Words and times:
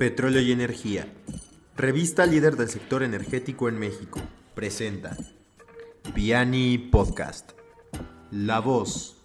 Petróleo 0.00 0.40
y 0.40 0.50
Energía. 0.50 1.06
Revista 1.76 2.24
líder 2.24 2.56
del 2.56 2.70
sector 2.70 3.02
energético 3.02 3.68
en 3.68 3.78
México. 3.78 4.18
Presenta 4.54 5.14
Piani 6.14 6.78
Podcast. 6.78 7.52
La 8.30 8.60
voz 8.60 9.22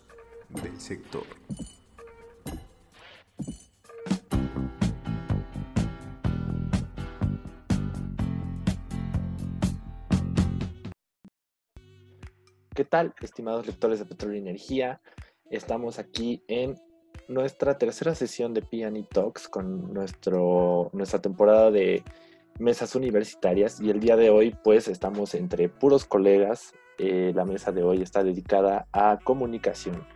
del 0.49 0.77
sector. 0.81 1.23
¿Qué 12.75 12.83
tal, 12.83 13.15
estimados 13.21 13.65
lectores 13.65 13.99
de 13.99 14.05
Petróleo 14.05 14.39
y 14.39 14.41
Energía? 14.41 15.01
Estamos 15.49 15.99
aquí 15.99 16.43
en 16.49 16.75
nuestra 17.27 17.77
tercera 17.77 18.15
sesión 18.15 18.53
de 18.53 18.61
Piani 18.61 19.03
Talks 19.03 19.47
con 19.47 19.93
nuestro, 19.93 20.89
nuestra 20.93 21.21
temporada 21.21 21.71
de 21.71 22.03
mesas 22.59 22.95
universitarias 22.95 23.81
y 23.81 23.89
el 23.89 23.99
día 23.99 24.15
de 24.15 24.29
hoy 24.29 24.55
pues 24.63 24.87
estamos 24.87 25.35
entre 25.35 25.69
puros 25.69 26.05
colegas. 26.05 26.73
Eh, 26.97 27.33
la 27.35 27.43
mesa 27.43 27.73
de 27.73 27.83
hoy 27.83 28.01
está 28.01 28.23
dedicada 28.23 28.87
a 28.93 29.19
comunicación 29.21 30.07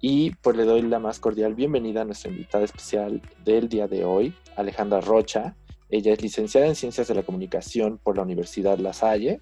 y 0.00 0.30
pues 0.36 0.56
le 0.56 0.64
doy 0.64 0.82
la 0.82 0.98
más 0.98 1.20
cordial 1.20 1.54
bienvenida 1.54 2.02
a 2.02 2.04
nuestra 2.04 2.30
invitada 2.30 2.64
especial 2.64 3.22
del 3.44 3.68
día 3.68 3.86
de 3.86 4.04
hoy, 4.04 4.34
Alejandra 4.56 5.00
Rocha. 5.00 5.56
Ella 5.90 6.12
es 6.14 6.22
licenciada 6.22 6.66
en 6.66 6.74
Ciencias 6.74 7.06
de 7.08 7.14
la 7.14 7.22
Comunicación 7.22 7.98
por 7.98 8.16
la 8.16 8.22
Universidad 8.22 8.78
La 8.78 8.94
Salle. 8.94 9.40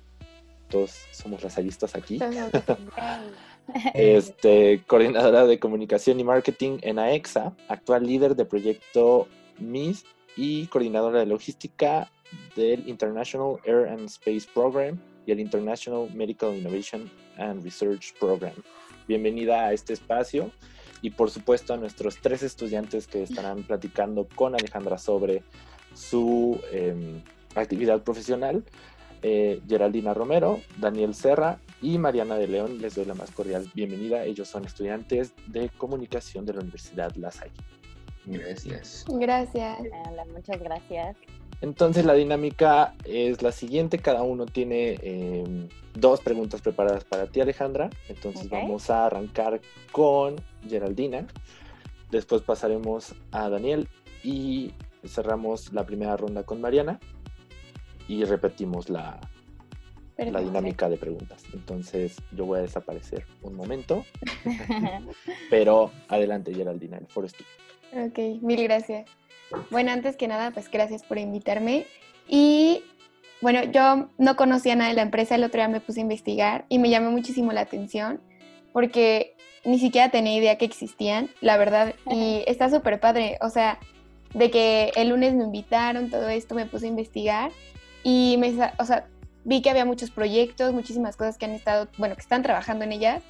Todos 0.69 0.91
somos 1.13 1.43
lasallistas 1.43 1.95
aquí. 1.95 2.19
este, 3.95 4.83
coordinadora 4.87 5.47
de 5.47 5.59
comunicación 5.59 6.21
y 6.21 6.25
marketing 6.25 6.79
en 6.83 6.99
AEXA, 6.99 7.55
actual 7.69 8.07
líder 8.07 8.37
de 8.37 8.45
proyecto 8.45 9.29
MIS 9.59 10.05
y 10.37 10.67
coordinadora 10.67 11.21
de 11.21 11.27
logística 11.27 12.11
del 12.57 12.89
International 12.89 13.57
Air 13.65 13.89
and 13.89 14.07
Space 14.07 14.47
Program 14.53 14.99
y 15.27 15.33
el 15.33 15.41
International 15.41 16.09
Medical 16.15 16.57
Innovation 16.57 17.11
and 17.37 17.63
Research 17.63 18.15
Program. 18.19 18.55
Bienvenida 19.07 19.67
a 19.67 19.73
este 19.73 19.93
espacio 19.93 20.51
y 21.03 21.11
por 21.11 21.31
supuesto 21.31 21.75
a 21.75 21.77
nuestros 21.77 22.19
tres 22.19 22.43
estudiantes 22.43 23.07
que 23.07 23.23
estarán 23.23 23.63
platicando 23.65 24.29
con 24.35 24.55
Alejandra 24.55 24.99
sobre 24.99 25.43
su 25.95 26.61
em, 26.73 27.23
actividad 27.55 28.03
profesional. 28.03 28.63
Eh, 29.23 29.61
Geraldina 29.69 30.15
Romero, 30.15 30.61
Daniel 30.79 31.15
Serra 31.15 31.59
y 31.83 31.99
Mariana 31.99 32.37
de 32.37 32.49
León. 32.49 32.81
Les 32.81 32.95
doy 32.95 33.05
la 33.05 33.15
más 33.15 33.31
cordial 33.31 33.71
bienvenida. 33.75 34.25
Ellos 34.25 34.49
son 34.49 34.65
estudiantes 34.65 35.33
de 35.47 35.69
comunicación 35.77 36.47
de 36.47 36.55
la 36.55 36.61
Universidad 36.61 37.15
La 37.17 37.31
Salle. 37.31 37.53
Gracias. 38.25 39.05
Gracias. 39.09 39.79
Hola, 40.09 40.25
muchas 40.33 40.59
gracias. 40.61 41.17
Entonces 41.61 42.07
la 42.07 42.15
dinámica 42.15 42.95
es 43.05 43.43
la 43.43 43.53
siguiente. 43.53 43.99
Cada 43.99 44.23
uno 44.23 44.47
tiene 44.47 44.99
em, 45.03 45.69
dos 45.95 46.21
preguntas 46.21 46.63
preparadas 46.63 47.05
para 47.05 47.27
ti, 47.27 47.43
Alejandra. 47.43 47.91
Entonces 48.09 48.49
vamos 48.49 48.89
a 48.89 49.05
arrancar 49.05 49.61
con 49.93 50.37
Geraldina. 50.67 51.27
Después 52.11 52.41
pasaremos 52.41 53.15
a 53.33 53.51
Daniel 53.51 53.87
y 54.25 54.73
cerramos 55.07 55.73
la 55.75 55.85
primera 55.85 56.17
ronda 56.17 56.43
con 56.43 56.61
Mariana 56.61 56.99
y 58.11 58.25
repetimos 58.25 58.91
la, 58.91 59.21
la 60.17 60.41
dinámica 60.41 60.89
de 60.89 60.97
preguntas. 60.97 61.45
Entonces 61.53 62.17
yo 62.33 62.45
voy 62.45 62.59
a 62.59 62.63
desaparecer 62.63 63.25
un 63.43 63.55
momento, 63.55 64.05
pero 65.51 65.93
adelante 66.09 66.53
Geraldina, 66.53 66.99
el 66.99 67.07
foro 67.07 67.29
Ok, 67.93 68.19
mil 68.43 68.65
gracias. 68.65 69.09
Bueno, 69.71 69.93
antes 69.93 70.17
que 70.17 70.27
nada, 70.27 70.51
pues 70.51 70.69
gracias 70.69 71.05
por 71.05 71.19
invitarme. 71.19 71.87
Y 72.29 72.83
bueno, 73.41 73.63
yo 73.71 74.09
no 74.19 74.35
conocía 74.35 74.75
nada 74.75 74.91
de 74.91 74.97
la 74.97 75.03
empresa, 75.03 75.37
el 75.37 75.45
otro 75.45 75.61
día 75.61 75.69
me 75.69 75.81
puse 75.81 76.01
a 76.01 76.03
investigar 76.03 76.67
y 76.69 76.81
me 76.81 76.91
llamó 76.91 77.13
muchísimo 77.13 77.53
la 77.53 77.61
atención 77.61 78.21
porque 78.73 79.37
ni 79.65 79.79
siquiera 79.79 80.11
tenía 80.11 80.37
idea 80.37 80.59
que 80.59 80.65
existían, 80.65 81.31
la 81.41 81.57
verdad, 81.57 81.95
y 82.11 82.43
está 82.49 82.71
súper 82.71 82.99
padre, 82.99 83.39
o 83.41 83.51
sea, 83.51 83.79
de 84.35 84.51
que 84.51 84.91
el 84.97 85.11
lunes 85.11 85.35
me 85.35 85.45
invitaron, 85.45 86.11
todo 86.11 86.29
esto, 86.29 86.57
me 86.57 86.67
puse 86.67 86.87
a 86.87 86.89
investigar 86.89 87.53
y 88.03 88.37
me, 88.39 88.55
o 88.79 88.85
sea, 88.85 89.07
vi 89.45 89.63
que 89.63 89.71
había 89.71 89.85
muchos 89.85 90.11
proyectos, 90.11 90.73
muchísimas 90.73 91.17
cosas 91.17 91.39
que 91.39 91.47
han 91.47 91.53
estado, 91.53 91.89
bueno, 91.99 92.15
que 92.15 92.21
están 92.23 92.43
trabajando 92.43 92.85
en 92.85 92.93
ellas, 92.93 93.23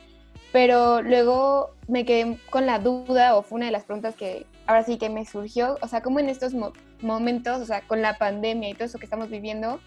pero 0.53 1.03
luego 1.03 1.71
me 1.87 2.05
quedé 2.05 2.39
con 2.51 2.67
la 2.67 2.79
duda 2.79 3.37
o 3.37 3.43
fue 3.43 3.57
una 3.57 3.67
de 3.67 3.73
las 3.73 3.85
preguntas 3.85 4.17
que 4.17 4.47
ahora 4.67 4.83
sí 4.85 4.99
que 4.99 5.09
me 5.09 5.25
surgió, 5.25 5.79
o 5.81 5.89
sea, 5.89 6.03
cómo 6.03 6.19
en 6.19 6.29
estos 6.29 6.55
momentos, 7.01 7.61
o 7.61 7.65
sea, 7.65 7.83
con 7.83 8.03
la 8.03 8.19
pandemia 8.19 8.69
y 8.69 8.75
todo 8.75 8.85
eso 8.85 8.99
que 8.99 9.07
estamos 9.07 9.31
viviendo, 9.31 9.81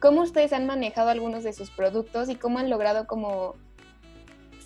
cómo 0.00 0.22
ustedes 0.22 0.52
han 0.52 0.66
manejado 0.66 1.10
algunos 1.10 1.44
de 1.44 1.52
sus 1.52 1.70
productos 1.70 2.28
y 2.28 2.36
cómo 2.36 2.58
han 2.58 2.70
logrado 2.70 3.06
como 3.06 3.54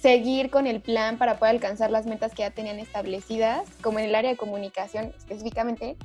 seguir 0.01 0.51
con 0.51 0.67
el 0.67 0.81
plan 0.81 1.19
para 1.19 1.39
poder 1.39 1.57
alcanzar 1.57 1.91
las 1.91 2.07
metas 2.07 2.33
que 2.33 2.43
ya 2.43 2.51
tenían 2.51 2.79
establecidas, 2.79 3.69
como 3.83 3.99
en 3.99 4.07
el 4.07 4.15
área 4.15 4.31
de 4.31 4.37
comunicación 4.37 5.13
específicamente, 5.17 5.97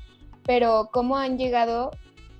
pero 0.46 0.90
cómo 0.92 1.18
han 1.18 1.38
llegado 1.38 1.92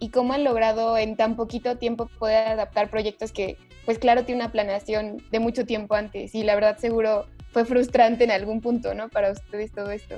y 0.06 0.10
cómo 0.10 0.34
han 0.34 0.44
logrado 0.44 1.00
en 1.00 1.16
tan 1.16 1.36
poquito 1.36 1.78
tiempo 1.78 2.06
poder 2.06 2.48
adaptar 2.48 2.92
proyectos 2.92 3.32
que, 3.32 3.58
pues 3.86 3.98
claro, 3.98 4.24
tiene 4.24 4.40
una 4.40 4.52
planeación 4.52 5.18
de 5.32 5.40
mucho 5.40 5.66
tiempo 5.66 5.96
antes 5.96 6.36
y 6.36 6.44
la 6.44 6.54
verdad 6.54 6.78
seguro 6.78 7.26
fue 7.50 7.66
frustrante 7.66 8.24
en 8.24 8.30
algún 8.30 8.62
punto, 8.62 8.94
¿no? 8.94 9.10
Para 9.10 9.32
ustedes 9.32 9.72
todo 9.72 9.90
esto. 9.90 10.14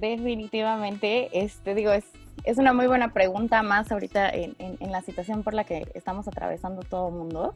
Definitivamente, 0.00 1.28
este, 1.32 1.76
digo, 1.76 1.92
es, 1.92 2.02
es 2.42 2.58
una 2.58 2.72
muy 2.72 2.88
buena 2.88 3.12
pregunta 3.12 3.62
más 3.62 3.92
ahorita 3.92 4.30
en, 4.30 4.56
en, 4.58 4.90
la 4.90 5.00
situación 5.02 5.44
por 5.44 5.54
la 5.54 5.62
que 5.62 5.86
estamos 5.94 6.26
atravesando 6.26 6.82
todo 6.82 7.10
el 7.10 7.14
mundo. 7.14 7.54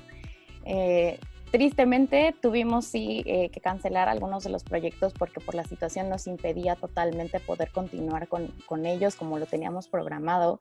Eh, 0.64 1.18
tristemente 1.50 2.34
tuvimos 2.40 2.90
eh, 2.94 3.50
que 3.52 3.60
cancelar 3.60 4.08
algunos 4.08 4.44
de 4.44 4.50
los 4.50 4.64
proyectos 4.64 5.12
porque 5.12 5.40
por 5.40 5.54
la 5.54 5.64
situación 5.64 6.08
nos 6.08 6.26
impedía 6.26 6.76
totalmente 6.76 7.40
poder 7.40 7.70
continuar 7.70 8.28
con, 8.28 8.86
ellos 8.86 9.16
como 9.16 9.38
lo 9.38 9.46
teníamos 9.46 9.88
programado. 9.88 10.60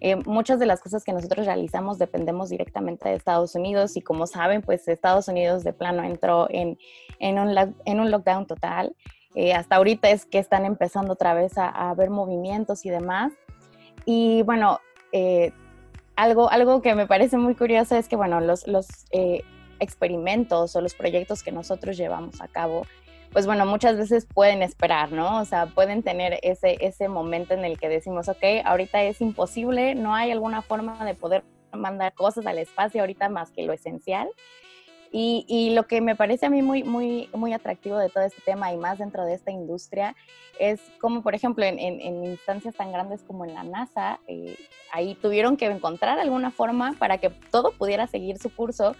Eh, 0.00 0.16
muchas 0.16 0.58
de 0.58 0.66
las 0.66 0.80
cosas 0.80 1.04
que 1.04 1.12
nosotros 1.12 1.46
realizamos 1.46 1.98
dependemos 1.98 2.50
directamente 2.50 3.08
de 3.08 3.14
Estados 3.14 3.54
Unidos 3.54 3.96
y 3.96 4.02
como 4.02 4.26
saben, 4.26 4.60
pues 4.62 4.86
Estados 4.88 5.28
Unidos 5.28 5.64
de 5.64 5.72
plano 5.72 6.02
entró 6.02 6.48
en, 6.50 6.78
un, 7.20 8.10
lockdown 8.10 8.46
total. 8.46 8.94
Eh, 9.34 9.52
hasta 9.52 9.76
ahorita 9.76 10.10
es 10.10 10.26
que 10.26 10.38
están 10.38 10.64
empezando 10.64 11.14
otra 11.14 11.34
vez 11.34 11.58
a, 11.58 11.68
a 11.68 11.94
ver 11.94 12.10
movimientos 12.10 12.84
y 12.84 12.90
demás. 12.90 13.32
Y 14.04 14.42
bueno, 14.42 14.80
eh, 15.12 15.52
algo, 16.16 16.50
algo 16.50 16.82
que 16.82 16.94
me 16.94 17.06
parece 17.06 17.36
muy 17.36 17.54
curioso 17.54 17.96
es 17.96 18.08
que, 18.08 18.16
bueno, 18.16 18.40
los 18.40 18.66
experimentos 19.80 20.74
o 20.76 20.80
los 20.80 20.94
proyectos 20.94 21.42
que 21.42 21.52
nosotros 21.52 21.96
llevamos 21.96 22.40
a 22.40 22.48
cabo 22.48 22.84
pues 23.34 23.46
bueno, 23.46 23.66
muchas 23.66 23.96
veces 23.96 24.28
pueden 24.32 24.62
esperar, 24.62 25.10
¿no? 25.10 25.40
O 25.40 25.44
sea, 25.44 25.66
pueden 25.66 26.04
tener 26.04 26.38
ese, 26.42 26.76
ese 26.80 27.08
momento 27.08 27.52
en 27.52 27.64
el 27.64 27.80
que 27.80 27.88
decimos, 27.88 28.28
ok, 28.28 28.44
ahorita 28.64 29.02
es 29.02 29.20
imposible, 29.20 29.96
no 29.96 30.14
hay 30.14 30.30
alguna 30.30 30.62
forma 30.62 31.04
de 31.04 31.14
poder 31.14 31.42
mandar 31.72 32.14
cosas 32.14 32.46
al 32.46 32.58
espacio 32.58 33.00
ahorita 33.00 33.28
más 33.28 33.50
que 33.50 33.64
lo 33.64 33.72
esencial. 33.72 34.28
Y, 35.10 35.44
y, 35.48 35.74
lo 35.74 35.86
que 35.86 36.00
me 36.00 36.16
parece 36.16 36.46
a 36.46 36.50
mí 36.50 36.62
muy, 36.62 36.84
muy, 36.84 37.28
muy 37.32 37.52
atractivo 37.52 37.98
de 37.98 38.08
todo 38.08 38.24
este 38.24 38.40
tema 38.42 38.72
y 38.72 38.76
más 38.76 38.98
dentro 38.98 39.24
de 39.24 39.34
esta 39.34 39.50
industria 39.50 40.14
es 40.58 40.80
como, 41.00 41.22
por 41.22 41.34
ejemplo, 41.34 41.64
en, 41.64 41.80
instancias 42.24 42.74
tan 42.74 42.92
grandes 42.92 43.22
como 43.22 43.44
en 43.44 43.54
la 43.54 43.64
NASA, 43.64 44.20
eh, 44.26 44.56
ahí 44.92 45.14
tuvieron 45.16 45.56
que 45.56 45.66
encontrar 45.66 46.18
alguna 46.18 46.50
forma 46.50 46.94
para 46.98 47.18
que 47.18 47.30
todo 47.30 47.72
pudiera 47.72 48.06
seguir 48.06 48.38
su 48.38 48.52
curso 48.52 48.94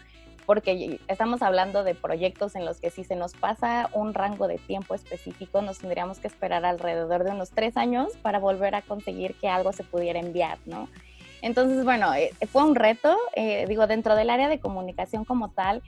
porque 0.46 1.00
estamos 1.08 1.42
hablando 1.42 1.84
de 1.84 1.94
proyectos 1.94 2.54
en 2.56 2.64
los 2.64 2.80
que 2.80 2.90
si 2.90 3.04
se 3.04 3.16
nos 3.16 3.32
pasa 3.32 3.88
un 3.92 4.14
rango 4.14 4.48
de 4.48 4.58
tiempo 4.58 4.94
específico, 4.94 5.62
nos 5.62 5.78
tendríamos 5.78 6.18
que 6.18 6.26
esperar 6.26 6.64
alrededor 6.64 7.24
de 7.24 7.30
unos 7.30 7.50
tres 7.50 7.76
años 7.76 8.08
para 8.22 8.38
volver 8.38 8.74
a 8.74 8.82
conseguir 8.82 9.34
que 9.34 9.48
algo 9.48 9.72
se 9.72 9.84
pudiera 9.84 10.20
enviar, 10.20 10.58
¿no? 10.66 10.88
Entonces, 11.44 11.84
bueno, 11.84 12.14
eh, 12.14 12.30
fue 12.50 12.62
un 12.62 12.74
reto, 12.74 13.14
eh, 13.36 13.66
digo, 13.68 13.86
dentro 13.86 14.16
del 14.16 14.30
área 14.30 14.48
de 14.48 14.60
comunicación 14.60 15.26
como 15.26 15.50
tal, 15.50 15.82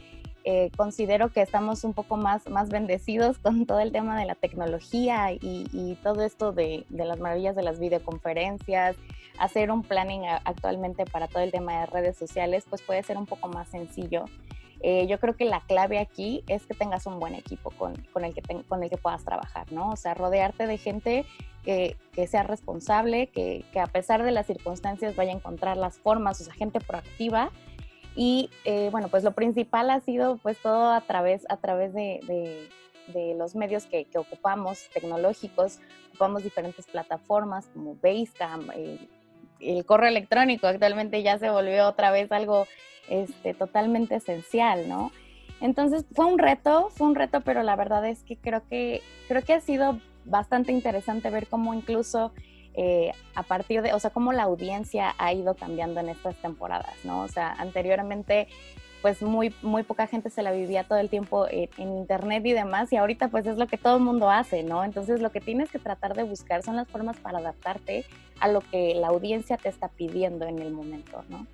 eh, 0.48 0.70
considero 0.76 1.32
que 1.32 1.42
estamos 1.42 1.82
un 1.82 1.92
poco 1.92 2.16
más, 2.16 2.48
más 2.48 2.68
bendecidos 2.68 3.36
con 3.40 3.66
todo 3.66 3.80
el 3.80 3.90
tema 3.90 4.16
de 4.16 4.26
la 4.26 4.36
tecnología 4.36 5.32
y, 5.32 5.66
y 5.72 5.98
todo 6.04 6.22
esto 6.22 6.52
de, 6.52 6.86
de, 6.88 7.04
las 7.04 7.18
maravillas 7.18 7.56
de 7.56 7.64
las 7.64 7.80
videoconferencias, 7.80 8.94
hacer 9.40 9.72
un 9.72 9.82
planning 9.82 10.22
actualmente 10.44 11.04
para 11.04 11.26
todo 11.26 11.42
el 11.42 11.50
tema 11.50 11.80
de 11.80 11.86
redes 11.86 12.16
sociales, 12.16 12.64
pues 12.70 12.80
puede 12.80 13.02
ser 13.02 13.16
un 13.16 13.26
poco 13.26 13.48
más 13.48 13.68
sencillo. 13.70 14.26
Eh, 14.82 15.08
yo 15.08 15.18
creo 15.18 15.34
que 15.34 15.46
la 15.46 15.62
clave 15.62 15.98
aquí 15.98 16.44
es 16.46 16.64
que 16.64 16.74
tengas 16.74 17.06
un 17.06 17.18
buen 17.18 17.34
equipo 17.34 17.70
con, 17.70 17.96
con 18.12 18.24
el, 18.24 18.32
que 18.32 18.42
con 18.68 18.84
el 18.84 18.88
que 18.88 18.96
puedas 18.98 19.24
trabajar, 19.24 19.72
¿no? 19.72 19.90
O 19.90 19.96
sea, 19.96 20.14
rodearte 20.14 20.68
de 20.68 20.78
gente 20.78 21.24
que, 21.64 21.96
que 22.12 22.28
sea 22.28 22.44
responsable, 22.44 23.26
que, 23.30 23.64
que, 23.72 23.80
a 23.80 23.88
pesar 23.88 24.22
de 24.22 24.30
las 24.30 24.46
circunstancias 24.46 25.16
vaya 25.16 25.32
a 25.32 25.34
encontrar 25.34 25.76
las 25.76 25.98
formas, 25.98 26.40
o 26.40 26.44
sea, 26.44 26.54
gente 26.54 26.80
proactiva. 26.80 27.50
Y 28.16 28.50
eh, 28.64 28.88
bueno, 28.90 29.08
pues 29.08 29.22
lo 29.22 29.32
principal 29.32 29.90
ha 29.90 30.00
sido 30.00 30.38
pues 30.38 30.56
todo 30.58 30.90
a 30.90 31.02
través, 31.02 31.44
a 31.50 31.58
través 31.58 31.92
de, 31.92 32.20
de, 33.12 33.34
los 33.36 33.54
medios 33.54 33.84
que, 33.84 34.06
ocupamos, 34.16 34.88
tecnológicos, 34.92 35.78
ocupamos 36.08 36.42
diferentes 36.42 36.86
plataformas 36.86 37.66
como 37.72 37.94
Basecamp, 38.02 38.70
eh, 38.74 38.98
el 39.60 39.84
correo 39.84 40.08
electrónico 40.08 40.66
actualmente 40.66 41.22
ya 41.22 41.38
se 41.38 41.50
volvió 41.50 41.86
otra 41.88 42.10
vez 42.10 42.32
algo 42.32 42.66
este, 43.08 43.54
totalmente 43.54 44.16
esencial, 44.16 44.88
¿no? 44.88 45.12
Entonces 45.60 46.04
fue 46.14 46.26
un 46.26 46.38
reto, 46.38 46.88
fue 46.90 47.06
un 47.06 47.14
reto, 47.14 47.40
pero 47.40 47.62
la 47.62 47.76
verdad 47.76 48.06
es 48.06 48.22
que 48.22 48.36
creo 48.36 48.62
que, 48.68 49.02
creo 49.28 49.42
que 49.42 49.54
ha 49.54 49.60
sido 49.60 49.98
bastante 50.24 50.72
interesante 50.72 51.30
ver 51.30 51.46
cómo 51.46 51.72
incluso 51.72 52.32
eh, 52.76 53.12
a 53.34 53.42
partir 53.42 53.82
de, 53.82 53.94
o 53.94 54.00
sea, 54.00 54.10
cómo 54.10 54.32
la 54.32 54.44
audiencia 54.44 55.14
ha 55.18 55.32
ido 55.32 55.54
cambiando 55.54 56.00
en 56.00 56.10
estas 56.10 56.36
temporadas, 56.36 56.94
¿no? 57.04 57.20
O 57.22 57.28
sea, 57.28 57.52
anteriormente 57.52 58.48
pues 59.02 59.22
muy, 59.22 59.54
muy 59.62 59.82
poca 59.82 60.06
gente 60.06 60.30
se 60.30 60.42
la 60.42 60.50
vivía 60.52 60.84
todo 60.84 60.98
el 60.98 61.08
tiempo 61.08 61.46
en, 61.48 61.68
en, 61.78 61.96
internet 61.96 62.44
y 62.44 62.52
demás, 62.52 62.92
y 62.92 62.96
ahorita 62.96 63.28
pues 63.28 63.46
es 63.46 63.56
lo 63.56 63.66
que 63.66 63.78
todo 63.78 63.96
el 63.96 64.02
mundo 64.02 64.30
hace, 64.30 64.62
¿no? 64.62 64.84
Entonces 64.84 65.20
lo 65.20 65.30
que 65.30 65.40
tienes 65.40 65.70
que 65.70 65.78
tratar 65.78 66.14
de 66.14 66.24
buscar 66.24 66.62
son 66.62 66.76
las 66.76 66.88
formas 66.88 67.16
para 67.18 67.38
adaptarte 67.38 68.04
a 68.40 68.48
lo 68.48 68.60
que 68.60 68.94
la 68.94 69.08
audiencia 69.08 69.56
te 69.56 69.68
está 69.68 69.88
pidiendo 69.88 70.46
en 70.46 70.58
el 70.58 70.72
momento, 70.72 71.24
¿no? 71.28 71.46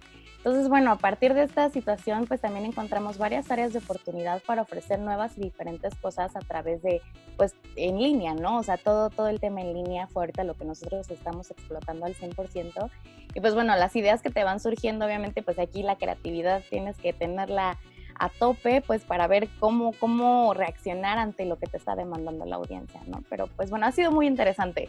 Entonces, 0.45 0.69
bueno, 0.69 0.91
a 0.91 0.97
partir 0.97 1.35
de 1.35 1.45
esta 1.45 1.71
situación, 1.71 2.27
pues 2.27 2.41
también 2.41 2.65
encontramos 2.65 3.17
varias 3.17 3.49
áreas 3.53 3.73
de 3.73 3.79
oportunidad 3.79 4.43
para 4.43 4.63
ofrecer 4.63 4.99
nuevas 4.99 5.39
y 5.39 5.41
diferentes 5.41 5.95
cosas 5.95 6.35
a 6.35 6.41
través 6.41 6.83
de, 6.83 7.01
pues, 7.37 7.55
en 7.77 8.01
línea, 8.01 8.35
¿no? 8.35 8.59
O 8.59 8.63
sea, 8.65 8.77
todo, 8.77 9.09
todo 9.09 9.29
el 9.29 9.39
tema 9.39 9.61
en 9.61 9.73
línea 9.73 10.09
fue 10.09 10.25
ahorita 10.25 10.43
lo 10.43 10.55
que 10.55 10.65
nosotros 10.65 11.09
estamos 11.11 11.53
explotando 11.53 12.07
al 12.07 12.17
100%. 12.17 12.91
Y 13.37 13.41
pues 13.41 13.55
bueno, 13.55 13.77
las 13.77 13.95
ideas 13.95 14.21
que 14.21 14.31
te 14.31 14.43
van 14.43 14.59
surgiendo, 14.59 15.07
obviamente, 15.07 15.45
pues 15.45 15.61
aquí 15.61 15.85
la 15.85 15.95
creatividad 15.95 16.61
tienes 16.69 16.99
que 16.99 17.13
tenerla 17.13 17.79
a 18.19 18.29
tope, 18.29 18.83
pues 18.83 19.05
para 19.05 19.29
ver 19.29 19.49
cómo, 19.61 19.93
cómo 19.93 20.55
reaccionar 20.55 21.19
ante 21.19 21.45
lo 21.45 21.57
que 21.57 21.69
te 21.69 21.77
está 21.77 21.95
demandando 21.95 22.45
la 22.47 22.57
audiencia, 22.57 23.01
¿no? 23.07 23.23
Pero 23.31 23.47
pues 23.47 23.71
bueno, 23.71 23.87
ha 23.87 23.93
sido 23.93 24.11
muy 24.11 24.27
interesante, 24.27 24.89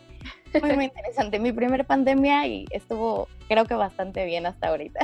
muy, 0.61 0.73
muy 0.73 0.85
interesante. 0.85 1.37
Mi 1.37 1.51
primer 1.51 1.85
pandemia 1.85 2.47
y 2.47 2.65
estuvo, 2.71 3.27
creo 3.47 3.65
que 3.65 3.75
bastante 3.75 4.25
bien 4.25 4.47
hasta 4.47 4.69
ahorita. 4.69 4.99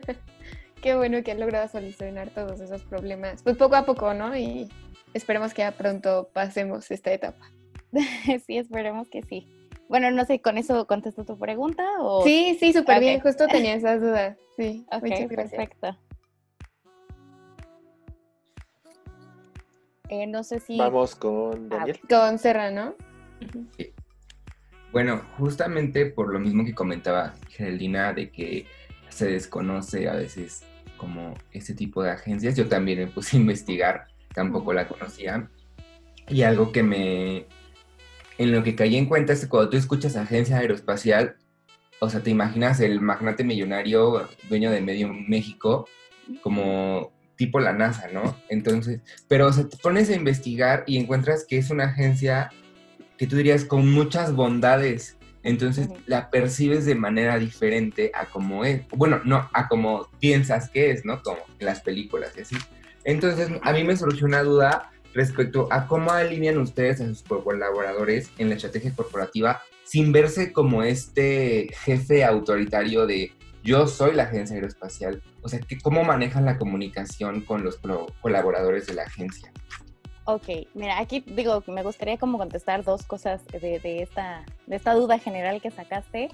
Qué 0.82 0.94
bueno 0.94 1.22
que 1.22 1.32
han 1.32 1.40
logrado 1.40 1.66
solucionar 1.68 2.30
todos 2.30 2.60
esos 2.60 2.82
problemas. 2.82 3.42
Pues 3.42 3.56
poco 3.56 3.76
a 3.76 3.86
poco, 3.86 4.12
¿no? 4.12 4.36
Y 4.36 4.68
esperemos 5.14 5.54
que 5.54 5.62
ya 5.62 5.72
pronto 5.72 6.28
pasemos 6.32 6.90
esta 6.90 7.12
etapa. 7.12 7.50
sí, 8.46 8.58
esperemos 8.58 9.08
que 9.08 9.22
sí. 9.22 9.48
Bueno, 9.88 10.10
no 10.10 10.24
sé, 10.24 10.40
¿con 10.40 10.58
eso 10.58 10.86
contesto 10.86 11.24
tu 11.24 11.38
pregunta? 11.38 11.84
O... 12.00 12.22
Sí, 12.24 12.56
sí, 12.58 12.72
súper 12.72 12.96
okay. 12.96 13.08
bien. 13.08 13.20
Justo 13.20 13.46
tenía 13.46 13.74
esas 13.76 14.00
dudas. 14.00 14.36
Sí, 14.56 14.84
okay, 14.90 15.10
muchas 15.10 15.28
gracias. 15.28 15.68
Perfecto. 15.68 15.98
Eh, 20.08 20.26
no 20.26 20.44
sé 20.44 20.60
si... 20.60 20.76
Vamos 20.76 21.14
con 21.14 21.68
Daniel. 21.68 21.98
Ah, 22.04 22.06
con 22.08 22.38
Serra, 22.38 22.70
¿no? 22.70 22.94
Sí. 23.76 23.92
Bueno, 24.92 25.22
justamente 25.38 26.06
por 26.06 26.32
lo 26.32 26.38
mismo 26.38 26.64
que 26.64 26.74
comentaba 26.74 27.34
Geraldina, 27.48 28.12
de 28.12 28.30
que 28.30 28.66
se 29.14 29.26
desconoce 29.26 30.08
a 30.08 30.14
veces 30.14 30.62
como 30.96 31.34
este 31.52 31.74
tipo 31.74 32.02
de 32.02 32.10
agencias. 32.10 32.56
Yo 32.56 32.68
también 32.68 32.98
me 32.98 33.06
puse 33.06 33.36
a 33.36 33.40
investigar, 33.40 34.08
tampoco 34.34 34.72
la 34.72 34.88
conocía. 34.88 35.48
Y 36.28 36.42
algo 36.42 36.72
que 36.72 36.82
me... 36.82 37.46
En 38.36 38.50
lo 38.50 38.64
que 38.64 38.74
caí 38.74 38.96
en 38.96 39.06
cuenta 39.06 39.32
es 39.32 39.42
que 39.42 39.48
cuando 39.48 39.70
tú 39.70 39.76
escuchas 39.76 40.16
agencia 40.16 40.58
aeroespacial, 40.58 41.36
o 42.00 42.10
sea, 42.10 42.20
te 42.20 42.30
imaginas 42.30 42.80
el 42.80 43.00
magnate 43.00 43.44
millonario, 43.44 44.28
dueño 44.48 44.72
de 44.72 44.80
medio 44.80 45.12
México, 45.12 45.88
como 46.42 47.12
tipo 47.36 47.60
la 47.60 47.72
NASA, 47.72 48.08
¿no? 48.12 48.36
Entonces, 48.48 49.00
pero 49.28 49.46
o 49.46 49.52
sea, 49.52 49.68
te 49.68 49.76
pones 49.76 50.10
a 50.10 50.16
investigar 50.16 50.82
y 50.86 50.98
encuentras 50.98 51.44
que 51.48 51.58
es 51.58 51.70
una 51.70 51.84
agencia 51.84 52.50
que 53.16 53.28
tú 53.28 53.36
dirías 53.36 53.64
con 53.64 53.92
muchas 53.92 54.34
bondades 54.34 55.16
entonces 55.44 55.88
la 56.06 56.30
percibes 56.30 56.86
de 56.86 56.94
manera 56.94 57.38
diferente 57.38 58.10
a 58.14 58.24
como 58.26 58.64
es, 58.64 58.82
bueno, 58.88 59.20
no, 59.24 59.48
a 59.52 59.68
como 59.68 60.08
piensas 60.18 60.70
que 60.70 60.90
es, 60.90 61.04
¿no? 61.04 61.22
Como 61.22 61.38
en 61.58 61.66
las 61.66 61.80
películas 61.82 62.32
y 62.36 62.40
así. 62.40 62.56
Entonces 63.04 63.50
a 63.62 63.72
mí 63.72 63.84
me 63.84 63.96
surgió 63.96 64.26
una 64.26 64.42
duda 64.42 64.90
respecto 65.12 65.68
a 65.70 65.86
cómo 65.86 66.10
alinean 66.10 66.58
ustedes 66.58 67.00
a 67.00 67.06
sus 67.06 67.22
colaboradores 67.22 68.30
en 68.38 68.48
la 68.48 68.56
estrategia 68.56 68.92
corporativa 68.94 69.62
sin 69.84 70.12
verse 70.12 70.52
como 70.52 70.82
este 70.82 71.68
jefe 71.84 72.24
autoritario 72.24 73.06
de 73.06 73.32
yo 73.62 73.86
soy 73.86 74.14
la 74.14 74.24
agencia 74.24 74.56
aeroespacial. 74.56 75.22
O 75.42 75.48
sea, 75.48 75.60
¿cómo 75.82 76.04
manejan 76.04 76.44
la 76.44 76.58
comunicación 76.58 77.42
con 77.42 77.64
los 77.64 77.80
colaboradores 78.20 78.86
de 78.86 78.94
la 78.94 79.02
agencia? 79.04 79.52
Ok, 80.26 80.48
mira, 80.72 80.98
aquí 80.98 81.20
digo, 81.20 81.62
me 81.66 81.82
gustaría 81.82 82.16
como 82.16 82.38
contestar 82.38 82.82
dos 82.82 83.04
cosas 83.04 83.44
de, 83.46 83.78
de 83.78 84.02
esta, 84.02 84.44
de 84.66 84.76
esta 84.76 84.94
duda 84.94 85.18
general 85.18 85.60
que 85.60 85.70
sacaste. 85.70 86.30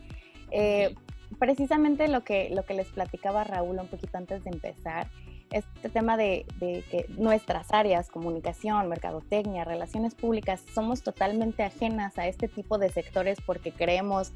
Eh, 0.52 0.94
precisamente 1.38 2.06
lo 2.06 2.22
que, 2.22 2.50
lo 2.50 2.64
que 2.64 2.74
les 2.74 2.86
platicaba 2.88 3.42
Raúl 3.42 3.78
un 3.78 3.88
poquito 3.88 4.16
antes 4.16 4.44
de 4.44 4.50
empezar, 4.50 5.08
este 5.50 5.88
tema 5.88 6.16
de, 6.16 6.46
que 6.60 7.06
nuestras 7.16 7.72
áreas, 7.72 8.08
comunicación, 8.08 8.88
mercadotecnia, 8.88 9.64
relaciones 9.64 10.14
públicas, 10.14 10.62
somos 10.74 11.02
totalmente 11.02 11.62
ajenas 11.62 12.18
a 12.18 12.26
este 12.26 12.48
tipo 12.48 12.78
de 12.78 12.90
sectores 12.90 13.38
porque 13.44 13.72
creemos, 13.72 14.32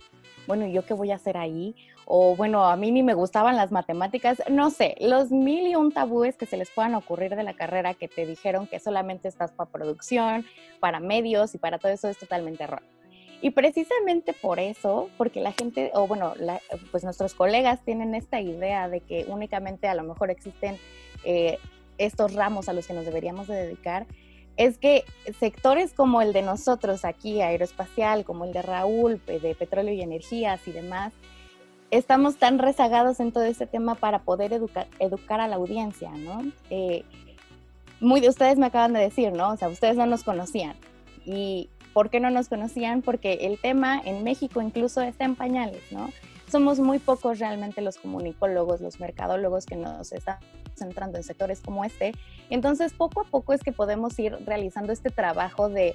bueno, 0.46 0.66
¿yo 0.66 0.84
qué 0.84 0.94
voy 0.94 1.11
a 1.11 1.16
hacer 1.16 1.37
ahí? 1.37 1.75
O 2.05 2.37
bueno, 2.37 2.64
a 2.66 2.76
mí 2.76 2.90
ni 2.90 3.02
me 3.02 3.14
gustaban 3.14 3.56
las 3.56 3.72
matemáticas, 3.72 4.43
no 4.50 4.70
sé, 4.70 4.96
los 5.00 5.31
mil 5.31 5.66
y 5.66 5.76
un 5.76 5.93
tabúes 5.93 6.37
que 6.37 6.46
se 6.46 6.56
les 6.56 6.70
puedan 6.70 6.94
ocurrir 6.94 7.34
de 7.37 7.43
la 7.44 7.55
carrera 7.55 7.94
que 7.94 8.08
te 8.08 8.26
dijeron 8.26 8.66
que 8.66 8.81
solamente 8.81 9.28
estás 9.28 9.52
para 9.52 9.70
producción, 9.70 10.44
para 10.81 11.00
medios 11.00 11.55
y 11.55 11.58
para 11.58 11.78
todo 11.78 11.93
eso 11.93 12.08
es 12.08 12.19
totalmente 12.19 12.64
erróneo. 12.64 12.94
Y 13.44 13.50
precisamente 13.50 14.32
por 14.32 14.58
eso, 14.58 15.11
porque 15.19 15.43
la 15.43 15.52
gente, 15.52 15.90
o 15.93 16.06
bueno, 16.06 16.32
la, 16.38 16.62
pues 16.90 17.05
nuestros 17.05 17.34
colegas 17.34 17.84
tienen 17.84 18.14
esta 18.14 18.40
idea 18.40 18.88
de 18.88 19.00
que 19.00 19.26
únicamente 19.28 19.87
a 19.87 19.94
lo 19.94 20.02
mejor 20.02 20.31
existen 20.31 20.78
eh, 21.25 21.59
estos 21.99 22.35
ramos 22.35 22.69
a 22.69 22.73
los 22.73 22.87
que 22.87 22.94
nos 22.94 23.05
deberíamos 23.05 23.47
de 23.47 23.55
dedicar, 23.55 24.06
es 24.56 24.79
que 24.79 25.05
sectores 25.41 25.93
como 25.93 26.23
el 26.23 26.32
de 26.32 26.43
nosotros 26.43 27.05
aquí, 27.05 27.41
aeroespacial, 27.41 28.25
como 28.25 28.44
el 28.44 28.53
de 28.53 28.62
Raúl, 28.62 29.21
de 29.26 29.55
petróleo 29.59 29.93
y 29.93 30.00
energías 30.00 30.67
y 30.69 30.73
demás, 30.73 31.12
estamos 31.91 32.37
tan 32.37 32.59
rezagados 32.59 33.21
en 33.21 33.32
todo 33.32 33.44
este 33.44 33.67
tema 33.67 33.94
para 33.97 34.21
poder 34.21 34.53
educar 34.53 35.41
a 35.41 35.49
la 35.49 35.56
audiencia, 35.56 36.11
¿no? 36.11 36.44
Eh, 36.71 37.05
muy 38.00 38.21
de 38.21 38.29
ustedes 38.29 38.59
me 38.59 38.67
acaban 38.67 38.93
de 38.93 39.00
decir, 39.00 39.32
¿no? 39.32 39.53
O 39.53 39.56
sea, 39.56 39.69
ustedes 39.69 39.97
no 39.97 40.06
nos 40.06 40.25
conocían. 40.25 40.76
Y 41.25 41.69
¿Por 41.94 42.11
qué 42.11 42.19
no 42.19 42.29
nos 42.31 42.49
conocían? 42.49 43.03
Porque 43.03 43.35
el 43.43 43.56
tema 43.56 44.03
en 44.05 44.25
México 44.25 44.61
incluso 44.61 45.00
está 45.00 45.25
en 45.25 45.37
pañales, 45.37 45.81
¿no? 45.93 46.11
Somos 46.50 46.78
muy 46.78 46.99
pocos 46.99 47.38
realmente 47.38 47.80
los 47.80 47.97
comunicólogos, 47.97 48.80
los 48.80 49.00
mercadólogos 49.00 49.66
que 49.66 49.76
nos 49.76 50.12
están 50.12 50.38
centrando 50.75 51.18
en 51.18 51.25
sectores 51.25 51.61
como 51.61 51.85
este. 51.85 52.12
Entonces, 52.50 52.92
poco 52.92 53.23
a 53.23 53.25
poco 53.25 53.52
es 53.52 53.62
que 53.62 53.73
podemos 53.73 54.18
ir 54.18 54.37
realizando 54.45 54.92
este 54.92 55.11
trabajo 55.11 55.68
de, 55.68 55.95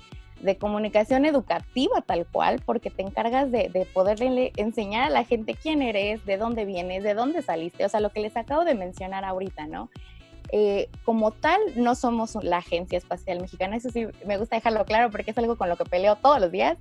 comunicación 0.57 1.25
educativa 1.25 2.01
tal 2.01 2.25
cual, 2.25 2.61
porque 2.65 2.89
te 2.89 3.01
encargas 3.01 3.51
de, 3.51 3.67
de 3.67 3.85
poderle 3.85 4.53
enseñar 4.55 5.03
a 5.07 5.09
la 5.09 5.25
gente 5.25 5.53
quién 5.53 5.81
eres, 5.81 6.25
de 6.25 6.37
dónde 6.37 6.63
vienes, 6.63 7.03
de 7.03 7.13
dónde 7.13 7.41
saliste, 7.41 7.83
o 7.83 7.89
sea, 7.89 7.99
lo 7.99 8.09
que 8.11 8.21
les 8.21 8.37
acabo 8.37 8.63
de 8.63 8.73
mencionar 8.73 9.25
ahorita, 9.25 9.67
¿no? 9.67 9.89
Eh, 10.51 10.89
como 11.05 11.31
tal, 11.31 11.59
no 11.75 11.93
somos 11.93 12.35
la 12.43 12.57
Agencia 12.57 12.97
Espacial 12.97 13.39
Mexicana, 13.39 13.75
eso 13.75 13.89
sí 13.91 14.07
me 14.25 14.37
gusta 14.37 14.55
dejarlo 14.55 14.83
claro 14.85 15.11
porque 15.11 15.31
es 15.31 15.37
algo 15.37 15.57
con 15.57 15.69
lo 15.69 15.77
que 15.77 15.85
peleo 15.85 16.15
todos 16.15 16.39
los 16.39 16.51
días. 16.51 16.77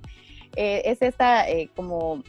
Eh, 0.55 0.81
es 0.85 1.01
esta 1.03 1.47
eh, 1.47 1.69
como 1.75 2.23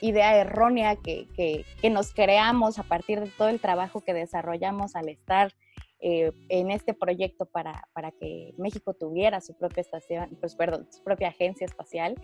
idea 0.00 0.36
errónea 0.36 0.96
que, 0.96 1.26
que, 1.34 1.90
nos 1.90 2.12
creamos 2.12 2.78
a 2.78 2.82
partir 2.82 3.20
de 3.20 3.30
todo 3.30 3.48
el 3.48 3.60
trabajo 3.60 4.00
que 4.00 4.14
desarrollamos 4.14 4.96
al 4.96 5.08
estar 5.08 5.52
en 6.00 6.70
este 6.70 6.94
proyecto 6.94 7.46
para, 7.46 7.88
para, 7.92 8.12
que 8.12 8.52
México 8.58 8.94
tuviera 8.94 9.40
su 9.40 9.56
propia 9.56 9.80
estación, 9.80 10.36
pues 10.40 10.54
perdón, 10.54 10.86
su 10.92 11.02
propia 11.02 11.28
agencia 11.28 11.64
espacial 11.64 12.16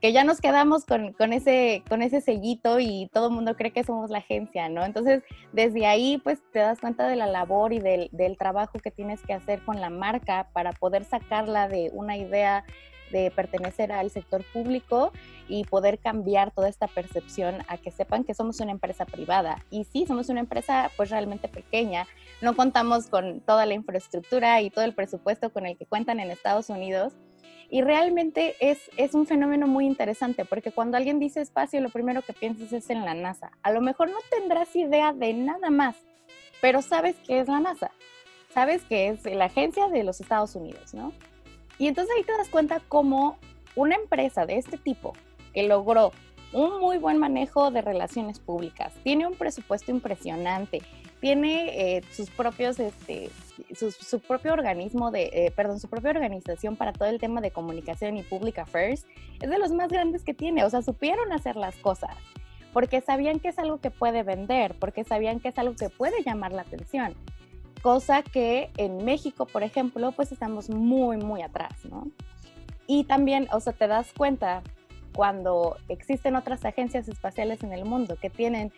que 0.00 0.12
ya 0.12 0.24
nos 0.24 0.40
quedamos 0.40 0.84
con, 0.86 1.12
con, 1.12 1.32
ese, 1.32 1.82
con 1.88 2.02
ese 2.02 2.20
sellito 2.20 2.80
y 2.80 3.10
todo 3.12 3.28
el 3.28 3.34
mundo 3.34 3.54
cree 3.54 3.72
que 3.72 3.84
somos 3.84 4.10
la 4.10 4.18
agencia, 4.18 4.68
¿no? 4.68 4.84
Entonces, 4.84 5.22
desde 5.52 5.86
ahí, 5.86 6.18
pues 6.18 6.40
te 6.52 6.60
das 6.60 6.80
cuenta 6.80 7.06
de 7.06 7.16
la 7.16 7.26
labor 7.26 7.72
y 7.72 7.80
del, 7.80 8.08
del 8.12 8.38
trabajo 8.38 8.78
que 8.78 8.90
tienes 8.90 9.20
que 9.22 9.34
hacer 9.34 9.62
con 9.62 9.80
la 9.80 9.90
marca 9.90 10.48
para 10.52 10.72
poder 10.72 11.04
sacarla 11.04 11.68
de 11.68 11.90
una 11.92 12.16
idea 12.16 12.64
de 13.10 13.30
pertenecer 13.30 13.92
al 13.92 14.10
sector 14.10 14.44
público 14.52 15.12
y 15.48 15.64
poder 15.64 15.98
cambiar 15.98 16.52
toda 16.52 16.68
esta 16.68 16.86
percepción 16.86 17.58
a 17.68 17.76
que 17.76 17.90
sepan 17.90 18.24
que 18.24 18.34
somos 18.34 18.60
una 18.60 18.70
empresa 18.70 19.04
privada. 19.04 19.58
Y 19.70 19.84
sí, 19.84 20.06
somos 20.06 20.28
una 20.28 20.40
empresa 20.40 20.90
pues 20.96 21.10
realmente 21.10 21.48
pequeña, 21.48 22.06
no 22.40 22.54
contamos 22.54 23.08
con 23.08 23.40
toda 23.40 23.66
la 23.66 23.74
infraestructura 23.74 24.60
y 24.60 24.70
todo 24.70 24.84
el 24.84 24.94
presupuesto 24.94 25.50
con 25.50 25.66
el 25.66 25.76
que 25.76 25.86
cuentan 25.86 26.20
en 26.20 26.30
Estados 26.30 26.70
Unidos, 26.70 27.14
y 27.70 27.82
realmente 27.82 28.56
es, 28.58 28.90
es 28.96 29.14
un 29.14 29.26
fenómeno 29.26 29.68
muy 29.68 29.86
interesante 29.86 30.44
porque 30.44 30.72
cuando 30.72 30.96
alguien 30.96 31.20
dice 31.20 31.40
espacio, 31.40 31.80
lo 31.80 31.88
primero 31.88 32.20
que 32.22 32.32
piensas 32.32 32.72
es 32.72 32.90
en 32.90 33.04
la 33.04 33.14
NASA. 33.14 33.52
A 33.62 33.70
lo 33.70 33.80
mejor 33.80 34.10
no 34.10 34.18
tendrás 34.28 34.74
idea 34.74 35.12
de 35.12 35.32
nada 35.34 35.70
más, 35.70 35.96
pero 36.60 36.82
sabes 36.82 37.14
que 37.26 37.38
es 37.38 37.46
la 37.46 37.60
NASA. 37.60 37.92
Sabes 38.52 38.82
que 38.82 39.08
es 39.08 39.24
la 39.24 39.44
agencia 39.44 39.86
de 39.86 40.02
los 40.02 40.20
Estados 40.20 40.56
Unidos, 40.56 40.92
¿no? 40.94 41.12
Y 41.80 41.88
entonces 41.88 42.14
ahí 42.14 42.22
te 42.22 42.32
das 42.32 42.50
cuenta 42.50 42.82
cómo 42.88 43.38
una 43.74 43.96
empresa 43.96 44.44
de 44.44 44.58
este 44.58 44.76
tipo 44.76 45.14
que 45.54 45.62
logró 45.62 46.12
un 46.52 46.78
muy 46.78 46.98
buen 46.98 47.16
manejo 47.16 47.70
de 47.70 47.80
relaciones 47.80 48.38
públicas, 48.38 48.92
tiene 49.02 49.26
un 49.26 49.34
presupuesto 49.34 49.90
impresionante, 49.90 50.82
tiene 51.20 51.96
eh, 51.96 52.02
sus 52.12 52.28
propios, 52.28 52.78
este, 52.78 53.30
su, 53.74 54.20
propio 54.20 54.52
organismo 54.52 55.10
de, 55.10 55.30
eh, 55.32 55.52
perdón, 55.56 55.80
su 55.80 55.88
propia 55.88 56.10
organización 56.10 56.76
para 56.76 56.92
todo 56.92 57.08
el 57.08 57.18
tema 57.18 57.40
de 57.40 57.50
comunicación 57.50 58.18
y 58.18 58.24
public 58.24 58.58
affairs, 58.58 59.06
es 59.40 59.48
de 59.48 59.58
los 59.58 59.72
más 59.72 59.88
grandes 59.88 60.22
que 60.22 60.34
tiene, 60.34 60.64
o 60.64 60.70
sea, 60.70 60.82
supieron 60.82 61.32
hacer 61.32 61.56
las 61.56 61.76
cosas, 61.76 62.14
porque 62.74 63.00
sabían 63.00 63.40
que 63.40 63.48
es 63.48 63.58
algo 63.58 63.80
que 63.80 63.90
puede 63.90 64.22
vender, 64.22 64.74
porque 64.78 65.02
sabían 65.02 65.40
que 65.40 65.48
es 65.48 65.58
algo 65.58 65.76
que 65.76 65.88
puede 65.88 66.22
llamar 66.24 66.52
la 66.52 66.60
atención, 66.60 67.14
cosa 67.82 68.22
que 68.22 68.70
en 68.76 69.04
México, 69.04 69.46
por 69.46 69.62
ejemplo, 69.62 70.12
pues 70.12 70.32
estamos 70.32 70.70
muy, 70.70 71.16
muy 71.16 71.42
atrás, 71.42 71.72
¿no? 71.84 72.08
Y 72.86 73.04
también, 73.04 73.46
o 73.52 73.60
sea, 73.60 73.72
te 73.72 73.86
das 73.86 74.12
cuenta 74.16 74.62
cuando 75.14 75.76
existen 75.88 76.36
otras 76.36 76.64
agencias 76.64 77.08
espaciales 77.08 77.62
en 77.62 77.72
el 77.72 77.84
mundo 77.84 78.16
que 78.20 78.30
tienen 78.30 78.72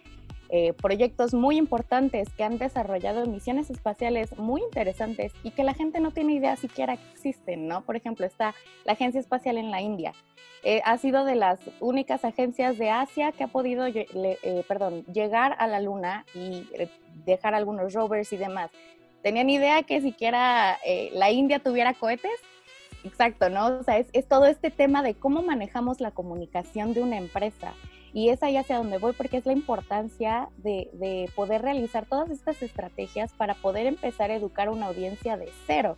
eh, 0.55 0.75
proyectos 0.75 1.33
muy 1.33 1.57
importantes, 1.57 2.29
que 2.35 2.45
han 2.45 2.59
desarrollado 2.59 3.25
misiones 3.25 3.71
espaciales 3.71 4.37
muy 4.37 4.61
interesantes 4.61 5.33
y 5.43 5.53
que 5.53 5.65
la 5.65 5.73
gente 5.73 5.99
no 5.99 6.11
tiene 6.11 6.35
idea 6.35 6.57
siquiera 6.57 6.99
que 6.99 7.11
existen, 7.11 7.69
¿no? 7.69 7.81
Por 7.87 7.97
ejemplo, 7.97 8.27
está 8.27 8.55
la 8.85 8.93
Agencia 8.93 9.19
Espacial 9.19 9.57
en 9.57 9.71
la 9.71 9.81
India. 9.81 10.13
Eh, 10.63 10.83
ha 10.85 10.99
sido 10.99 11.25
de 11.25 11.37
las 11.37 11.59
únicas 11.81 12.27
agencias 12.27 12.77
de 12.77 12.91
Asia 12.91 13.33
que 13.33 13.45
ha 13.45 13.49
podido 13.49 13.87
eh, 13.87 14.65
perdón, 14.69 15.07
llegar 15.07 15.57
a 15.59 15.67
la 15.67 15.81
Luna 15.81 16.27
y 16.35 16.69
dejar 17.25 17.55
algunos 17.55 17.95
rovers 17.95 18.31
y 18.35 18.37
demás. 18.37 18.71
¿Tenían 19.23 19.51
idea 19.51 19.83
que 19.83 20.01
siquiera 20.01 20.79
la 21.13 21.31
India 21.31 21.59
tuviera 21.59 21.95
cohetes? 21.95 22.41
Exacto, 23.05 23.49
¿no? 23.51 23.79
O 23.79 23.83
sea, 23.83 23.99
es, 23.99 24.29
todo 24.29 24.47
este 24.47 24.71
tema 24.71 25.03
de 25.03 25.15
cómo 25.15 25.43
manejamos 25.43 26.01
la 26.01 26.13
comunicación 26.13 26.95
de 26.95 27.03
una 27.03 27.19
empresa. 27.19 27.75
Y 28.15 28.29
es 28.29 28.43
ahí 28.43 28.57
hacia 28.57 28.77
donde 28.77 28.99
voy 28.99 29.13
porque 29.13 29.39
es 29.39 29.47
la 29.47 29.53
importancia 29.53 30.49
de, 30.59 30.91
de, 30.93 31.31
poder 31.35 31.63
realizar 31.63 32.07
todas 32.07 32.31
estas 32.31 32.63
estrategias 32.63 33.33
para 33.33 33.55
poder 33.55 33.87
empezar 33.87 34.31
a 34.31 34.35
educar 34.35 34.69
a 34.69 34.71
una 34.71 34.87
audiencia 34.87 35.37
de 35.37 35.51
cero. 35.67 35.97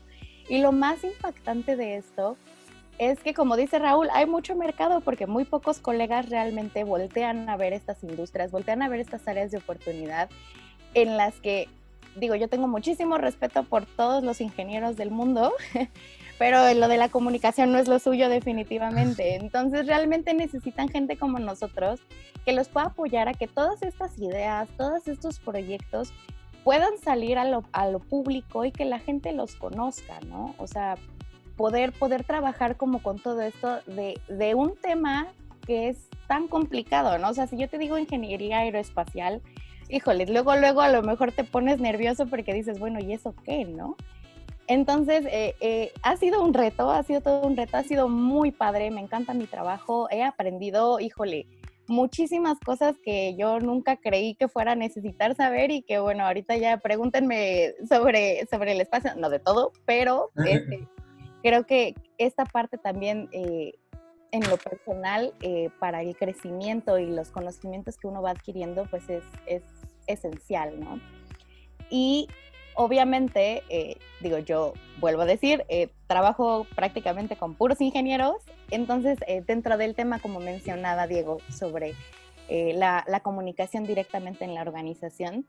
Y 0.49 0.59
lo 0.59 0.73
más 0.73 1.03
impactante 1.03 1.77
de 1.77 1.97
esto 1.97 2.37
es 2.99 3.19
que, 3.21 3.35
como 3.35 3.57
dice 3.57 3.79
Raúl, 3.79 4.09
hay 4.13 4.27
mucho 4.27 4.55
mercado 4.55 5.01
porque 5.01 5.27
muy 5.27 5.45
pocos 5.45 5.81
colegas 5.81 6.29
realmente 6.29 6.85
voltean 6.85 7.49
a 7.49 7.57
ver 7.57 7.73
estas 7.73 8.03
industrias, 8.05 8.53
voltean 8.53 8.83
a 8.83 8.89
ver 8.89 9.01
estas 9.01 9.27
áreas 9.27 9.51
de 9.51 9.59
oportunidad 9.59 10.31
en 10.95 11.17
las 11.17 11.35
que, 11.41 11.69
digo, 12.17 12.35
yo 12.35 12.49
tengo 12.49 12.69
muchísimo 12.69 13.19
respeto 13.19 13.65
por 13.65 13.87
todos 13.87 14.23
los 14.23 14.41
ingenieros 14.41 14.97
del 14.97 15.11
mundo, 15.11 15.53
pero 16.39 16.73
lo 16.75 16.89
de 16.89 16.97
la 16.97 17.09
comunicación 17.09 17.73
no 17.73 17.79
es 17.79 17.89
lo 17.89 17.99
suyo 17.99 18.29
definitivamente. 18.29 19.35
Entonces 19.41 19.87
realmente 19.87 20.35
necesitan 20.35 20.89
gente 20.89 21.17
como 21.17 21.39
nosotros 21.39 22.01
que 22.45 22.53
los 22.53 22.69
pueda 22.69 22.87
apoyar 22.87 23.29
a 23.29 23.35
que 23.35 23.47
todas 23.47 23.83
estas 23.83 24.19
ideas, 24.19 24.69
todos 24.77 25.09
estos 25.09 25.39
proyectos 25.39 26.13
puedan 26.63 26.99
salir 26.99 27.39
a 27.39 27.45
lo, 27.45 27.65
a 27.73 27.89
lo 27.89 27.99
público 28.01 28.65
y 28.65 28.73
que 28.73 28.85
la 28.85 28.99
gente 28.99 29.33
los 29.33 29.55
conozca, 29.55 30.19
¿no? 30.27 30.55
O 30.59 30.67
sea, 30.67 30.97
poder, 31.57 31.93
poder 31.93 32.25
trabajar 32.25 32.77
como 32.77 33.03
con 33.03 33.19
todo 33.19 33.43
esto 33.43 33.81
de, 33.87 34.19
de 34.29 34.55
un 34.55 34.75
tema 34.77 35.29
que 35.67 35.89
es 35.89 36.09
tan 36.27 36.49
complicado, 36.49 37.19
¿no? 37.19 37.29
O 37.29 37.35
sea, 37.35 37.47
si 37.47 37.57
yo 37.57 37.69
te 37.69 37.79
digo 37.79 37.99
ingeniería 37.99 38.59
aeroespacial, 38.59 39.43
híjole, 39.95 40.27
luego, 40.27 40.57
luego 40.57 40.81
a 40.81 40.91
lo 40.91 41.03
mejor 41.03 41.33
te 41.33 41.45
pones 41.45 41.81
nervioso 41.81 42.27
porque 42.27 42.53
dices, 42.53 42.79
bueno, 42.79 42.99
¿y 43.01 43.13
eso 43.13 43.35
qué, 43.45 43.65
no? 43.65 43.97
Entonces, 44.67 45.27
eh, 45.27 45.55
eh, 45.61 45.93
ha 46.03 46.17
sido 46.17 46.43
un 46.43 46.55
reto, 46.55 46.91
ha 46.91 47.03
sido 47.03 47.21
todo 47.21 47.47
un 47.47 47.57
reto, 47.57 47.77
ha 47.77 47.83
sido 47.83 48.09
muy 48.09 48.51
padre, 48.51 48.91
me 48.91 49.01
encanta 49.01 49.35
mi 49.35 49.47
trabajo, 49.47 50.09
he 50.11 50.23
aprendido, 50.23 51.01
híjole, 51.01 51.47
muchísimas 51.87 52.59
cosas 52.61 52.97
que 53.05 53.37
yo 53.37 53.61
nunca 53.61 53.97
creí 53.97 54.35
que 54.35 54.49
fuera 54.49 54.73
a 54.73 54.77
necesitar 54.77 55.35
saber 55.37 55.71
y 55.71 55.83
que 55.83 55.99
bueno, 55.99 56.25
ahorita 56.25 56.57
ya 56.57 56.79
pregúntenme 56.79 57.75
sobre, 57.87 58.47
sobre 58.47 58.73
el 58.73 58.81
espacio, 58.81 59.15
no 59.17 59.29
de 59.29 59.39
todo, 59.39 59.71
pero 59.85 60.31
este, 60.47 60.89
creo 61.43 61.67
que 61.67 61.95
esta 62.17 62.47
parte 62.47 62.79
también 62.79 63.29
eh, 63.33 63.75
en 64.33 64.49
lo 64.49 64.57
personal 64.57 65.33
para 65.79 66.03
el 66.03 66.17
crecimiento 66.17 66.99
y 66.99 67.07
los 67.07 67.31
conocimientos 67.31 67.97
que 67.99 68.09
uno 68.09 68.21
va 68.21 68.31
adquiriendo 68.31 68.85
pues 68.91 69.09
es, 69.09 69.23
es 69.47 69.63
esencial, 70.07 70.79
¿no? 70.81 71.01
Y 71.91 72.29
obviamente, 72.75 73.63
eh, 73.69 73.97
digo, 74.21 74.39
yo 74.39 74.75
vuelvo 74.99 75.23
a 75.23 75.27
decir, 75.27 75.65
eh, 75.69 75.89
trabajo 76.07 76.67
prácticamente 76.75 77.37
con 77.37 77.55
puros 77.55 77.81
ingenieros, 77.81 78.37
entonces 78.71 79.19
eh, 79.27 79.43
dentro 79.47 79.77
del 79.77 79.95
tema, 79.95 80.19
como 80.19 80.41
mencionaba 80.41 81.07
Diego, 81.07 81.39
sobre 81.51 81.95
la, 82.49 83.21
comunicación 83.23 83.85
directamente 83.85 84.45
en 84.45 84.55
la 84.55 84.61
organización, 84.61 85.47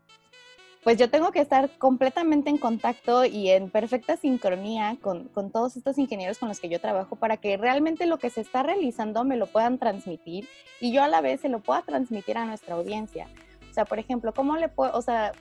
pues 0.82 0.96
yo 0.96 1.10
tengo 1.10 1.30
que 1.30 1.40
estar 1.40 1.68
completamente 1.78 2.48
en 2.48 2.56
contacto 2.56 3.26
y 3.26 3.50
en 3.50 3.70
perfecta 3.70 4.16
sincronía 4.16 4.96
con, 5.02 5.24
con, 5.28 5.50
todos 5.50 5.76
estos 5.76 5.98
ingenieros 5.98 6.38
con 6.38 6.48
los 6.48 6.60
que 6.60 6.68
yo 6.68 6.80
trabajo 6.80 7.16
para 7.16 7.36
que 7.36 7.56
realmente 7.58 8.06
lo 8.06 8.18
que 8.18 8.30
se 8.30 8.40
está 8.40 8.62
realizando 8.62 9.24
me 9.24 9.36
lo 9.36 9.46
puedan 9.46 9.78
transmitir 9.78 10.48
y 10.80 10.92
yo 10.92 11.02
a 11.02 11.08
la 11.08 11.20
vez 11.20 11.40
se 11.40 11.48
lo 11.48 11.58
pueda 11.58 11.82
transmitir 11.82 12.38
a 12.38 12.46
nuestra 12.46 12.76
audiencia. 12.76 13.26
Sea, 13.76 13.84
por 13.84 13.98
ejemplo, 13.98 14.32
¿cómo 14.32 14.56
le 14.56 14.70
puedo, 14.70 14.96
o 14.96 15.02
sea, 15.02 15.32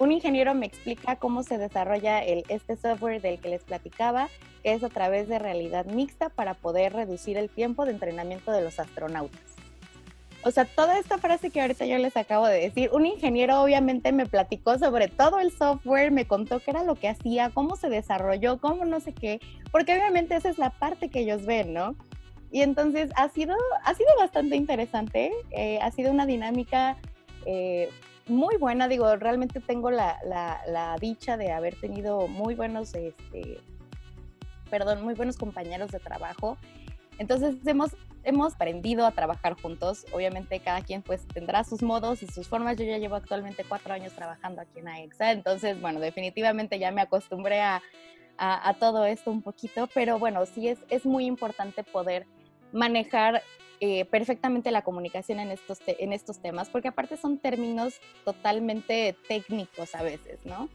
un 0.00 0.12
ingeniero 0.12 0.54
me 0.54 0.64
explica 0.64 1.16
cómo 1.16 1.42
se 1.42 1.58
desarrolla 1.58 2.24
el, 2.24 2.42
este 2.48 2.74
software 2.74 3.20
del 3.20 3.38
que 3.38 3.50
les 3.50 3.64
platicaba, 3.64 4.30
que 4.62 4.72
es 4.72 4.82
a 4.82 4.88
través 4.88 5.28
de 5.28 5.38
realidad 5.38 5.84
mixta 5.84 6.30
para 6.30 6.54
poder 6.54 6.94
reducir 6.94 7.36
el 7.36 7.50
tiempo 7.50 7.84
de 7.84 7.90
entrenamiento 7.90 8.50
de 8.50 8.62
los 8.62 8.80
astronautas. 8.80 9.42
O 10.42 10.50
sea, 10.50 10.64
toda 10.64 10.98
esta 10.98 11.18
frase 11.18 11.50
que 11.50 11.60
ahorita 11.60 11.84
yo 11.84 11.98
les 11.98 12.16
acabo 12.16 12.46
de 12.46 12.62
decir, 12.62 12.88
un 12.94 13.04
ingeniero 13.04 13.60
obviamente 13.60 14.10
me 14.10 14.24
platicó 14.24 14.78
sobre 14.78 15.08
todo 15.08 15.38
el 15.38 15.52
software, 15.52 16.12
me 16.12 16.26
contó 16.26 16.60
qué 16.60 16.70
era 16.70 16.84
lo 16.84 16.94
que 16.94 17.10
hacía, 17.10 17.50
cómo 17.50 17.76
se 17.76 17.90
desarrolló, 17.90 18.58
cómo 18.58 18.86
no 18.86 19.00
sé 19.00 19.12
qué, 19.12 19.38
porque 19.70 19.92
obviamente 19.92 20.34
esa 20.34 20.48
es 20.48 20.56
la 20.56 20.70
parte 20.70 21.10
que 21.10 21.20
ellos 21.20 21.44
ven, 21.44 21.74
¿no? 21.74 21.94
Y 22.50 22.62
entonces 22.62 23.10
ha 23.16 23.28
sido, 23.28 23.54
ha 23.84 23.94
sido 23.94 24.08
bastante 24.18 24.56
interesante, 24.56 25.30
eh, 25.50 25.78
ha 25.82 25.90
sido 25.90 26.10
una 26.10 26.24
dinámica 26.24 26.96
eh, 27.46 27.90
muy 28.26 28.56
buena, 28.56 28.88
digo, 28.88 29.16
realmente 29.16 29.60
tengo 29.60 29.90
la, 29.90 30.18
la, 30.24 30.96
dicha 31.00 31.36
de 31.36 31.50
haber 31.50 31.74
tenido 31.74 32.28
muy 32.28 32.54
buenos, 32.54 32.94
este, 32.94 33.58
perdón, 34.70 35.02
muy 35.02 35.14
buenos 35.14 35.36
compañeros 35.36 35.90
de 35.90 35.98
trabajo. 35.98 36.56
Entonces 37.18 37.56
hemos, 37.66 37.90
hemos 38.24 38.54
aprendido 38.54 39.06
a 39.06 39.10
trabajar 39.10 39.60
juntos. 39.60 40.06
Obviamente 40.12 40.60
cada 40.60 40.82
quien 40.82 41.02
pues 41.02 41.26
tendrá 41.28 41.64
sus 41.64 41.82
modos 41.82 42.22
y 42.22 42.26
sus 42.26 42.48
formas. 42.48 42.76
Yo 42.76 42.84
ya 42.84 42.98
llevo 42.98 43.16
actualmente 43.16 43.64
cuatro 43.68 43.92
años 43.92 44.12
trabajando 44.12 44.62
aquí 44.62 44.78
en 44.78 44.88
AEXA. 44.88 45.32
Entonces, 45.32 45.80
bueno, 45.80 46.00
definitivamente 46.00 46.78
ya 46.78 46.90
me 46.90 47.02
acostumbré 47.02 47.60
a, 47.60 47.82
a, 48.38 48.68
a 48.68 48.74
todo 48.74 49.04
esto 49.04 49.30
un 49.30 49.42
poquito. 49.42 49.88
Pero 49.92 50.18
bueno, 50.18 50.46
sí 50.46 50.68
es, 50.68 50.78
es 50.88 51.04
muy 51.04 51.26
importante 51.26 51.84
poder 51.84 52.26
manejar 52.72 53.42
eh, 53.84 54.04
perfectamente 54.04 54.70
la 54.70 54.82
comunicación 54.82 55.40
en 55.40 55.50
estos, 55.50 55.80
en 55.88 56.12
estos 56.12 56.40
temas, 56.40 56.70
porque 56.70 56.86
aparte 56.86 57.16
son 57.16 57.38
términos 57.38 57.94
totalmente 58.24 59.16
técnicos 59.26 59.96
a 59.96 60.04
veces, 60.04 60.38
¿no? 60.44 60.68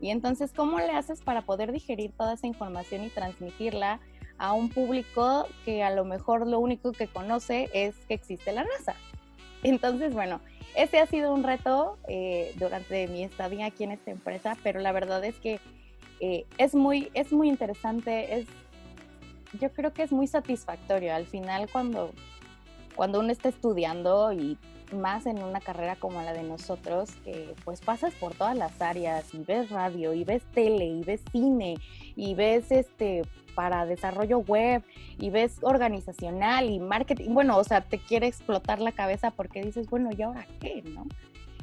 Y 0.00 0.08
entonces, 0.08 0.50
¿cómo 0.56 0.78
le 0.78 0.92
haces 0.92 1.20
para 1.20 1.42
poder 1.42 1.72
digerir 1.72 2.12
toda 2.12 2.32
esa 2.32 2.46
información 2.46 3.04
y 3.04 3.10
transmitirla 3.10 4.00
a 4.38 4.54
un 4.54 4.70
público 4.70 5.46
que 5.66 5.82
a 5.82 5.90
lo 5.90 6.06
mejor 6.06 6.46
lo 6.46 6.58
único 6.58 6.92
que 6.92 7.06
conoce 7.06 7.68
es 7.74 7.96
que 8.08 8.14
existe 8.14 8.50
la 8.50 8.64
NASA? 8.64 8.94
Entonces, 9.62 10.14
bueno, 10.14 10.40
ese 10.74 11.00
ha 11.00 11.06
sido 11.06 11.34
un 11.34 11.42
reto 11.42 11.98
eh, 12.08 12.54
durante 12.58 13.08
mi 13.08 13.24
estadía 13.24 13.66
aquí 13.66 13.84
en 13.84 13.92
esta 13.92 14.10
empresa, 14.10 14.56
pero 14.62 14.80
la 14.80 14.92
verdad 14.92 15.22
es 15.22 15.38
que 15.38 15.60
eh, 16.20 16.46
es, 16.56 16.74
muy, 16.74 17.10
es 17.12 17.30
muy 17.30 17.50
interesante, 17.50 18.38
es, 18.38 18.46
yo 19.60 19.70
creo 19.70 19.92
que 19.92 20.02
es 20.02 20.12
muy 20.12 20.26
satisfactorio. 20.28 21.14
Al 21.14 21.26
final, 21.26 21.68
cuando 21.70 22.10
cuando 22.94 23.20
uno 23.20 23.30
está 23.30 23.48
estudiando 23.48 24.32
y 24.32 24.58
más 24.92 25.26
en 25.26 25.42
una 25.42 25.60
carrera 25.60 25.96
como 25.96 26.22
la 26.22 26.32
de 26.32 26.42
nosotros, 26.42 27.10
que 27.24 27.54
pues 27.64 27.80
pasas 27.80 28.14
por 28.14 28.34
todas 28.34 28.56
las 28.56 28.80
áreas 28.80 29.32
y 29.34 29.38
ves 29.38 29.70
radio 29.70 30.12
y 30.12 30.24
ves 30.24 30.42
tele 30.52 30.86
y 30.86 31.02
ves 31.02 31.22
cine 31.32 31.76
y 32.16 32.34
ves 32.34 32.70
este 32.70 33.22
para 33.54 33.86
desarrollo 33.86 34.38
web 34.38 34.82
y 35.18 35.30
ves 35.30 35.58
organizacional 35.62 36.70
y 36.70 36.80
marketing, 36.80 37.30
bueno, 37.34 37.56
o 37.56 37.64
sea, 37.64 37.82
te 37.82 37.98
quiere 37.98 38.26
explotar 38.26 38.80
la 38.80 38.92
cabeza 38.92 39.30
porque 39.30 39.62
dices, 39.62 39.88
bueno, 39.88 40.10
¿y 40.16 40.22
ahora 40.22 40.46
qué? 40.60 40.82
¿no? 40.82 41.06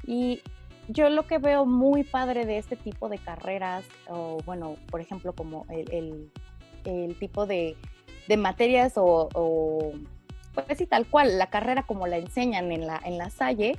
Y 0.05 0.41
yo 0.87 1.09
lo 1.09 1.27
que 1.27 1.37
veo 1.37 1.65
muy 1.65 2.03
padre 2.03 2.45
de 2.45 2.57
este 2.57 2.75
tipo 2.75 3.09
de 3.09 3.17
carreras, 3.17 3.85
o 4.07 4.37
bueno, 4.45 4.77
por 4.89 5.01
ejemplo, 5.01 5.33
como 5.33 5.65
el, 5.69 6.31
el, 6.85 7.15
tipo 7.15 7.45
de, 7.45 7.75
de 8.27 8.37
materias 8.37 8.93
o 8.95 9.93
pues 10.53 10.77
sí, 10.77 10.85
tal 10.85 11.07
cual, 11.07 11.37
la 11.37 11.49
carrera 11.49 11.83
como 11.83 12.07
la 12.07 12.17
enseñan 12.17 12.71
en 12.71 12.87
la, 12.87 12.99
en 13.03 13.17
la 13.17 13.29
Salle, 13.29 13.77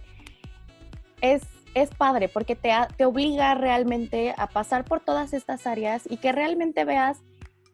es, 1.20 1.42
es 1.74 1.90
padre 1.90 2.28
porque 2.28 2.56
te, 2.56 2.72
te 2.96 3.04
obliga 3.04 3.54
realmente 3.54 4.34
a 4.36 4.46
pasar 4.46 4.84
por 4.84 5.00
todas 5.00 5.32
estas 5.32 5.66
áreas 5.66 6.02
y 6.08 6.16
que 6.16 6.32
realmente 6.32 6.84
veas 6.84 7.18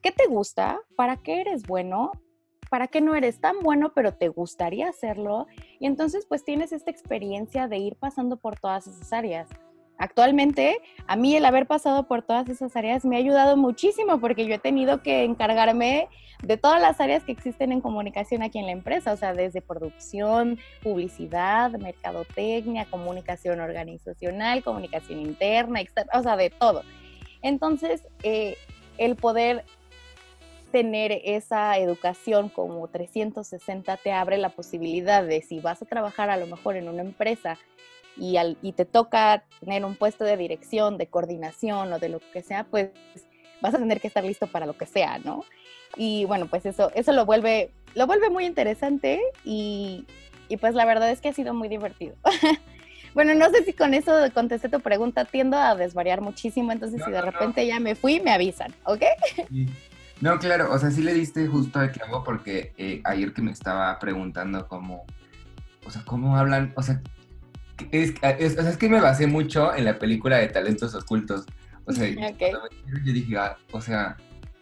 qué 0.03 0.13
te 0.13 0.27
gusta, 0.27 0.81
para 0.97 1.17
qué 1.17 1.41
eres 1.41 1.63
bueno 1.63 2.13
para 2.69 2.89
qué 2.89 3.01
no 3.01 3.15
eres 3.15 3.41
tan 3.41 3.61
bueno, 3.61 3.93
pero 3.95 4.15
te 4.15 4.29
gustaría 4.29 4.89
hacerlo. 4.89 5.47
Y 5.79 5.87
entonces 5.87 6.27
pues 6.27 6.45
tienes 6.45 6.73
esta 6.73 6.91
experiencia 6.91 7.69
de 7.69 7.79
ir 7.79 7.97
pasando 7.97 8.37
por 8.37 8.59
todas 8.59 8.87
esas 8.87 9.13
áreas. 9.13 9.49
Actualmente, 9.99 10.81
a 11.09 11.17
mí 11.17 11.35
el 11.35 11.45
haber 11.45 11.67
pasado 11.67 12.05
por 12.07 12.23
todas 12.23 12.49
esas 12.49 12.75
áreas 12.77 13.05
me 13.05 13.17
ha 13.17 13.19
ayudado 13.19 13.57
muchísimo 13.57 14.21
porque 14.21 14.47
yo 14.47 14.55
he 14.55 14.59
tenido 14.59 15.03
que 15.03 15.25
encargarme 15.25 16.09
de 16.43 16.57
todas 16.57 16.81
las 16.81 17.01
áreas 17.01 17.25
que 17.25 17.33
existen 17.33 17.73
en 17.73 17.81
comunicación 17.81 18.43
aquí 18.43 18.61
en 18.61 18.67
la 18.67 18.73
empresa, 18.73 19.13
o 19.13 19.17
sea, 19.17 19.33
desde 19.35 19.61
producción, 19.61 20.57
publicidad, 20.85 21.73
mercadotecnia, 21.73 22.87
comunicación 22.87 23.59
organizacional, 23.59 24.63
comunicación 24.63 25.19
interna, 25.19 25.81
o 26.15 26.23
sea, 26.23 26.37
de 26.37 26.51
todo. 26.51 26.85
Entonces, 27.43 28.05
eh, 28.23 28.57
el 28.99 29.17
poder 29.17 29.65
tener 30.71 31.23
esa 31.25 31.77
educación 31.79 32.51
como 32.51 32.87
360 32.87 33.97
te 33.97 34.13
abre 34.13 34.39
la 34.39 34.51
posibilidad 34.51 35.25
de 35.25 35.43
si 35.43 35.59
vas 35.59 35.83
a 35.83 35.87
trabajar 35.87 36.31
a 36.31 36.37
lo 36.37 36.47
mejor 36.47 36.77
en 36.77 36.89
una 36.89 37.03
empresa 37.03 37.59
y, 38.19 38.37
al, 38.37 38.57
y 38.63 38.73
te 38.73 38.85
toca 38.85 39.45
tener 39.61 39.85
un 39.85 39.97
puesto 39.97 40.25
de 40.25 40.37
dirección, 40.37 40.99
de 40.99 41.07
coordinación 41.07 41.93
o 41.93 41.99
de 41.99 42.09
lo 42.09 42.21
que 42.33 42.43
sea, 42.43 42.65
pues 42.65 42.91
vas 43.61 43.75
a 43.75 43.79
tener 43.79 44.01
que 44.01 44.09
estar 44.09 44.25
listo 44.25 44.47
para 44.47 44.67
lo 44.67 44.77
que 44.77 44.87
sea, 44.87 45.19
¿no? 45.19 45.45
Y 45.97 46.25
bueno, 46.27 46.47
pues 46.47 46.67
eso, 46.67 46.91
eso 46.95 47.13
lo 47.13 47.27
vuelve, 47.27 47.71
lo 47.95 48.07
vuelve 48.07 48.31
muy 48.31 48.45
interesante 48.45 49.21
y, 49.45 50.07
y 50.49 50.57
pues 50.57 50.75
la 50.75 50.85
verdad 50.85 51.11
es 51.11 51.21
que 51.21 51.29
ha 51.29 51.33
sido 51.33 51.55
muy 51.55 51.69
divertido. 51.69 52.15
bueno, 53.15 53.35
no 53.35 53.51
sé 53.51 53.65
si 53.65 53.73
con 53.73 53.95
eso 53.95 54.13
contesté 54.35 54.69
tu 54.69 54.81
pregunta, 54.81 55.25
tiendo 55.25 55.57
a 55.57 55.75
desvariar 55.75 56.21
muchísimo, 56.21 56.73
entonces 56.73 57.03
si 57.05 57.11
de 57.11 57.23
repente 57.23 57.67
ya 57.67 57.81
me 57.81 57.95
fui, 57.95 58.21
me 58.21 58.33
avisan, 58.33 58.75
¿ok? 58.85 59.03
No, 60.21 60.37
claro, 60.41 60.73
o 60.73 60.79
sea, 60.81 60.91
sí 60.91 61.01
le 61.01 61.15
diste 61.15 61.47
justo 61.47 61.79
al 61.79 61.93
clavo 61.93 62.25
porque 62.25 62.73
eh, 62.77 63.01
ayer 63.05 63.33
que 63.33 63.41
me 63.41 63.53
estaba 63.53 63.97
preguntando 64.01 64.67
cómo, 64.67 65.05
o 65.87 65.91
sea, 65.93 66.03
cómo 66.05 66.37
hablan, 66.37 66.73
o 66.75 66.83
sea, 66.83 67.01
es, 67.91 68.15
es, 68.23 68.77
que 68.77 68.89
me 68.89 69.01
basé 69.01 69.27
mucho 69.27 69.75
en 69.75 69.85
la 69.85 69.99
película 69.99 70.39
de 70.39 70.49
Talentos 70.49 70.95
Ocultos. 70.95 71.47
O 71.85 71.93
sea, 71.93 72.09
yo 73.05 73.13
dije, 73.13 73.37
ah, 73.39 73.57
o 73.73 73.81
sea, 73.81 74.17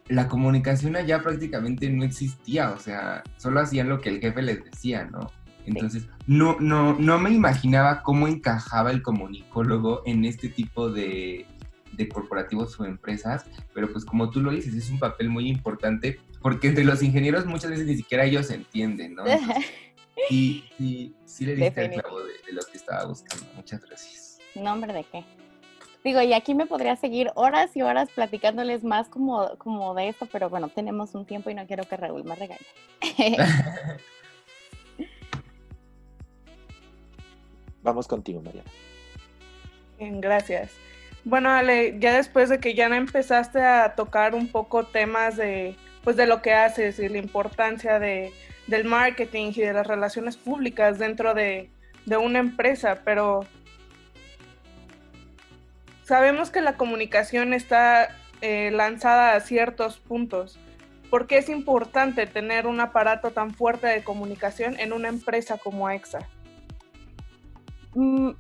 la 0.09 0.29
comunicación 0.29 0.97
allá 0.97 1.23
prácticamente 1.23 1.91
no 1.91 2.05
existía, 2.05 2.71
o 2.71 2.79
sea, 2.79 3.23
solo 3.37 3.61
hacían 3.61 3.89
lo 3.89 4.01
que 4.01 4.11
el 4.11 4.21
jefe 4.21 4.43
les 4.43 4.65
decía, 4.65 5.05
¿no? 5.05 5.31
Entonces, 5.67 6.09
no, 6.29 6.57
no, 6.61 6.95
no 6.95 7.19
me 7.19 7.31
imaginaba 7.31 8.03
cómo 8.03 8.29
encajaba 8.29 8.93
el 8.93 9.03
comunicólogo 9.03 10.03
en 10.07 10.25
este 10.25 10.49
tipo 10.49 10.91
de, 10.91 11.45
de 11.93 12.09
corporativos 12.09 12.79
o 12.79 12.85
empresas, 12.85 13.47
pero 13.75 13.91
pues 13.91 14.05
como 14.05 14.31
tú 14.31 14.41
lo 14.41 14.53
dices, 14.53 14.75
es 14.75 14.91
un 14.91 15.01
papel 15.01 15.29
muy 15.29 15.49
importante 15.49 16.21
porque 16.41 16.69
entre 16.69 16.85
los 16.85 17.03
ingenieros 17.03 17.47
muchas 17.47 17.71
veces 17.71 17.87
ni 17.87 17.97
siquiera 17.97 18.25
ellos 18.25 18.51
entienden, 18.51 19.17
¿no? 19.17 19.25
Y 20.31 20.65
sí, 20.79 21.15
sí, 21.25 21.47
le 21.47 21.55
diste 21.55 21.85
el 21.85 21.91
clavo 21.91 22.21
de, 22.21 22.33
lo 22.53 22.63
que 22.63 22.77
estaba 22.77 23.05
buscando. 23.07 23.47
Muchas 23.55 23.81
gracias. 23.83 24.39
Nombre 24.55 24.93
de 24.93 25.05
qué? 25.05 25.25
Digo, 26.03 26.23
y 26.23 26.33
aquí 26.33 26.55
me 26.55 26.67
podría 26.67 26.97
seguir 26.97 27.31
horas 27.35 27.77
y 27.77 27.83
horas 27.83 28.09
platicándoles 28.15 28.85
más 28.85 29.09
como, 29.09 29.57
como 29.59 29.93
de 29.95 30.09
esto, 30.09 30.27
pero 30.31 30.49
bueno, 30.49 30.69
tenemos 30.69 31.15
un 31.15 31.27
tiempo 31.27 31.51
y 31.51 31.55
no 31.55 31.67
quiero 31.67 31.85
que 31.85 31.97
Raúl 31.97 32.25
me 32.25 32.37
regañe. 32.37 32.65
Vamos 37.83 38.09
contigo, 38.09 38.41
María. 38.41 38.63
Bien, 39.99 40.21
gracias. 40.21 40.71
Bueno, 41.25 41.51
Ale, 41.51 41.97
ya 41.99 42.15
después 42.17 42.49
de 42.49 42.61
que 42.61 42.75
ya 42.75 42.87
empezaste 42.87 43.61
a 43.61 43.97
tocar 43.97 44.35
un 44.35 44.47
poco 44.49 44.85
temas 44.87 45.37
de, 45.37 45.77
pues, 46.05 46.17
de 46.17 46.27
lo 46.27 46.41
que 46.41 46.55
haces 46.55 47.01
y 47.01 47.09
la 47.09 47.19
importancia 47.19 47.99
de, 47.99 48.33
del 48.67 48.85
marketing 48.85 49.53
y 49.55 49.61
de 49.61 49.73
las 49.73 49.87
relaciones 49.87 50.37
públicas 50.37 50.99
dentro 50.99 51.35
de, 51.35 51.71
una 52.21 52.39
empresa, 52.39 53.01
pero 53.05 53.45
sabemos 56.05 56.51
que 56.51 56.61
la 56.61 56.77
comunicación 56.77 57.53
está 57.53 58.09
eh, 58.43 58.71
lanzada 58.71 59.35
a 59.35 59.41
ciertos 59.41 59.99
puntos. 59.99 60.59
¿Por 61.11 61.27
qué 61.27 61.39
es 61.39 61.49
importante 61.49 62.27
tener 62.27 62.67
un 62.67 62.81
aparato 62.81 63.31
tan 63.33 63.55
fuerte 63.55 63.87
de 63.89 64.05
comunicación 64.05 64.79
en 64.79 64.93
una 64.93 65.09
empresa 65.09 65.59
como 65.59 65.89
AXA? 65.89 66.21
Mm, 67.95 68.31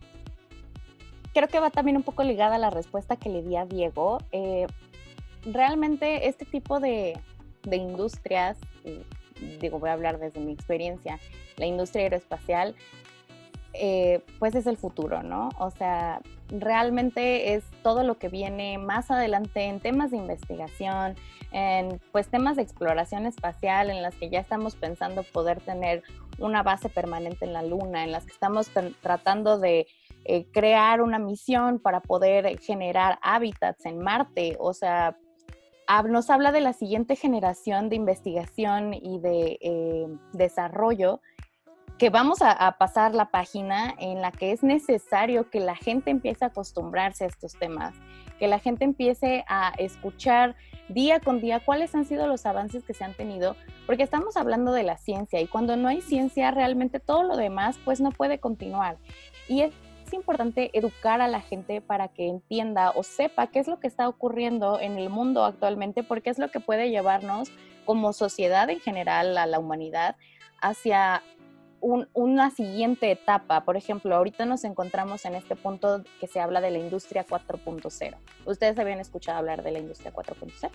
creo 1.32 1.48
que 1.48 1.60
va 1.60 1.70
también 1.70 1.96
un 1.96 2.02
poco 2.02 2.22
ligada 2.22 2.56
a 2.56 2.58
la 2.58 2.70
respuesta 2.70 3.16
que 3.16 3.28
le 3.28 3.42
di 3.42 3.56
a 3.56 3.66
Diego. 3.66 4.18
Eh, 4.30 4.66
realmente 5.44 6.28
este 6.28 6.44
tipo 6.44 6.80
de, 6.80 7.18
de 7.62 7.76
industrias, 7.76 8.58
digo, 9.60 9.78
voy 9.78 9.90
a 9.90 9.94
hablar 9.94 10.18
desde 10.18 10.40
mi 10.40 10.52
experiencia, 10.52 11.18
la 11.56 11.66
industria 11.66 12.04
aeroespacial, 12.04 12.74
eh, 13.78 14.20
pues 14.38 14.54
es 14.54 14.66
el 14.66 14.76
futuro, 14.76 15.22
¿no? 15.22 15.50
O 15.58 15.70
sea, 15.70 16.22
realmente 16.48 17.54
es 17.54 17.64
todo 17.82 18.04
lo 18.04 18.18
que 18.18 18.28
viene 18.28 18.78
más 18.78 19.10
adelante 19.10 19.64
en 19.64 19.80
temas 19.80 20.12
de 20.12 20.16
investigación, 20.16 21.14
en 21.52 22.00
pues 22.10 22.28
temas 22.28 22.56
de 22.56 22.62
exploración 22.62 23.26
espacial, 23.26 23.90
en 23.90 24.02
las 24.02 24.14
que 24.14 24.30
ya 24.30 24.40
estamos 24.40 24.76
pensando 24.76 25.22
poder 25.24 25.60
tener 25.60 26.02
una 26.38 26.62
base 26.62 26.88
permanente 26.88 27.44
en 27.44 27.52
la 27.52 27.62
Luna, 27.62 28.04
en 28.04 28.12
las 28.12 28.24
que 28.24 28.32
estamos 28.32 28.70
tratando 29.02 29.58
de 29.58 29.86
eh, 30.24 30.46
crear 30.52 31.02
una 31.02 31.18
misión 31.18 31.78
para 31.78 32.00
poder 32.00 32.58
generar 32.60 33.18
hábitats 33.22 33.84
en 33.84 33.98
Marte, 33.98 34.56
o 34.58 34.72
sea, 34.72 35.18
nos 36.08 36.30
habla 36.30 36.52
de 36.52 36.60
la 36.60 36.72
siguiente 36.72 37.16
generación 37.16 37.88
de 37.88 37.96
investigación 37.96 38.94
y 38.94 39.18
de 39.20 39.58
eh, 39.60 40.06
desarrollo 40.32 41.20
que 41.98 42.10
vamos 42.10 42.38
a, 42.42 42.76
pasar 42.78 43.14
la 43.14 43.30
página 43.30 43.94
en 43.98 44.20
la 44.20 44.30
que 44.30 44.52
es 44.52 44.62
necesario 44.62 45.48
que 45.48 45.60
la 45.60 45.74
gente 45.74 46.10
empiece 46.10 46.44
a 46.44 46.48
acostumbrarse 46.48 47.24
a 47.24 47.26
estos 47.26 47.54
temas, 47.54 47.94
que 48.38 48.48
la 48.48 48.58
gente 48.58 48.84
empiece 48.84 49.44
a 49.48 49.72
escuchar 49.78 50.56
día 50.90 51.20
con 51.20 51.40
día 51.40 51.60
cuáles 51.60 51.94
han 51.94 52.04
sido 52.04 52.26
los 52.26 52.44
avances 52.44 52.84
que 52.84 52.92
se 52.92 53.02
han 53.02 53.14
tenido, 53.14 53.56
porque 53.86 54.02
estamos 54.02 54.36
hablando 54.36 54.72
de 54.72 54.82
la 54.82 54.98
ciencia 54.98 55.40
y 55.40 55.46
cuando 55.46 55.76
no 55.76 55.88
hay 55.88 56.02
ciencia 56.02 56.50
realmente 56.50 57.00
todo 57.00 57.22
lo 57.22 57.36
demás 57.36 57.78
pues 57.82 58.00
no 58.02 58.10
puede 58.10 58.40
continuar. 58.40 58.98
Y 59.48 59.70
es 60.06 60.12
importante 60.12 60.70
educar 60.72 61.20
a 61.20 61.26
la 61.26 61.40
gente 61.40 61.80
para 61.80 62.08
que 62.08 62.28
entienda 62.28 62.90
o 62.90 63.02
sepa 63.02 63.48
qué 63.48 63.58
es 63.58 63.66
lo 63.66 63.80
que 63.80 63.88
está 63.88 64.08
ocurriendo 64.08 64.78
en 64.78 64.98
el 64.98 65.10
mundo 65.10 65.44
actualmente, 65.44 66.04
porque 66.04 66.30
es 66.30 66.38
lo 66.38 66.50
que 66.50 66.60
puede 66.60 66.90
llevarnos 66.90 67.50
como 67.84 68.12
sociedad 68.12 68.70
en 68.70 68.80
general, 68.80 69.36
a 69.36 69.46
la 69.46 69.58
humanidad, 69.58 70.16
hacia 70.60 71.22
una 71.80 72.50
siguiente 72.50 73.10
etapa. 73.10 73.64
Por 73.64 73.76
ejemplo, 73.76 74.14
ahorita 74.14 74.46
nos 74.46 74.64
encontramos 74.64 75.24
en 75.24 75.34
este 75.34 75.56
punto 75.56 76.02
que 76.20 76.26
se 76.26 76.40
habla 76.40 76.60
de 76.60 76.70
la 76.70 76.78
industria 76.78 77.26
4.0. 77.26 78.16
¿Ustedes 78.44 78.78
habían 78.78 79.00
escuchado 79.00 79.38
hablar 79.38 79.62
de 79.62 79.72
la 79.72 79.78
industria 79.80 80.12
4.0? 80.12 80.70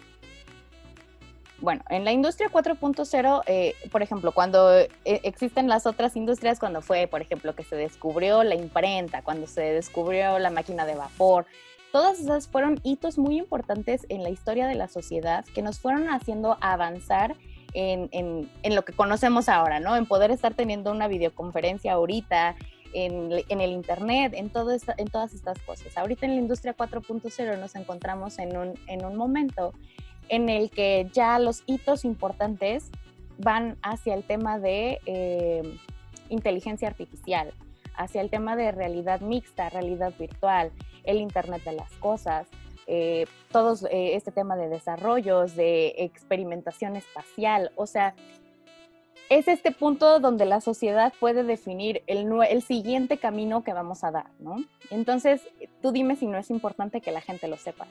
Bueno, 1.61 1.83
en 1.89 2.03
la 2.03 2.11
industria 2.11 2.49
4.0, 2.49 3.43
eh, 3.45 3.75
por 3.91 4.01
ejemplo, 4.01 4.31
cuando 4.31 4.71
eh, 4.79 4.89
existen 5.05 5.67
las 5.67 5.85
otras 5.85 6.15
industrias, 6.15 6.59
cuando 6.59 6.81
fue, 6.81 7.07
por 7.07 7.21
ejemplo, 7.21 7.55
que 7.55 7.63
se 7.63 7.75
descubrió 7.75 8.43
la 8.43 8.55
imprenta, 8.55 9.21
cuando 9.21 9.47
se 9.47 9.61
descubrió 9.61 10.39
la 10.39 10.49
máquina 10.49 10.85
de 10.85 10.95
vapor, 10.95 11.45
todas 11.91 12.19
esas 12.19 12.47
fueron 12.47 12.79
hitos 12.83 13.17
muy 13.17 13.37
importantes 13.37 14.05
en 14.09 14.23
la 14.23 14.29
historia 14.29 14.67
de 14.67 14.75
la 14.75 14.87
sociedad 14.87 15.45
que 15.53 15.61
nos 15.61 15.79
fueron 15.79 16.09
haciendo 16.09 16.57
avanzar 16.61 17.35
en, 17.73 18.09
en, 18.11 18.75
lo 18.75 18.83
que 18.83 18.91
conocemos 18.91 19.47
ahora, 19.47 19.79
¿no? 19.79 19.95
En 19.95 20.05
poder 20.05 20.31
estar 20.31 20.53
teniendo 20.53 20.91
una 20.91 21.07
videoconferencia 21.07 21.93
ahorita, 21.93 22.55
en, 22.93 23.31
en, 23.47 23.61
el 23.61 23.71
Internet, 23.71 24.33
en, 24.35 24.49
todo 24.49 24.71
en 24.71 25.07
todas 25.07 25.33
estas 25.33 25.59
cosas. 25.59 25.97
Ahorita 25.97 26.25
en 26.25 26.35
la 26.35 26.41
industria 26.41 26.75
4.0 26.75 27.57
nos 27.57 27.75
encontramos 27.75 28.37
en 28.39 28.57
un, 28.57 28.73
en 28.87 29.05
un 29.05 29.15
momento 29.15 29.73
en 30.31 30.47
el 30.47 30.71
que 30.71 31.09
ya 31.11 31.37
los 31.39 31.61
hitos 31.67 32.05
importantes 32.05 32.89
van 33.37 33.77
hacia 33.83 34.13
el 34.13 34.23
tema 34.23 34.59
de 34.59 34.99
eh, 35.05 35.77
inteligencia 36.29 36.87
artificial, 36.87 37.53
hacia 37.95 38.21
el 38.21 38.29
tema 38.29 38.55
de 38.55 38.71
realidad 38.71 39.19
mixta, 39.19 39.69
realidad 39.69 40.13
virtual, 40.17 40.71
el 41.03 41.17
Internet 41.17 41.63
de 41.65 41.73
las 41.73 41.91
Cosas, 41.97 42.47
eh, 42.87 43.25
todo 43.51 43.75
eh, 43.89 44.15
este 44.15 44.31
tema 44.31 44.55
de 44.55 44.69
desarrollos, 44.69 45.53
de 45.55 45.95
experimentación 45.97 46.95
espacial, 46.95 47.71
o 47.75 47.85
sea, 47.85 48.15
es 49.29 49.49
este 49.49 49.71
punto 49.71 50.21
donde 50.21 50.45
la 50.45 50.61
sociedad 50.61 51.13
puede 51.19 51.43
definir 51.43 52.03
el, 52.07 52.29
el, 52.49 52.61
siguiente 52.61 53.17
camino 53.17 53.63
que 53.63 53.73
vamos 53.73 54.03
a 54.05 54.11
dar, 54.11 54.27
¿no? 54.39 54.57
Entonces, 54.89 55.41
tú 55.81 55.91
dime 55.91 56.15
si 56.15 56.27
no 56.27 56.37
es 56.37 56.49
importante 56.49 57.01
que 57.01 57.11
la 57.11 57.21
gente 57.21 57.47
lo 57.47 57.57
sepa 57.57 57.87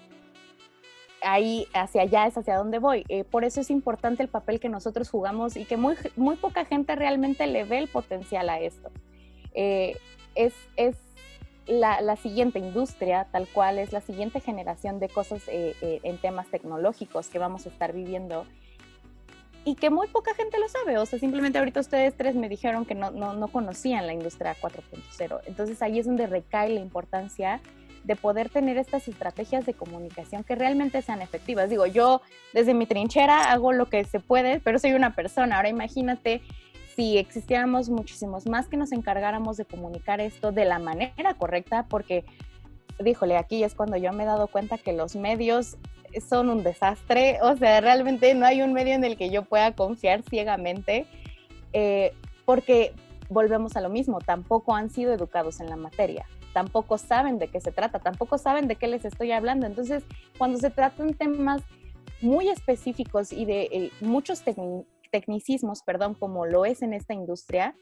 ahí 1.22 1.66
hacia 1.74 2.02
allá 2.02 2.26
es 2.26 2.36
hacia 2.36 2.56
donde 2.56 2.78
voy. 2.78 3.04
Eh, 3.08 3.24
por 3.24 3.44
eso 3.44 3.60
es 3.60 3.70
importante 3.70 4.22
el 4.22 4.28
papel 4.28 4.60
que 4.60 4.68
nosotros 4.68 5.08
jugamos 5.10 5.56
y 5.56 5.64
que 5.64 5.76
muy, 5.76 5.96
muy 6.16 6.36
poca 6.36 6.64
gente 6.64 6.94
realmente 6.96 7.46
le 7.46 7.64
ve 7.64 7.78
el 7.78 7.88
potencial 7.88 8.48
a 8.48 8.60
esto. 8.60 8.90
Eh, 9.54 9.96
es, 10.34 10.54
es 10.76 10.96
la, 11.66 12.00
la, 12.00 12.16
siguiente 12.16 12.58
industria, 12.58 13.26
tal 13.30 13.46
cual 13.48 13.78
es 13.78 13.92
la 13.92 14.00
siguiente 14.00 14.40
generación 14.40 14.98
de 14.98 15.08
cosas 15.08 15.42
eh, 15.48 16.00
en 16.02 16.18
temas 16.18 16.48
tecnológicos 16.48 17.28
que 17.28 17.38
vamos 17.38 17.66
a 17.66 17.68
estar 17.68 17.92
viviendo. 17.92 18.46
y 19.64 19.74
que 19.74 19.90
muy 19.90 20.08
poca 20.08 20.34
gente 20.34 20.58
lo 20.58 20.68
sabe. 20.68 20.98
O 20.98 21.06
sea, 21.06 21.18
simplemente 21.18 21.58
ahorita 21.58 21.80
ustedes 21.80 22.16
tres 22.16 22.34
me 22.34 22.48
dijeron 22.48 22.86
que 22.86 22.94
no, 22.94 23.10
no, 23.10 23.34
no 23.34 23.48
conocían 23.48 24.06
la 24.06 24.14
industria 24.14 24.56
4.0. 24.60 25.40
Entonces 25.46 25.82
ahí 25.82 25.98
es 25.98 26.06
donde 26.06 26.26
recae 26.26 26.70
la 26.70 26.80
importancia 26.80 27.60
de 28.04 28.16
poder 28.16 28.48
tener 28.48 28.78
estas 28.78 29.08
estrategias 29.08 29.66
de 29.66 29.74
comunicación 29.74 30.42
que 30.44 30.54
realmente 30.54 31.02
sean 31.02 31.22
efectivas. 31.22 31.68
Digo, 31.70 31.86
yo 31.86 32.22
desde 32.52 32.74
mi 32.74 32.86
trinchera 32.86 33.52
hago 33.52 33.72
lo 33.72 33.86
que 33.86 34.04
se 34.04 34.20
puede, 34.20 34.60
pero 34.60 34.78
soy 34.78 34.92
una 34.92 35.14
persona. 35.14 35.56
Ahora 35.56 35.68
imagínate 35.68 36.42
si 36.96 37.18
existiéramos 37.18 37.88
muchísimos 37.88 38.46
más 38.46 38.68
que 38.68 38.76
nos 38.76 38.92
encargáramos 38.92 39.56
de 39.56 39.64
comunicar 39.64 40.20
esto 40.20 40.52
de 40.52 40.64
la 40.64 40.78
manera 40.78 41.34
correcta, 41.38 41.86
porque, 41.88 42.24
díjole, 42.98 43.36
aquí 43.36 43.62
es 43.62 43.74
cuando 43.74 43.96
yo 43.96 44.12
me 44.12 44.24
he 44.24 44.26
dado 44.26 44.48
cuenta 44.48 44.76
que 44.76 44.92
los 44.92 45.16
medios 45.16 45.76
son 46.28 46.50
un 46.50 46.62
desastre, 46.62 47.38
o 47.42 47.56
sea, 47.56 47.80
realmente 47.80 48.34
no 48.34 48.44
hay 48.44 48.62
un 48.62 48.72
medio 48.72 48.94
en 48.94 49.04
el 49.04 49.16
que 49.16 49.30
yo 49.30 49.44
pueda 49.44 49.72
confiar 49.72 50.22
ciegamente, 50.22 51.06
eh, 51.72 52.12
porque 52.44 52.92
volvemos 53.28 53.76
a 53.76 53.80
lo 53.80 53.88
mismo, 53.88 54.18
tampoco 54.18 54.74
han 54.74 54.90
sido 54.90 55.12
educados 55.12 55.60
en 55.60 55.70
la 55.70 55.76
materia, 55.76 56.26
tampoco 56.52 56.98
saben 56.98 57.38
de 57.38 57.48
qué 57.48 57.60
se 57.60 57.72
trata, 57.72 57.98
tampoco 57.98 58.38
saben 58.38 58.68
de 58.68 58.76
qué 58.76 58.86
les 58.86 59.04
estoy 59.04 59.32
hablando. 59.32 59.66
Entonces, 59.66 60.04
cuando 60.38 60.58
se 60.58 60.70
tratan 60.70 61.14
temas 61.14 61.62
muy 62.20 62.48
específicos 62.48 63.32
y 63.32 63.44
de 63.44 63.62
eh, 63.62 63.90
muchos 64.00 64.42
tecnicismos, 65.10 65.82
perdón, 65.82 66.14
como 66.14 66.46
lo 66.46 66.64
es 66.64 66.82
en 66.82 66.92
esta 66.92 67.14
industria, 67.14 67.74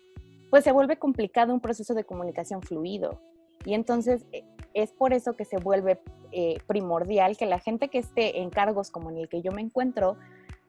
pues 0.51 0.65
se 0.65 0.73
vuelve 0.73 0.99
complicado 0.99 1.53
un 1.53 1.61
proceso 1.61 1.95
de 1.95 2.05
comunicación 2.05 2.63
fluido. 2.63 3.21
Y 3.65 3.75
entonces 3.75 4.25
eh, 4.33 4.45
es 4.75 4.93
por 4.93 5.13
eso 5.13 5.35
que 5.35 5.45
se 5.45 5.59
vuelve 5.59 6.01
eh, 6.33 6.59
primordial 6.67 7.37
que 7.37 7.47
la 7.47 7.59
gente 7.59 7.89
que 7.89 7.99
esté 7.99 8.41
en 8.41 8.51
cargos 8.51 8.91
como 8.91 9.11
en 9.11 9.19
el 9.19 9.29
que 9.29 9.43
yo 9.43 9.53
me 9.53 9.63
encuentro, 9.63 10.17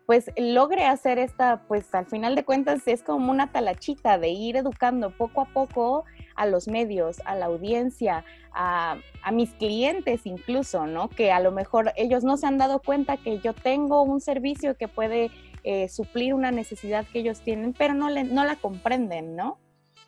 pues 0.05 0.31
logre 0.37 0.85
hacer 0.85 1.19
esta, 1.19 1.67
pues 1.67 1.93
al 1.93 2.07
final 2.07 2.33
de 2.35 2.43
cuentas 2.43 2.87
es 2.87 3.03
como 3.03 3.31
una 3.31 3.51
talachita 3.51 4.17
de 4.17 4.29
ir 4.29 4.55
educando 4.55 5.11
poco 5.15 5.41
a 5.41 5.45
poco 5.45 6.05
a 6.39 6.45
los 6.45 6.69
medios, 6.69 7.21
a 7.25 7.35
la 7.35 7.47
audiencia, 7.47 8.23
a, 8.53 8.97
mis 9.33 9.51
clientes 9.51 10.21
incluso, 10.25 10.87
¿no? 10.87 11.09
Que 11.09 11.31
a 11.31 11.41
lo 11.41 11.51
mejor 11.51 11.91
ellos 11.97 12.23
no 12.23 12.37
se 12.37 12.47
han 12.47 12.57
dado 12.57 12.81
cuenta 12.81 13.17
que 13.17 13.39
yo 13.39 13.53
tengo 13.53 14.01
un 14.03 14.21
servicio 14.21 14.75
que 14.75 14.87
puede 14.87 15.31
eh, 15.65 15.89
suplir 15.89 16.33
una 16.33 16.51
necesidad 16.51 17.05
que 17.11 17.19
ellos 17.19 17.41
tienen, 17.41 17.73
pero 17.73 17.93
no, 17.93 18.09
le, 18.09 18.23
no 18.23 18.45
la 18.45 18.55
comprenden, 18.55 19.35
¿no? 19.35 19.57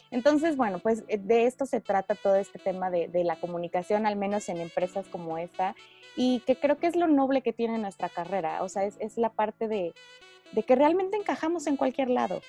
Entonces, 0.09 0.55
bueno, 0.55 0.79
pues 0.79 1.03
eh, 1.09 1.17
de 1.17 1.45
esto 1.45 1.65
se 1.65 1.81
trata 1.81 2.15
todo 2.15 2.35
este 2.35 2.59
tema 2.59 2.89
de, 2.89 3.09
la 3.25 3.35
comunicación, 3.35 4.05
al 4.05 4.15
menos 4.15 4.47
en 4.47 4.57
empresas 4.57 5.07
como 5.09 5.37
esta, 5.37 5.75
y 6.15 6.39
que 6.45 6.55
creo 6.55 6.77
que 6.77 6.87
es 6.87 6.95
lo 6.95 7.07
noble 7.07 7.41
que 7.41 7.51
tiene 7.51 7.77
nuestra 7.77 8.07
carrera, 8.07 8.63
o 8.63 8.69
sea, 8.69 8.85
es, 8.85 9.17
la 9.17 9.31
parte 9.33 9.67
de, 9.67 9.93
que 10.63 10.75
realmente 10.75 11.17
encajamos 11.17 11.67
en 11.67 11.77
cualquier 11.77 12.09
lado. 12.09 12.41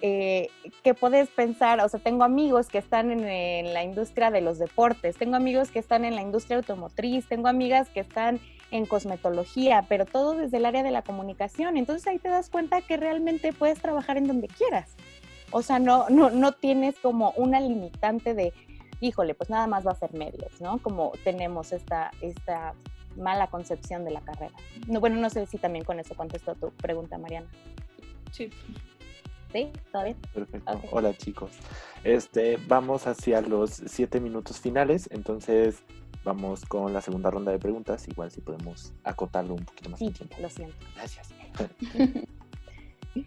Eh, 0.00 0.48
que 0.84 0.94
puedes 0.94 1.28
pensar, 1.28 1.80
o 1.80 1.88
sea, 1.88 1.98
tengo 1.98 2.22
amigos 2.22 2.68
que 2.68 2.78
están 2.78 3.10
en, 3.10 3.24
en, 3.24 3.74
la 3.74 3.82
industria 3.82 4.30
de 4.30 4.40
los 4.40 4.60
deportes, 4.60 5.16
tengo 5.16 5.34
amigos 5.34 5.72
que 5.72 5.80
están 5.80 6.04
en 6.04 6.14
la 6.14 6.22
industria 6.22 6.58
automotriz, 6.58 7.26
tengo 7.26 7.48
amigas 7.48 7.88
que 7.88 7.98
están 7.98 8.38
en 8.70 8.86
cosmetología, 8.86 9.86
pero 9.88 10.06
todo 10.06 10.34
desde 10.34 10.58
el 10.58 10.66
área 10.66 10.84
de 10.84 10.92
la 10.92 11.02
comunicación. 11.02 11.76
Entonces 11.76 12.06
ahí 12.06 12.18
te 12.18 12.28
das 12.28 12.48
cuenta 12.48 12.80
que 12.80 12.96
realmente 12.96 13.52
puedes 13.52 13.80
trabajar 13.80 14.18
en 14.18 14.28
donde 14.28 14.46
quieras. 14.46 14.94
O 15.50 15.62
sea, 15.62 15.78
no, 15.78 16.08
no, 16.10 16.30
no 16.30 16.52
tienes 16.52 16.98
como 16.98 17.32
una 17.36 17.60
limitante 17.60 18.34
de, 18.34 18.52
híjole, 19.00 19.34
pues 19.34 19.50
nada 19.50 19.66
más 19.66 19.86
va 19.86 19.92
a 19.92 19.96
ser 19.96 20.12
medios, 20.12 20.60
¿no? 20.60 20.78
Como 20.78 21.12
tenemos 21.24 21.72
esta, 21.72 22.10
esta 22.20 22.74
mala 23.18 23.48
concepción 23.48 24.04
de 24.04 24.12
la 24.12 24.20
carrera. 24.20 24.54
No, 24.86 25.00
bueno, 25.00 25.16
no 25.16 25.30
sé 25.30 25.46
si 25.46 25.58
también 25.58 25.84
con 25.84 26.00
eso 26.00 26.14
contesto 26.14 26.54
tu 26.54 26.70
pregunta, 26.70 27.18
Mariana. 27.18 27.48
Sí. 28.32 28.50
¿Sí? 29.52 29.70
¿Todo 29.92 30.04
bien? 30.04 30.16
Perfecto. 30.34 30.80
Hola 30.90 31.16
chicos. 31.16 31.50
Este, 32.04 32.58
vamos 32.66 33.06
hacia 33.06 33.40
los 33.40 33.70
siete 33.70 34.20
minutos 34.20 34.60
finales, 34.60 35.08
entonces 35.10 35.82
vamos 36.24 36.64
con 36.66 36.92
la 36.92 37.00
segunda 37.00 37.30
ronda 37.30 37.52
de 37.52 37.58
preguntas. 37.58 38.06
Igual 38.08 38.30
si 38.30 38.40
podemos 38.40 38.92
acotarlo 39.04 39.54
un 39.54 39.64
poquito 39.64 39.90
más. 39.90 39.98
Sí, 39.98 40.12
lo 40.40 40.48
siento. 40.50 40.76
Gracias. 40.94 41.30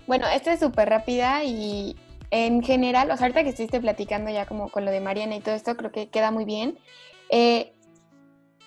bueno, 0.08 0.28
esta 0.28 0.54
es 0.54 0.60
súper 0.60 0.90
rápida 0.90 1.44
y 1.44 1.96
en 2.30 2.62
general, 2.64 3.10
o 3.12 3.18
sea, 3.18 3.26
ahorita 3.26 3.44
que 3.44 3.50
estuviste 3.50 3.82
platicando 3.82 4.32
ya 4.32 4.46
como 4.46 4.70
con 4.70 4.86
lo 4.86 4.92
de 4.92 5.02
Mariana 5.02 5.36
y 5.36 5.42
todo 5.42 5.56
esto, 5.56 5.76
creo 5.76 5.92
que 5.92 6.10
queda 6.10 6.32
muy 6.32 6.46
bien. 6.46 6.78
Eh, 7.30 7.74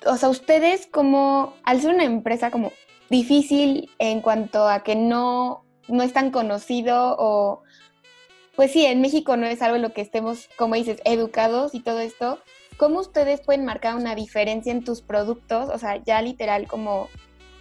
o 0.07 0.17
sea, 0.17 0.29
ustedes 0.29 0.87
como, 0.87 1.55
al 1.65 1.81
ser 1.81 1.95
una 1.95 2.05
empresa 2.05 2.51
como 2.51 2.73
difícil 3.11 3.91
en 3.99 4.21
cuanto 4.21 4.69
a 4.69 4.83
que 4.83 4.97
no, 4.97 5.65
no 5.89 6.03
es 6.03 6.13
tan 6.13 6.31
conocido 6.31 7.17
o, 7.19 7.63
pues 8.57 8.73
sí, 8.73 8.87
en 8.87 9.01
México 9.01 9.37
no 9.37 9.47
es 9.47 9.63
algo 9.63 9.77
en 9.77 9.83
lo 9.83 9.93
que 9.93 10.01
estemos, 10.01 10.49
como 10.57 10.75
dices, 10.75 11.01
educados 11.05 11.75
y 11.75 11.81
todo 11.81 12.01
esto, 12.01 12.39
¿cómo 12.77 13.01
ustedes 13.01 13.41
pueden 13.41 13.65
marcar 13.65 13.97
una 13.97 14.15
diferencia 14.15 14.73
en 14.73 14.85
tus 14.85 15.03
productos? 15.03 15.69
O 15.71 15.79
sea, 15.79 16.03
ya 16.05 16.23
literal 16.23 16.67
como, 16.67 17.09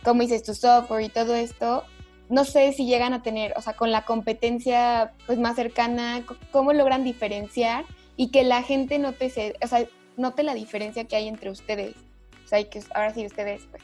como 0.04 0.22
dices, 0.22 0.44
tu 0.44 0.54
software 0.54 1.04
y 1.04 1.10
todo 1.10 1.36
esto, 1.36 1.84
no 2.30 2.46
sé 2.46 2.74
si 2.74 2.86
llegan 2.86 3.14
a 3.14 3.22
tener, 3.22 3.54
o 3.58 3.62
sea, 3.62 3.74
con 3.74 3.92
la 3.92 4.06
competencia 4.06 5.14
pues 5.26 5.38
más 5.38 5.56
cercana, 5.56 6.24
cómo 6.52 6.74
logran 6.74 7.04
diferenciar 7.04 7.86
y 8.16 8.32
que 8.32 8.44
la 8.44 8.64
gente 8.64 9.00
note, 9.00 9.56
o 9.62 9.68
sea, 9.68 9.86
note 10.18 10.44
la 10.44 10.54
diferencia 10.54 11.06
que 11.06 11.16
hay 11.16 11.28
entre 11.28 11.50
ustedes. 11.50 11.96
O 12.44 12.48
sea, 12.48 12.60
y 12.60 12.66
que 12.66 12.82
ahora 12.94 13.14
sí 13.14 13.26
ustedes 13.26 13.62
pues, 13.72 13.84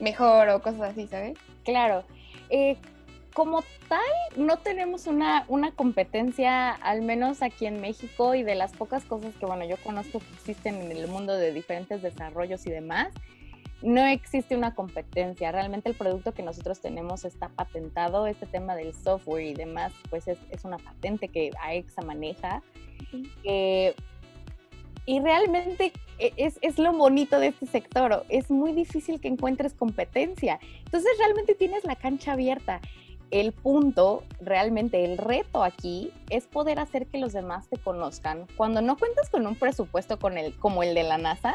mejor 0.00 0.48
o 0.48 0.62
cosas 0.62 0.92
así, 0.92 1.06
¿sabes? 1.06 1.38
Claro. 1.64 2.04
Eh, 2.50 2.76
como 3.34 3.64
tal, 3.88 4.00
no 4.36 4.58
tenemos 4.58 5.06
una, 5.06 5.46
una 5.48 5.72
competencia, 5.72 6.70
al 6.70 7.00
menos 7.00 7.40
aquí 7.40 7.66
en 7.66 7.80
México, 7.80 8.34
y 8.34 8.42
de 8.42 8.54
las 8.54 8.72
pocas 8.72 9.04
cosas 9.04 9.34
que, 9.36 9.46
bueno, 9.46 9.64
yo 9.64 9.76
conozco 9.78 10.18
que 10.18 10.34
existen 10.34 10.82
en 10.82 10.92
el 10.92 11.08
mundo 11.08 11.34
de 11.34 11.52
diferentes 11.52 12.02
desarrollos 12.02 12.66
y 12.66 12.70
demás, 12.70 13.08
no 13.82 14.04
existe 14.06 14.56
una 14.56 14.74
competencia. 14.74 15.50
Realmente 15.50 15.88
el 15.88 15.96
producto 15.96 16.32
que 16.32 16.42
nosotros 16.42 16.80
tenemos 16.80 17.24
está 17.24 17.48
patentado. 17.48 18.26
Este 18.26 18.46
tema 18.46 18.76
del 18.76 18.94
software 18.94 19.44
y 19.44 19.54
demás, 19.54 19.92
pues 20.08 20.28
es, 20.28 20.38
una 20.64 20.78
patente 20.78 21.28
que 21.28 21.50
AEXA 21.60 22.02
maneja. 22.02 22.62
Eh, 23.44 23.94
y 25.06 25.20
realmente 25.20 25.92
e, 26.18 26.32
es, 26.36 26.58
es, 26.62 26.78
lo 26.78 26.92
bonito 26.92 27.38
de 27.38 27.48
este 27.48 27.66
sector. 27.66 28.24
Es 28.28 28.50
muy 28.50 28.72
difícil 28.72 29.20
que 29.20 29.28
encuentres 29.28 29.74
competencia. 29.74 30.58
Entonces 30.84 31.10
realmente 31.18 31.54
tienes 31.54 31.84
la 31.84 31.96
cancha 31.96 32.32
abierta. 32.32 32.80
El 33.30 33.52
punto, 33.52 34.24
realmente 34.40 35.04
el 35.04 35.16
reto 35.16 35.64
aquí 35.64 36.12
es 36.28 36.46
poder 36.46 36.78
hacer 36.78 37.06
que 37.06 37.18
los 37.18 37.32
demás 37.32 37.68
te 37.68 37.78
conozcan. 37.78 38.46
Cuando 38.56 38.82
no 38.82 38.96
cuentas 38.98 39.30
con 39.30 39.46
un 39.46 39.56
presupuesto 39.56 40.18
con 40.18 40.36
el, 40.36 40.54
como 40.58 40.82
el 40.82 40.94
de 40.94 41.02
la 41.02 41.18
NASA, 41.18 41.54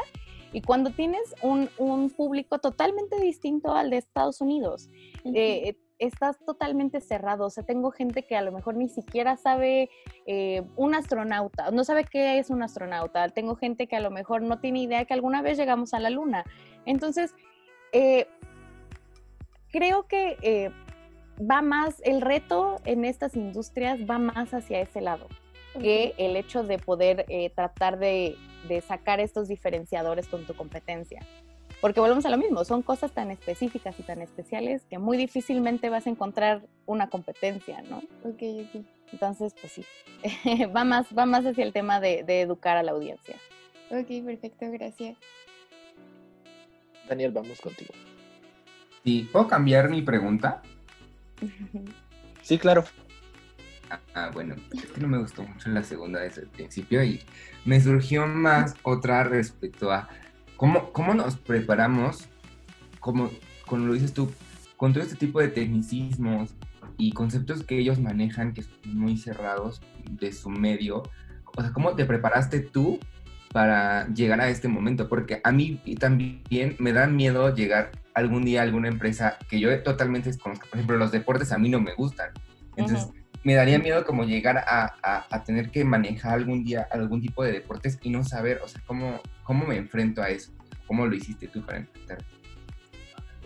y 0.52 0.62
cuando 0.62 0.90
tienes 0.90 1.34
un, 1.42 1.68
un 1.76 2.10
público 2.10 2.58
totalmente 2.58 3.20
distinto 3.20 3.74
al 3.74 3.90
de 3.90 3.98
Estados 3.98 4.40
Unidos, 4.40 4.88
eh, 5.24 5.76
estás 5.98 6.38
totalmente 6.44 7.00
cerrado. 7.00 7.46
O 7.46 7.50
sea, 7.50 7.64
tengo 7.64 7.90
gente 7.90 8.24
que 8.24 8.36
a 8.36 8.42
lo 8.42 8.52
mejor 8.52 8.76
ni 8.76 8.88
siquiera 8.88 9.36
sabe 9.36 9.90
eh, 10.26 10.62
un 10.76 10.94
astronauta, 10.94 11.70
no 11.70 11.84
sabe 11.84 12.04
qué 12.04 12.38
es 12.38 12.50
un 12.50 12.62
astronauta. 12.62 13.28
Tengo 13.28 13.56
gente 13.56 13.86
que 13.86 13.96
a 13.96 14.00
lo 14.00 14.10
mejor 14.10 14.42
no 14.42 14.60
tiene 14.60 14.80
idea 14.80 15.04
que 15.04 15.14
alguna 15.14 15.42
vez 15.42 15.58
llegamos 15.58 15.94
a 15.94 16.00
la 16.00 16.10
luna. 16.10 16.44
Entonces, 16.86 17.34
eh, 17.92 18.26
creo 19.70 20.06
que 20.06 20.72
va 21.38 21.62
más, 21.62 22.00
el 22.04 22.20
reto 22.20 22.76
en 22.84 23.04
estas 23.04 23.36
industrias 23.36 24.00
va 24.08 24.18
más 24.18 24.52
hacia 24.54 24.80
ese 24.80 25.00
lado 25.00 25.28
que 25.80 26.14
el 26.18 26.34
hecho 26.36 26.64
de 26.64 26.78
poder 26.78 27.24
tratar 27.54 27.98
de 27.98 28.36
de 28.66 28.80
sacar 28.80 29.20
estos 29.20 29.48
diferenciadores 29.48 30.28
con 30.28 30.44
tu 30.44 30.54
competencia. 30.54 31.20
Porque 31.80 32.00
volvemos 32.00 32.26
a 32.26 32.30
lo 32.30 32.38
mismo, 32.38 32.64
son 32.64 32.82
cosas 32.82 33.12
tan 33.12 33.30
específicas 33.30 33.98
y 34.00 34.02
tan 34.02 34.20
especiales 34.20 34.82
que 34.90 34.98
muy 34.98 35.16
difícilmente 35.16 35.90
vas 35.90 36.06
a 36.06 36.10
encontrar 36.10 36.62
una 36.86 37.08
competencia, 37.08 37.82
¿no? 37.82 37.98
Ok, 38.24 38.42
ok. 38.66 38.84
Entonces, 39.12 39.54
pues 39.60 39.72
sí, 39.72 39.84
va, 40.76 40.84
más, 40.84 41.06
va 41.16 41.24
más 41.24 41.46
hacia 41.46 41.64
el 41.64 41.72
tema 41.72 42.00
de, 42.00 42.24
educar 42.26 42.76
a 42.76 42.82
la 42.82 42.92
audiencia. 42.92 43.36
Ok, 43.90 44.24
perfecto, 44.24 44.70
gracias. 44.72 45.16
Daniel, 47.08 47.30
vamos 47.32 47.60
contigo. 47.60 47.94
Sí, 49.04 49.28
¿puedo 49.32 49.46
cambiar 49.48 49.88
mi 49.88 50.02
pregunta? 50.02 50.62
Sí, 52.40 52.56
claro. 52.56 52.82
Ah, 54.14 54.30
bueno, 54.32 54.56
es 54.72 54.86
que 54.86 55.00
no 55.02 55.08
me 55.08 55.18
gustó 55.18 55.42
mucho 55.42 55.68
la 55.68 55.82
segunda 55.82 56.20
desde 56.20 56.42
el 56.42 56.48
principio 56.48 57.04
y 57.04 57.20
me 57.66 57.78
surgió 57.78 58.26
más 58.26 58.74
otra 58.84 59.22
respecto 59.24 59.92
a 59.92 60.08
cómo, 60.58 60.92
cómo 60.92 61.14
nos 61.14 61.36
preparamos, 61.36 62.28
como, 63.00 63.30
como 63.66 63.86
lo 63.86 63.94
dices 63.94 64.12
tú, 64.12 64.30
con 64.76 64.92
todo 64.92 65.02
este 65.02 65.16
tipo 65.16 65.40
de 65.40 65.48
tecnicismos 65.48 66.54
y 66.98 67.12
conceptos 67.12 67.62
que 67.62 67.78
ellos 67.78 67.98
manejan 67.98 68.52
que 68.52 68.64
son 68.64 68.74
muy 68.84 69.16
cerrados 69.16 69.80
de 70.10 70.32
su 70.32 70.50
medio. 70.50 71.04
O 71.56 71.62
sea, 71.62 71.72
¿cómo 71.72 71.94
te 71.94 72.04
preparaste 72.04 72.60
tú 72.60 72.98
para 73.52 74.08
llegar 74.08 74.40
a 74.40 74.50
este 74.50 74.68
momento? 74.68 75.08
Porque 75.08 75.40
a 75.42 75.52
mí 75.52 75.80
también 75.98 76.42
me 76.78 76.92
da 76.92 77.06
miedo 77.06 77.54
llegar 77.54 77.92
algún 78.12 78.44
día 78.44 78.60
a 78.60 78.64
alguna 78.64 78.88
empresa 78.88 79.38
que 79.48 79.60
yo 79.60 79.82
totalmente 79.84 80.28
desconozco. 80.28 80.66
Por 80.68 80.78
ejemplo, 80.78 80.96
los 80.96 81.12
deportes 81.12 81.52
a 81.52 81.58
mí 81.58 81.68
no 81.68 81.80
me 81.80 81.94
gustan 81.94 82.30
Entonces, 82.76 83.08
me 83.48 83.54
daría 83.54 83.78
miedo 83.78 84.04
como 84.04 84.24
llegar 84.24 84.58
a, 84.58 85.42
tener 85.46 85.70
que 85.70 85.82
manejar 85.82 86.34
algún 86.34 86.64
día 86.64 86.86
algún 86.90 87.22
tipo 87.22 87.42
de 87.42 87.52
deportes 87.52 87.98
y 88.02 88.10
no 88.10 88.22
saber, 88.22 88.60
o 88.62 88.68
sea, 88.68 88.82
cómo, 88.86 89.20
cómo 89.42 89.64
me 89.64 89.78
enfrento 89.78 90.20
a 90.20 90.28
eso. 90.28 90.52
¿Cómo 90.86 91.06
lo 91.06 91.16
hiciste 91.16 91.48
tú 91.48 91.64
para 91.64 91.78
enfrentarte? 91.78 92.26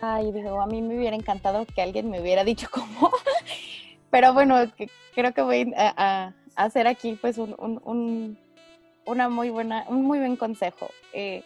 Ay, 0.01 0.33
digo, 0.33 0.61
a 0.61 0.67
mí 0.67 0.83
me 0.83 0.99
hubiera 0.99 1.15
encantado 1.15 1.65
que 1.67 1.83
alguien 1.83 2.11
me 2.11 2.21
hubiera 2.21 2.43
dicho 2.43 2.67
cómo, 2.69 3.13
pero 4.11 4.35
bueno, 4.35 4.57
creo 5.15 5.33
que 5.33 5.43
voy 5.43 5.73
a, 5.77 6.33
hacer 6.57 6.89
aquí 6.89 7.17
pues 7.21 7.39
un, 7.39 8.37
una 9.07 9.29
muy 9.29 9.51
buena, 9.51 9.85
un 9.87 10.03
muy 10.05 10.19
buen 10.19 10.35
consejo. 10.35 10.91
Eh, 11.13 11.45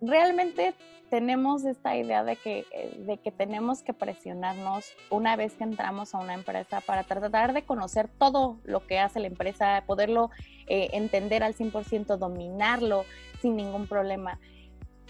realmente 0.00 0.74
tenemos 1.10 1.64
esta 1.64 1.96
idea 1.96 2.24
de 2.24 2.36
que, 2.36 2.66
eh, 2.70 2.94
de 2.98 3.18
que 3.18 3.30
tenemos 3.30 3.82
que 3.82 3.92
presionarnos 3.92 4.92
una 5.10 5.36
vez 5.36 5.54
que 5.54 5.64
entramos 5.64 6.14
a 6.14 6.18
una 6.18 6.34
empresa 6.34 6.80
para 6.80 7.04
tratar 7.04 7.52
de 7.52 7.62
conocer 7.62 8.08
todo 8.08 8.58
lo 8.64 8.86
que 8.86 8.98
hace 8.98 9.20
la 9.20 9.26
empresa, 9.26 9.82
poderlo 9.86 10.30
eh, 10.66 10.90
entender 10.92 11.42
al 11.42 11.54
100%, 11.54 12.16
dominarlo 12.16 13.04
sin 13.40 13.56
ningún 13.56 13.86
problema. 13.86 14.38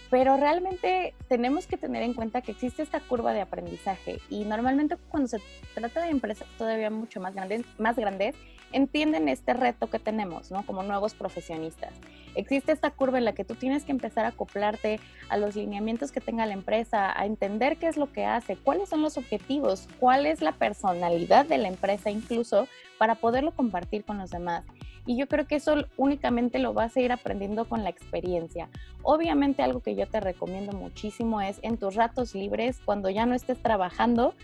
Pero 0.09 0.37
realmente 0.37 1.13
tenemos 1.27 1.67
que 1.67 1.77
tener 1.77 2.01
en 2.01 2.13
cuenta 2.13 2.41
que 2.41 2.51
existe 2.51 2.81
esta 2.81 2.99
curva 2.99 3.33
de 3.33 3.41
aprendizaje 3.41 4.19
y 4.29 4.43
normalmente 4.45 4.97
cuando 5.09 5.27
se 5.27 5.39
trata 5.75 6.01
de 6.01 6.09
empresas 6.09 6.47
todavía 6.57 6.89
mucho 6.89 7.19
más 7.19 7.35
grandes, 7.35 7.63
más 7.77 7.95
grandes 7.95 8.35
entienden 8.71 9.29
este 9.29 9.53
reto 9.53 9.89
que 9.89 9.99
tenemos, 9.99 10.51
¿no? 10.51 10.65
Como 10.65 10.83
nuevos 10.83 11.13
profesionistas. 11.13 11.91
Existe 12.35 12.71
esta 12.71 12.91
curva 12.91 13.17
en 13.17 13.25
la 13.25 13.33
que 13.33 13.43
tú 13.43 13.55
tienes 13.55 13.83
que 13.83 13.91
empezar 13.91 14.25
a 14.25 14.29
acoplarte 14.29 14.99
a 15.29 15.37
los 15.37 15.55
lineamientos 15.55 16.11
que 16.11 16.21
tenga 16.21 16.45
la 16.45 16.53
empresa, 16.53 17.17
a 17.19 17.25
entender 17.25 17.77
qué 17.77 17.87
es 17.87 17.97
lo 17.97 18.11
que 18.11 18.25
hace, 18.25 18.55
cuáles 18.55 18.89
son 18.89 19.01
los 19.01 19.17
objetivos, 19.17 19.87
cuál 19.99 20.25
es 20.25 20.41
la 20.41 20.51
personalidad 20.53 21.45
de 21.45 21.57
la 21.57 21.67
empresa 21.67 22.11
incluso 22.11 22.67
para 22.99 23.15
poderlo 23.15 23.51
compartir 23.51 24.03
con 24.03 24.19
los 24.19 24.29
demás. 24.29 24.63
Y 25.07 25.17
yo 25.17 25.27
creo 25.27 25.47
que 25.47 25.55
eso 25.55 25.85
únicamente 25.97 26.59
lo 26.59 26.73
vas 26.73 26.95
a 26.95 26.99
ir 26.99 27.11
aprendiendo 27.11 27.65
con 27.65 27.83
la 27.83 27.89
experiencia. 27.89 28.69
Obviamente 29.01 29.63
algo 29.63 29.79
que 29.79 29.95
yo 29.95 30.05
te 30.05 30.19
recomiendo 30.19 30.73
muchísimo 30.73 31.41
es 31.41 31.57
en 31.63 31.77
tus 31.77 31.95
ratos 31.95 32.35
libres, 32.35 32.79
cuando 32.85 33.09
ya 33.09 33.25
no 33.25 33.33
estés 33.33 33.57
trabajando, 33.59 34.35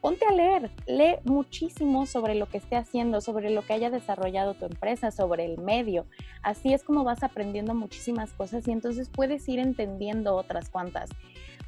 ponte 0.00 0.24
a 0.26 0.32
leer, 0.32 0.70
lee 0.86 1.16
muchísimo 1.24 2.06
sobre 2.06 2.36
lo 2.36 2.46
que 2.46 2.58
esté 2.58 2.76
haciendo, 2.76 3.20
sobre 3.20 3.50
lo 3.50 3.62
que 3.66 3.72
haya 3.72 3.90
desarrollado 3.90 4.54
tu 4.54 4.66
empresa, 4.66 5.10
sobre 5.10 5.44
el 5.44 5.58
medio. 5.58 6.06
Así 6.42 6.72
es 6.72 6.84
como 6.84 7.04
vas 7.04 7.22
aprendiendo 7.24 7.74
muchísimas 7.74 8.32
cosas 8.32 8.68
y 8.68 8.72
entonces 8.72 9.08
puedes 9.08 9.48
ir 9.48 9.58
entendiendo 9.58 10.36
otras 10.36 10.68
cuantas. 10.68 11.10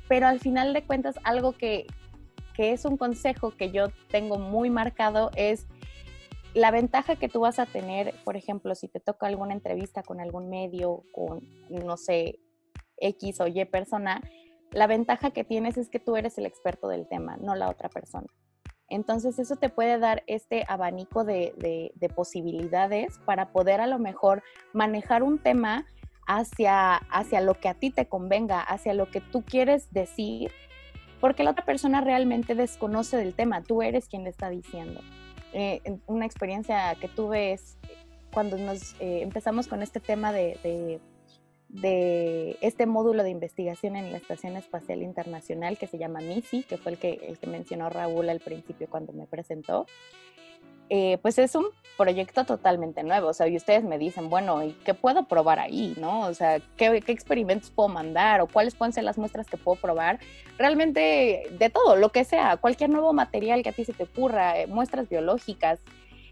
Pero 0.07 0.29
al 0.29 0.39
final 0.39 0.73
de 0.73 0.85
cuentas, 0.85 1.19
algo 1.25 1.53
que, 1.53 1.87
que 2.55 2.73
es 2.73 2.85
un 2.85 2.97
consejo 2.97 3.51
que 3.51 3.73
yo 3.73 3.89
tengo 4.11 4.39
muy 4.39 4.71
marcado 4.71 5.31
es 5.35 5.67
la 6.57 6.71
ventaja 6.71 7.17
que 7.17 7.29
tú 7.29 7.41
vas 7.41 7.59
a 7.59 7.67
tener, 7.67 8.15
por 8.25 8.35
ejemplo, 8.35 8.75
si 8.75 8.89
te 8.89 8.99
toca 8.99 9.27
alguna 9.27 9.53
entrevista 9.53 10.03
con 10.03 10.21
algún 10.21 10.49
medio, 10.49 11.05
con, 11.13 11.47
no 11.69 11.99
sé, 11.99 12.41
X 12.97 13.43
o 13.43 13.47
Y 13.47 13.63
persona, 13.67 14.23
la 14.71 14.87
ventaja 14.87 15.33
que 15.33 15.45
tienes 15.45 15.77
es 15.77 15.91
que 15.91 16.01
tú 16.01 16.17
eres 16.17 16.39
el 16.39 16.47
experto 16.47 16.89
del 16.89 17.07
tema, 17.09 17.37
no 17.37 17.55
la 17.55 17.69
otra 17.69 17.91
persona. 17.91 18.27
Entonces 18.89 19.39
eso 19.39 19.57
te 19.57 19.69
puede 19.69 19.99
dar 19.99 20.23
este 20.27 20.65
abanico 20.67 21.25
de, 21.25 21.93
posibilidades 22.15 23.19
para 23.27 23.53
poder 23.53 23.83
a 23.83 23.87
lo 23.87 23.99
mejor 23.99 24.43
manejar 24.73 25.23
un 25.23 25.39
tema 25.39 25.85
hacia, 26.27 26.95
hacia 26.95 27.43
lo 27.43 27.61
que 27.61 27.69
a 27.69 27.75
ti 27.75 27.91
te 27.91 28.09
convenga, 28.09 28.63
hacia 28.63 28.95
lo 28.95 29.11
que 29.11 29.21
tú 29.21 29.45
quieres 29.45 29.93
decir, 29.93 30.53
porque 31.21 31.45
la 31.45 31.51
otra 31.51 31.67
persona 31.67 32.01
realmente 32.01 32.55
desconoce 32.55 33.19
del 33.19 33.35
tema, 33.35 33.63
tú 33.63 33.83
eres 33.83 34.09
quien 34.09 34.25
le 34.25 34.31
está 34.31 34.49
diciendo. 34.49 35.03
Eh, 35.53 35.81
una 36.07 36.27
experiencia 36.27 36.95
que 37.01 37.09
tuve 37.09 37.53
es 37.53 37.79
cuando 38.33 38.59
nos 38.59 38.95
eh, 39.01 39.23
empezamos 39.23 39.69
con 39.69 39.83
este 39.83 40.01
tema 40.01 40.33
de 40.33 41.01
de 41.69 42.59
este 42.61 42.87
módulo 42.87 43.23
de 43.23 43.31
investigación 43.31 43.97
en 43.97 44.13
la 44.13 44.19
Estación 44.19 44.57
Espacial 44.57 45.03
Internacional 45.03 45.77
que 45.79 45.87
se 45.87 45.99
llama 45.99 46.21
MISI, 46.21 46.63
que 46.63 46.77
fue 46.77 46.93
el 46.93 46.99
que, 46.99 47.21
el 47.29 47.39
que 47.39 47.47
mencionó 47.47 47.91
Raúl 47.91 48.29
al 48.29 48.41
principio 48.41 48.89
cuando 48.89 49.13
me 49.13 49.27
presentó, 49.27 49.87
eh, 50.89 51.19
pues 51.23 51.39
es 51.39 51.55
un 51.55 51.67
proyecto 51.97 52.45
totalmente 52.45 53.03
nuevo. 53.03 53.29
O 53.29 53.33
sea, 53.33 53.49
y 53.49 53.57
ustedes 53.57 53.85
me 53.85 53.99
dicen, 53.99 54.29
bueno, 54.29 54.63
¿y 54.63 54.73
qué 54.85 54.95
puedo 54.95 55.27
probar 55.27 55.59
ahí? 55.59 55.95
¿No? 55.99 56.21
O 56.21 56.35
sea, 56.35 56.61
¿qué, 56.77 57.01
¿qué, 57.01 57.13
experimentos 57.13 57.71
puedo 57.71 57.89
mandar? 57.89 58.41
¿O 58.41 58.47
cuáles 58.47 58.75
pueden 58.75 58.93
ser 58.93 59.05
las 59.05 59.19
muestras 59.19 59.47
que 59.47 59.57
puedo 59.57 59.81
probar? 59.81 60.19
Realmente 60.59 61.49
de 61.51 61.71
todo, 61.71 61.97
lo 61.97 62.11
que 62.11 62.25
sea, 62.25 62.57
cualquier 62.57 62.91
nuevo 62.91 63.13
material 63.13 63.63
que 63.63 63.71
a 63.71 63.73
ti 63.73 63.85
se 63.85 63.93
te 63.93 64.05
ocurra, 64.05 64.59
eh, 64.59 64.67
muestras 64.67 65.09
biológicas. 65.09 65.81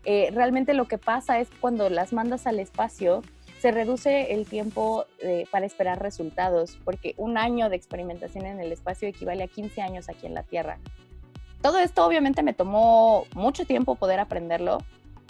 Eh, 0.04 0.30
realmente 0.34 0.74
lo 0.74 0.86
que 0.86 0.98
pasa 0.98 1.40
es 1.40 1.48
cuando 1.60 1.88
las 1.88 2.12
mandas 2.12 2.46
al 2.46 2.60
espacio, 2.60 3.22
se 3.64 3.70
reduce 3.70 4.34
el 4.34 4.44
tiempo 4.44 5.06
eh, 5.20 5.46
para 5.50 5.64
esperar 5.64 6.02
resultados, 6.02 6.78
porque 6.84 7.14
un 7.16 7.38
año 7.38 7.70
de 7.70 7.76
experimentación 7.76 8.44
en 8.44 8.60
el 8.60 8.70
espacio 8.70 9.08
equivale 9.08 9.42
a 9.42 9.46
15 9.46 9.80
años 9.80 10.10
aquí 10.10 10.26
en 10.26 10.34
la 10.34 10.42
Tierra. 10.42 10.78
Todo 11.64 11.78
esto 11.78 12.04
obviamente 12.04 12.42
me 12.42 12.52
tomó 12.52 13.24
mucho 13.34 13.64
tiempo 13.64 13.94
poder 13.94 14.20
aprenderlo, 14.20 14.82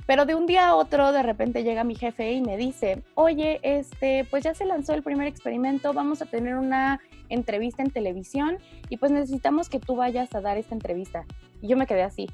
pero 0.04 0.26
de 0.26 0.34
un 0.34 0.46
día 0.46 0.66
a 0.66 0.74
otro 0.74 1.12
de 1.12 1.22
repente 1.22 1.62
llega 1.62 1.84
mi 1.84 1.94
jefe 1.94 2.32
y 2.32 2.40
me 2.40 2.56
dice, 2.56 3.04
oye, 3.14 3.60
este, 3.62 4.26
pues 4.28 4.42
ya 4.42 4.52
se 4.52 4.64
lanzó 4.64 4.94
el 4.94 5.04
primer 5.04 5.28
experimento, 5.28 5.92
vamos 5.92 6.22
a 6.22 6.26
tener 6.26 6.56
una 6.56 7.00
entrevista 7.28 7.84
en 7.84 7.90
televisión 7.90 8.58
y 8.88 8.96
pues 8.96 9.12
necesitamos 9.12 9.68
que 9.68 9.78
tú 9.78 9.94
vayas 9.94 10.34
a 10.34 10.40
dar 10.40 10.58
esta 10.58 10.74
entrevista. 10.74 11.24
Y 11.62 11.68
yo 11.68 11.76
me 11.76 11.86
quedé 11.86 12.02
así, 12.02 12.26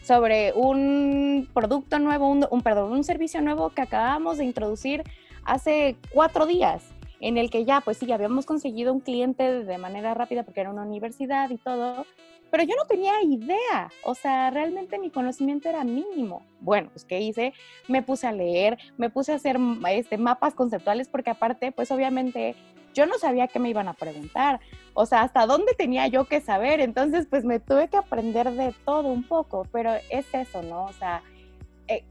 sobre 0.00 0.54
un 0.54 1.50
producto 1.52 1.98
nuevo, 1.98 2.26
un, 2.30 2.62
perdón, 2.62 2.90
un 2.92 3.04
servicio 3.04 3.42
nuevo 3.42 3.68
que 3.68 3.82
acabamos 3.82 4.38
de 4.38 4.46
introducir 4.46 5.02
hace 5.44 5.96
cuatro 6.10 6.46
días, 6.46 6.82
en 7.20 7.36
el 7.36 7.50
que 7.50 7.66
ya, 7.66 7.82
pues 7.82 7.98
sí, 7.98 8.10
habíamos 8.10 8.46
conseguido 8.46 8.94
un 8.94 9.00
cliente 9.00 9.62
de 9.62 9.76
manera 9.76 10.14
rápida 10.14 10.42
porque 10.42 10.62
era 10.62 10.70
una 10.70 10.84
universidad 10.84 11.50
y 11.50 11.58
todo, 11.58 12.06
pero 12.52 12.64
yo 12.64 12.74
no 12.76 12.84
tenía 12.84 13.14
idea, 13.22 13.90
o 14.04 14.14
sea, 14.14 14.50
realmente 14.50 14.98
mi 14.98 15.08
conocimiento 15.08 15.70
era 15.70 15.84
mínimo. 15.84 16.42
Bueno, 16.60 16.90
pues 16.92 17.06
¿qué 17.06 17.18
hice? 17.18 17.54
Me 17.88 18.02
puse 18.02 18.26
a 18.26 18.32
leer, 18.32 18.76
me 18.98 19.08
puse 19.08 19.32
a 19.32 19.36
hacer 19.36 19.58
este, 19.88 20.18
mapas 20.18 20.52
conceptuales 20.52 21.08
porque 21.08 21.30
aparte, 21.30 21.72
pues 21.72 21.90
obviamente 21.90 22.54
yo 22.92 23.06
no 23.06 23.16
sabía 23.16 23.48
qué 23.48 23.58
me 23.58 23.70
iban 23.70 23.88
a 23.88 23.94
preguntar, 23.94 24.60
o 24.92 25.06
sea, 25.06 25.22
hasta 25.22 25.46
dónde 25.46 25.72
tenía 25.72 26.08
yo 26.08 26.26
que 26.26 26.42
saber, 26.42 26.80
entonces 26.80 27.26
pues 27.26 27.42
me 27.42 27.58
tuve 27.58 27.88
que 27.88 27.96
aprender 27.96 28.50
de 28.50 28.74
todo 28.84 29.08
un 29.08 29.26
poco, 29.26 29.66
pero 29.72 29.94
es 30.10 30.26
eso, 30.34 30.60
¿no? 30.60 30.84
O 30.84 30.92
sea, 30.92 31.22
eh, 31.88 32.04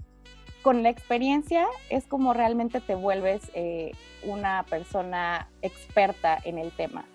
con 0.63 0.81
la 0.81 0.89
experiencia 0.89 1.67
es 1.91 2.07
como 2.07 2.33
realmente 2.33 2.81
te 2.81 2.95
vuelves 2.95 3.51
eh, 3.53 3.91
una 4.23 4.65
persona 4.67 5.49
experta 5.61 6.39
en 6.43 6.57
el 6.57 6.71
tema. 6.71 7.05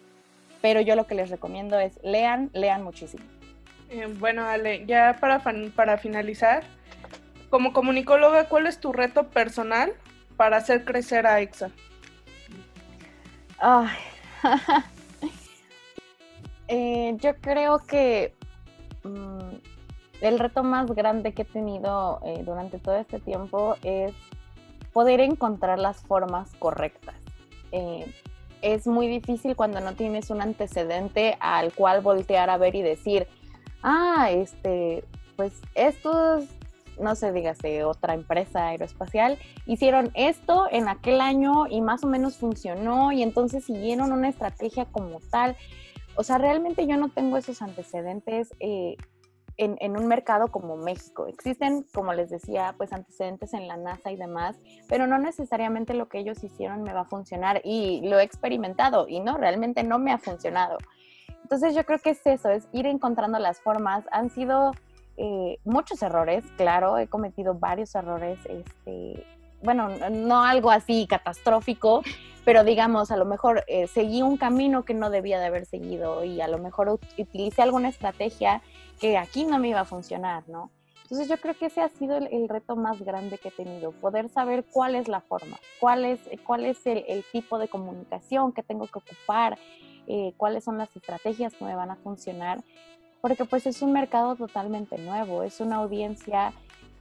Pero 0.66 0.80
yo 0.80 0.96
lo 0.96 1.06
que 1.06 1.14
les 1.14 1.30
recomiendo 1.30 1.78
es 1.78 1.96
lean, 2.02 2.50
lean 2.52 2.82
muchísimo. 2.82 3.22
Eh, 3.88 4.12
bueno, 4.18 4.44
Ale, 4.44 4.84
ya 4.84 5.16
para, 5.20 5.40
para 5.76 5.96
finalizar, 5.96 6.64
como 7.50 7.72
comunicóloga, 7.72 8.48
¿cuál 8.48 8.66
es 8.66 8.80
tu 8.80 8.92
reto 8.92 9.28
personal 9.28 9.92
para 10.36 10.56
hacer 10.56 10.84
crecer 10.84 11.24
a 11.24 11.40
EXA? 11.40 11.70
Eh, 16.68 17.14
yo 17.20 17.36
creo 17.36 17.78
que 17.86 18.34
mm, 19.04 19.54
el 20.20 20.38
reto 20.40 20.64
más 20.64 20.90
grande 20.90 21.32
que 21.32 21.42
he 21.42 21.44
tenido 21.44 22.18
eh, 22.24 22.42
durante 22.44 22.80
todo 22.80 22.96
este 22.96 23.20
tiempo 23.20 23.76
es 23.84 24.12
poder 24.92 25.20
encontrar 25.20 25.78
las 25.78 26.02
formas 26.02 26.52
correctas. 26.56 27.14
Eh, 27.70 28.12
es 28.74 28.86
muy 28.86 29.06
difícil 29.08 29.56
cuando 29.56 29.80
no 29.80 29.94
tienes 29.94 30.30
un 30.30 30.40
antecedente 30.40 31.36
al 31.40 31.72
cual 31.72 32.00
voltear 32.00 32.50
a 32.50 32.58
ver 32.58 32.74
y 32.74 32.82
decir, 32.82 33.26
ah, 33.82 34.28
este, 34.30 35.04
pues 35.36 35.52
estos 35.74 36.44
no 36.98 37.14
sé, 37.14 37.32
dígase, 37.32 37.84
otra 37.84 38.14
empresa 38.14 38.68
aeroespacial, 38.68 39.38
hicieron 39.66 40.10
esto 40.14 40.66
en 40.70 40.88
aquel 40.88 41.20
año 41.20 41.66
y 41.68 41.80
más 41.80 42.04
o 42.04 42.06
menos 42.06 42.36
funcionó 42.36 43.12
y 43.12 43.22
entonces 43.22 43.64
siguieron 43.64 44.12
una 44.12 44.28
estrategia 44.28 44.86
como 44.86 45.20
tal. 45.30 45.56
O 46.14 46.22
sea, 46.22 46.38
realmente 46.38 46.86
yo 46.86 46.96
no 46.96 47.10
tengo 47.10 47.36
esos 47.36 47.60
antecedentes 47.60 48.54
eh, 48.60 48.96
en, 49.56 49.76
en, 49.80 49.96
un 49.96 50.06
mercado 50.06 50.48
como 50.48 50.76
México. 50.76 51.26
Existen, 51.26 51.84
como 51.94 52.12
les 52.12 52.30
decía, 52.30 52.74
pues 52.76 52.92
antecedentes 52.92 53.54
en 53.54 53.68
la 53.68 53.76
NASA 53.76 54.10
y 54.10 54.16
demás, 54.16 54.56
pero 54.88 55.06
no 55.06 55.18
necesariamente 55.18 55.94
lo 55.94 56.08
que 56.08 56.18
ellos 56.18 56.42
hicieron 56.44 56.82
me 56.82 56.92
va 56.92 57.00
a 57.00 57.04
funcionar 57.04 57.60
y 57.64 58.00
lo 58.08 58.18
he 58.18 58.22
experimentado 58.22 59.08
y 59.08 59.20
no, 59.20 59.36
realmente 59.36 59.82
no 59.82 59.98
me 59.98 60.12
ha 60.12 60.18
funcionado. 60.18 60.78
Entonces 61.42 61.74
yo 61.74 61.84
creo 61.84 62.00
que 62.00 62.10
es 62.10 62.26
eso, 62.26 62.50
es 62.50 62.66
ir 62.72 62.86
encontrando 62.86 63.38
las 63.38 63.60
formas. 63.60 64.04
Han 64.10 64.30
sido 64.30 64.72
eh, 65.16 65.58
muchos 65.64 66.02
errores, 66.02 66.44
claro, 66.56 66.98
he 66.98 67.06
cometido 67.06 67.54
varios 67.54 67.94
errores, 67.94 68.38
este, 68.46 69.24
bueno, 69.62 69.88
no 70.10 70.44
algo 70.44 70.70
así 70.70 71.06
catastrófico, 71.06 72.02
pero 72.44 72.64
digamos, 72.64 73.10
a 73.10 73.16
lo 73.16 73.24
mejor 73.24 73.64
eh, 73.66 73.86
seguí 73.86 74.22
un 74.22 74.36
camino 74.36 74.84
que 74.84 74.94
no 74.94 75.10
debía 75.10 75.40
de 75.40 75.46
haber 75.46 75.66
seguido 75.66 76.24
y 76.24 76.40
a 76.40 76.48
lo 76.48 76.58
mejor 76.58 77.00
utilicé 77.18 77.62
alguna 77.62 77.88
estrategia 77.88 78.62
que 79.00 79.16
aquí 79.16 79.44
no 79.44 79.58
me 79.58 79.68
iba 79.68 79.80
a 79.80 79.84
funcionar, 79.84 80.48
¿no? 80.48 80.70
Entonces 81.02 81.28
yo 81.28 81.36
creo 81.36 81.56
que 81.56 81.66
ese 81.66 81.82
ha 81.82 81.88
sido 81.88 82.16
el, 82.16 82.48
reto 82.48 82.74
más 82.74 83.00
grande 83.00 83.38
que 83.38 83.48
he 83.48 83.52
tenido, 83.52 83.92
poder 83.92 84.28
saber 84.28 84.64
cuál 84.64 84.96
es 84.96 85.06
la 85.06 85.20
forma, 85.20 85.56
cuál 85.78 86.04
es, 86.04 86.18
cuál 86.44 86.64
es 86.64 86.84
el, 86.84 87.24
tipo 87.30 87.60
de 87.60 87.68
comunicación 87.68 88.50
que 88.52 88.64
tengo 88.64 88.88
que 88.88 88.98
ocupar, 88.98 89.56
eh, 90.08 90.32
cuáles 90.36 90.64
son 90.64 90.78
las 90.78 90.94
estrategias 90.96 91.54
que 91.54 91.64
me 91.64 91.76
van 91.76 91.92
a 91.92 91.96
funcionar, 91.96 92.58
porque 93.20 93.44
pues 93.44 93.66
es 93.66 93.82
un 93.82 93.92
mercado 93.92 94.34
totalmente 94.34 94.98
nuevo, 94.98 95.44
es 95.44 95.60
una 95.60 95.76
audiencia 95.76 96.52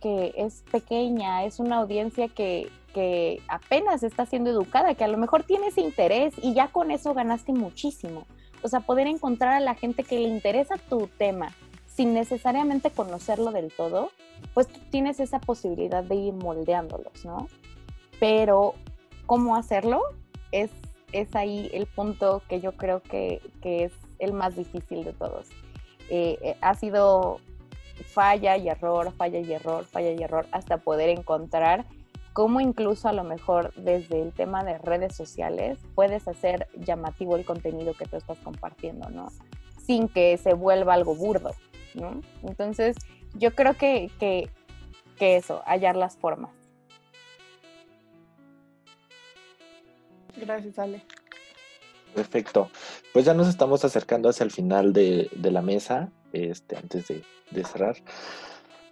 que 0.01 0.35
es 0.37 0.63
pequeña, 0.71 1.43
es 1.43 1.59
una 1.59 1.77
audiencia 1.77 2.27
que, 2.27 2.69
que 2.93 3.41
apenas 3.47 4.03
está 4.03 4.27
siendo 4.27 4.51
educada, 4.51 4.93
que 4.93 5.03
a 5.03 5.07
lo 5.07 5.17
mejor 5.17 5.45
tiene 5.45 5.67
ese 5.67 5.81
interés 5.81 6.35
y 6.43 6.53
ya 6.53 6.67
con 6.67 6.91
eso 6.91 7.15
ganaste 7.15 7.53
muchísimo. 7.53 8.27
O 8.61 8.67
sea, 8.67 8.79
poder 8.79 9.07
encontrar 9.07 9.53
a 9.53 9.59
la 9.59 9.75
gente 9.75 10.03
que 10.03 10.19
le 10.19 10.27
interesa 10.27 10.75
tu 10.89 11.07
tema, 11.17 11.53
sin 11.95 12.13
necesariamente 12.13 12.91
conocerlo 12.91 13.51
del 13.51 13.71
todo, 13.71 14.11
pues 14.53 14.67
tienes 14.91 15.19
esa 15.19 15.39
posibilidad 15.39 16.03
de 16.03 16.15
ir 16.15 16.33
moldeándolos, 16.33 17.23
¿no? 17.23 17.47
Pero 18.19 18.73
cómo 19.25 19.55
hacerlo 19.55 20.01
es, 20.51 20.69
es 21.13 21.33
ahí 21.35 21.69
el 21.73 21.85
punto 21.85 22.41
que 22.49 22.59
yo 22.59 22.73
creo 22.73 23.01
que, 23.01 23.41
es 23.63 23.93
el 24.19 24.33
más 24.33 24.55
difícil 24.55 25.03
de 25.03 25.13
todos. 25.13 25.47
Eh, 26.09 26.37
eh, 26.41 26.57
ha 26.61 26.75
sido 26.75 27.39
falla 28.05 28.57
y 28.57 28.67
error, 28.67 29.11
falla 29.13 29.39
y 29.39 29.53
error, 29.53 29.85
falla 29.85 30.11
y 30.11 30.21
error, 30.21 30.47
hasta 30.51 30.77
poder 30.77 31.09
encontrar 31.09 31.85
cómo 32.33 32.59
incluso 32.59 33.07
a 33.07 33.13
lo 33.13 33.23
mejor 33.23 33.73
desde 33.75 34.21
el 34.21 34.33
tema 34.33 34.65
de 34.65 34.77
redes 34.77 35.15
sociales 35.15 35.79
puedes 35.95 36.27
hacer 36.27 36.67
llamativo 36.77 37.37
el 37.37 37.45
contenido 37.45 37.93
que 37.93 38.05
tú 38.05 38.17
estás 38.17 38.37
compartiendo, 38.39 39.09
¿no? 39.09 39.29
Sin 39.85 40.09
que 40.09 40.35
se 40.37 40.53
vuelva 40.53 40.93
algo 40.93 41.15
burdo. 41.15 41.51
Entonces, 42.43 42.95
yo 43.33 43.53
creo 43.53 43.75
que, 43.75 44.11
que, 44.19 44.49
eso, 45.19 45.61
hallar 45.65 45.95
las 45.95 46.17
formas. 46.17 46.51
Gracias, 50.37 50.77
Ale. 50.77 51.01
Perfecto. 52.13 52.69
Pues 53.13 53.25
ya 53.25 53.33
nos 53.33 53.47
estamos 53.47 53.85
acercando 53.85 54.29
hacia 54.29 54.43
el 54.43 54.51
final 54.51 54.93
de, 54.93 55.29
la 55.41 55.61
mesa, 55.61 56.11
este, 56.33 56.77
antes 56.77 57.07
de, 57.07 57.63
cerrar. 57.63 57.95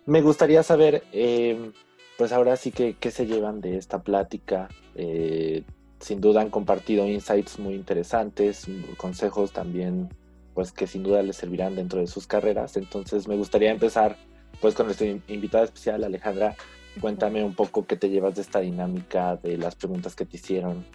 Me 0.05 0.21
gustaría 0.21 0.63
saber, 0.63 1.03
eh, 1.11 1.71
pues 2.17 2.31
ahora 2.31 2.55
sí 2.57 2.71
que 2.71 2.95
qué 2.95 3.11
se 3.11 3.25
llevan 3.25 3.61
de 3.61 3.77
esta 3.77 4.01
plática. 4.03 4.69
Eh, 4.95 5.63
sin 5.99 6.19
duda 6.19 6.41
han 6.41 6.49
compartido 6.49 7.07
insights 7.07 7.59
muy 7.59 7.75
interesantes, 7.75 8.67
consejos 8.97 9.53
también 9.53 10.09
pues 10.53 10.71
que 10.71 10.87
sin 10.87 11.03
duda 11.03 11.21
les 11.23 11.35
servirán 11.35 11.75
dentro 11.75 11.99
de 11.99 12.07
sus 12.07 12.27
carreras. 12.27 12.77
Entonces 12.77 13.27
me 13.27 13.35
gustaría 13.35 13.71
empezar 13.71 14.17
pues 14.61 14.75
con 14.75 14.85
nuestra 14.85 15.07
invitada 15.27 15.65
especial, 15.65 16.03
Alejandra. 16.03 16.55
Cuéntame 17.01 17.43
un 17.43 17.55
poco 17.55 17.85
qué 17.85 17.95
te 17.95 18.09
llevas 18.09 18.35
de 18.35 18.41
esta 18.41 18.59
dinámica, 18.59 19.35
de 19.37 19.57
las 19.57 19.75
preguntas 19.75 20.15
que 20.15 20.25
te 20.25 20.37
hicieron. 20.37 20.85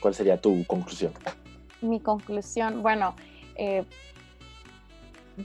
¿Cuál 0.00 0.14
sería 0.14 0.40
tu 0.40 0.64
conclusión? 0.66 1.12
Mi 1.80 2.00
conclusión, 2.00 2.82
bueno, 2.82 3.14
eh, 3.56 3.84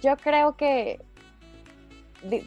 yo 0.01 0.17
creo 0.17 0.55
que, 0.57 0.99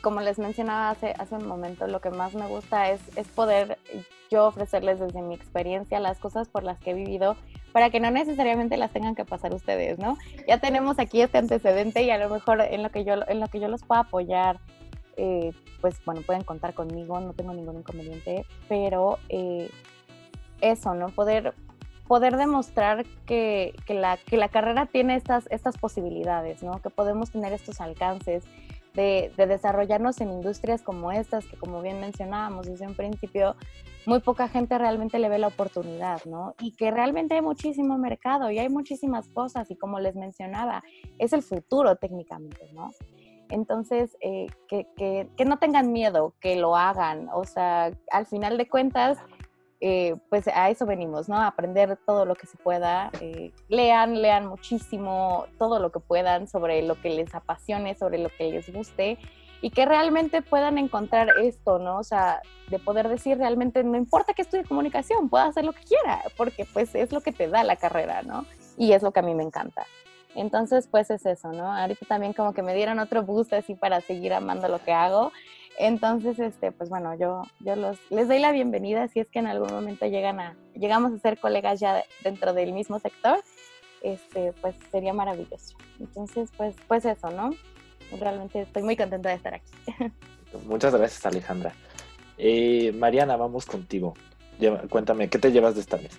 como 0.03 0.21
les 0.21 0.39
mencionaba 0.39 0.91
hace, 0.91 1.15
hace 1.19 1.35
un 1.35 1.47
momento, 1.47 1.87
lo 1.87 2.01
que 2.01 2.11
más 2.11 2.35
me 2.35 2.47
gusta 2.47 2.91
es, 2.91 3.01
es 3.17 3.27
poder 3.29 3.79
yo 4.31 4.47
ofrecerles 4.47 5.01
desde 5.01 5.23
mi 5.23 5.35
experiencia 5.35 6.01
las 6.01 6.19
cosas 6.19 6.49
por 6.49 6.65
las 6.65 6.79
que 6.79 6.91
he 6.91 6.95
vivido 6.95 7.37
para 7.73 7.91
que 7.91 8.01
no 8.01 8.11
necesariamente 8.11 8.77
las 8.77 8.93
tengan 8.93 9.15
que 9.15 9.25
pasar 9.25 9.55
ustedes, 9.55 9.99
¿no? 9.99 10.17
Ya 10.47 10.59
tenemos 10.59 10.99
aquí 10.99 11.21
este 11.21 11.39
antecedente 11.39 12.03
y 12.03 12.11
a 12.11 12.19
lo 12.19 12.29
mejor 12.29 12.61
en 12.61 12.83
lo 12.83 12.91
que 12.91 13.05
yo, 13.05 13.15
en 13.27 13.41
lo 13.41 13.49
que 13.49 13.61
yo 13.61 13.69
los 13.69 13.83
pueda 13.83 14.03
apoyar, 14.03 14.61
eh, 15.17 15.53
pues 15.81 15.97
bueno, 16.05 16.23
pueden 16.23 16.43
contar 16.45 16.75
conmigo, 16.75 17.21
no 17.21 17.33
tengo 17.33 17.53
ningún 17.53 17.79
inconveniente, 17.79 18.47
pero 18.69 19.19
eh, 19.29 19.71
eso, 20.61 20.95
¿no? 20.95 21.09
Poder, 21.09 21.55
poder 22.07 22.37
demostrar 22.37 23.05
que, 23.27 23.75
que, 23.87 23.95
la, 23.95 24.17
que 24.17 24.37
la 24.37 24.49
carrera 24.49 24.87
tiene 24.87 25.17
estas, 25.17 25.47
estas 25.51 25.79
posibilidades, 25.79 26.63
¿no? 26.63 26.81
Que 26.81 26.91
podemos 26.91 27.31
tener 27.31 27.53
estos 27.53 27.81
alcances, 27.81 28.45
de, 28.95 29.33
desarrollarnos 29.37 30.21
en 30.21 30.31
industrias 30.31 30.83
como 30.83 31.13
estas, 31.13 31.45
que 31.47 31.57
como 31.57 31.81
bien 31.83 32.01
mencionábamos 32.01 32.67
desde 32.67 32.87
un 32.87 32.95
principio, 32.95 33.57
muy 34.07 34.21
poca 34.21 34.49
gente 34.49 34.79
realmente 34.79 35.19
le 35.19 35.29
ve 35.29 35.39
la 35.39 35.49
oportunidad, 35.49 36.25
¿no? 36.25 36.55
Y 36.61 36.73
que 36.73 36.91
realmente 36.91 37.35
hay 37.35 37.43
muchísimo 37.43 37.99
mercado 37.99 38.51
y 38.51 38.59
hay 38.59 38.69
muchísimas 38.69 39.29
cosas 39.29 39.71
y 39.71 39.77
como 39.77 40.01
les 40.01 40.17
mencionaba, 40.17 40.83
es 41.19 41.33
el 41.33 41.43
futuro 41.43 41.97
técnicamente, 41.97 42.71
¿no? 42.73 42.91
Entonces, 43.49 44.17
eh, 44.21 44.47
que, 44.67 44.87
que, 44.97 45.45
no 45.45 45.59
tengan 45.59 45.93
miedo, 45.93 46.35
que 46.41 46.57
lo 46.57 46.75
hagan. 46.75 47.29
O 47.35 47.45
sea, 47.45 47.93
al 48.11 48.27
final 48.27 48.57
de 48.57 48.67
cuentas, 48.67 49.19
eh, 49.81 50.17
pues 50.31 50.49
a 50.49 50.71
eso 50.71 50.87
venimos, 50.87 51.29
¿no? 51.29 51.37
A 51.37 51.49
aprender 51.49 51.99
todo 52.07 52.25
lo 52.25 52.35
que 52.35 52.47
se 52.47 52.57
pueda. 52.57 53.11
Eh, 53.21 53.53
lean, 53.69 54.23
lean 54.23 54.47
muchísimo, 54.47 55.47
todo 55.59 55.81
lo 55.81 55.93
que 55.93 56.01
puedan 56.01 56.49
sobre 56.49 56.83
lo 56.83 56.99
que 57.01 57.11
les 57.11 57.35
apasione, 57.35 57.95
sobre 57.95 58.19
lo 58.19 58.31
que 58.31 58.51
les 58.51 58.73
guste 58.73 59.19
y 59.63 59.71
que 59.71 59.87
realmente 59.87 60.43
puedan 60.43 60.77
encontrar 60.77 61.31
esto, 61.41 61.79
¿no? 61.79 61.99
O 61.99 62.05
sea, 62.05 62.43
de 62.69 62.79
poder 62.79 63.09
decir 63.09 63.39
realmente, 63.39 63.83
no 63.83 63.97
importa 63.97 64.35
que 64.35 64.43
estudie 64.43 64.65
comunicación, 64.65 65.31
puedo 65.31 65.45
hacer 65.45 65.65
lo 65.65 65.73
que 65.73 65.85
quiera, 65.85 66.21
porque 66.37 66.67
pues 66.71 66.95
es 66.95 67.13
lo 67.13 67.23
que 67.23 67.33
te 67.33 67.49
da 67.49 67.65
la 67.65 67.77
carrera, 67.77 68.23
¿no? 68.23 68.45
Y 68.77 68.93
es 68.93 69.03
lo 69.03 69.13
que 69.13 69.21
a 69.21 69.23
mí 69.23 69.35
me 69.35 69.43
encanta. 69.43 69.87
Entonces, 70.35 70.87
pues 70.91 71.11
es 71.11 71.25
eso, 71.25 71.53
¿no? 71.53 71.73
Ahorita 71.73 72.05
también 72.07 72.35
como 72.35 72.53
que 72.53 72.63
me 72.63 72.75
dieron 72.75 72.99
otro 72.99 73.23
boost 73.23 73.55
así 73.55 73.75
para 73.75 74.03
seguir 74.03 74.35
amando 74.35 74.69
lo 74.69 74.83
que 74.83 74.93
hago 74.93 75.33
entonces, 75.79 76.39
este, 76.39 76.71
pues 76.73 76.91
bueno, 76.91 77.15
yo, 77.17 77.43
yo 77.61 77.77
los, 77.77 77.99
les 78.11 78.29
doy 78.29 78.39
la 78.39 78.53
bienvenida 78.53 79.09
si 79.09 79.21
es 79.21 79.29
que 79.29 79.39
en 79.39 79.47
algún 79.47 79.73
momento 79.73 80.07
llegan 80.07 80.39
a, 80.39 80.57
llegamos 80.75 81.13
a 81.13 81.19
ser 81.19 81.39
colegas 81.39 81.81
ya 81.81 82.05
dentro 82.23 82.53
del 82.53 82.73
mismo 82.73 82.99
sector, 82.99 83.43
este, 84.03 84.53
pues 84.61 84.77
sería 84.91 85.13
maravilloso. 85.13 85.77
Entonces, 85.99 86.51
pues, 86.57 86.77
pues 86.89 87.05
eso, 87.05 87.31
¿no? 87.31 87.51
Realmente 88.19 88.63
estoy 88.63 88.83
muy 88.83 88.97
contenta 88.97 89.29
de 89.29 89.35
estar 89.37 89.55
aquí. 89.55 89.73
Muchas 90.67 90.95
gracias, 90.95 91.25
Alejandra. 91.27 91.73
Eh, 92.39 92.93
Mariana, 92.93 93.37
vamos 93.37 93.67
contigo. 93.67 94.15
cuéntame, 94.89 95.29
¿qué 95.29 95.39
te 95.39 95.53
llevas 95.53 95.75
de 95.75 95.81
esta 95.81 95.97
mesa? 95.97 96.19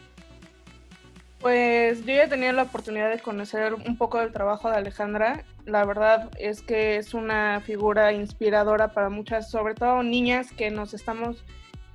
Pues 1.39 2.05
yo 2.05 2.13
ya 2.13 2.23
he 2.23 2.27
tenido 2.29 2.53
la 2.53 2.63
oportunidad 2.63 3.09
de 3.09 3.19
conocer 3.19 3.73
un 3.73 3.97
poco 3.97 4.19
del 4.19 4.31
trabajo 4.31 4.69
de 4.69 4.77
Alejandra. 4.77 5.43
La 5.65 5.83
verdad 5.83 6.29
es 6.39 6.61
que 6.61 6.95
es 6.95 7.13
una 7.13 7.61
figura 7.65 8.13
inspiradora 8.13 8.93
para 8.93 9.09
muchas, 9.09 9.51
sobre 9.51 9.73
todo 9.73 10.03
niñas 10.03 10.53
que 10.53 10.71
nos 10.71 10.93
estamos 10.93 11.43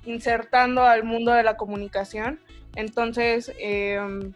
insertando 0.05 0.83
al 0.83 1.05
mundo 1.05 1.33
de 1.33 1.43
la 1.43 1.57
comunicación. 1.57 2.41
Entonces, 2.77 3.51
em, 3.59 4.35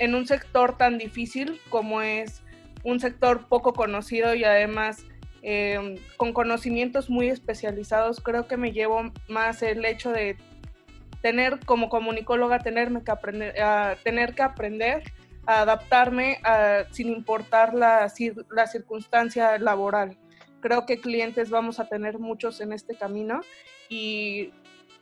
en 0.00 0.14
un 0.16 0.26
sector 0.26 0.76
tan 0.76 0.98
difícil 0.98 1.60
como 1.68 2.02
es 2.02 2.42
un 2.84 3.00
sector 3.00 3.46
poco 3.48 3.72
conocido 3.72 4.34
y 4.34 4.44
además 4.44 5.04
em, 5.42 5.96
con 6.16 6.32
conocimientos 6.32 7.10
muy 7.10 7.28
especializados, 7.28 8.20
creo 8.20 8.46
que 8.46 8.56
me 8.56 8.72
llevo 8.72 9.12
más 9.28 9.62
el 9.62 9.84
hecho 9.84 10.10
de 10.10 10.36
tener 11.22 11.60
como 11.64 11.88
comunicóloga, 11.88 12.60
tenerme 12.60 13.02
que 13.04 13.10
aprender, 13.10 13.60
a 13.60 13.96
tener 14.02 14.34
que 14.34 14.42
aprender 14.42 15.02
a 15.46 15.62
adaptarme 15.62 16.38
sin 16.90 17.08
importar 17.08 17.74
la, 17.74 18.12
la 18.50 18.66
circunstancia 18.66 19.58
laboral. 19.58 20.18
Creo 20.60 20.84
que 20.86 21.00
clientes 21.00 21.50
vamos 21.50 21.80
a 21.80 21.88
tener 21.88 22.18
muchos 22.18 22.60
en 22.60 22.72
este 22.72 22.94
camino 22.94 23.40
y 23.88 24.52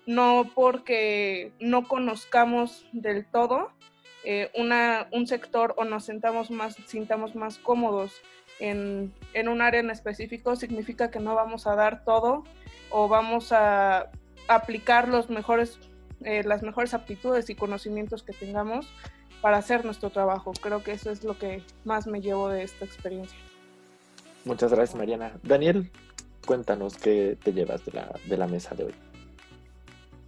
no 0.07 0.51
porque 0.55 1.53
no 1.61 1.87
conozcamos 1.87 2.87
del 2.93 3.27
todo 3.27 3.73
eh, 4.31 4.51
una, 4.55 5.09
un 5.11 5.27
sector 5.27 5.73
o 5.79 5.87
nos 5.87 6.05
sentamos 6.05 6.51
más, 6.51 6.77
sintamos 6.85 7.35
más 7.35 7.57
cómodos 7.57 8.13
en, 8.61 9.11
en, 9.33 9.49
un 9.49 9.63
área 9.63 9.81
en 9.81 9.89
específico, 9.89 10.55
significa 10.55 11.11
que 11.11 11.19
no 11.19 11.35
vamos 11.35 11.67
a 11.67 11.75
dar 11.75 12.05
todo 12.05 12.45
o 12.91 13.09
vamos 13.09 13.53
a 13.53 14.11
aplicar 14.47 15.09
los 15.09 15.31
mejores 15.31 15.79
eh, 16.21 16.43
las 16.45 16.63
mejores 16.63 16.93
aptitudes 16.93 17.49
y 17.49 17.55
conocimientos 17.55 18.23
que 18.23 18.35
tengamos 18.35 18.87
para 19.41 19.57
hacer 19.57 19.87
nuestro 19.87 20.11
trabajo. 20.11 20.53
Creo 20.61 20.83
que 20.83 20.93
eso 20.93 21.11
es 21.11 21.25
lo 21.25 21.39
que 21.39 21.63
más 21.87 22.07
me 22.07 22.21
llevo 22.21 22.51
de 22.51 22.65
esta 22.65 22.85
experiencia. 22.85 23.39
Muchas 24.45 24.71
gracias, 24.71 24.95
Mariana. 24.95 25.33
Daniel, 25.43 25.91
cuéntanos 26.45 26.99
qué 26.99 27.39
te 27.43 27.55
llevas 27.55 27.83
de 27.87 27.93
la, 27.93 28.15
de 28.27 28.37
la 28.37 28.47
mesa 28.47 28.75
de 28.75 28.85
hoy. 28.85 28.95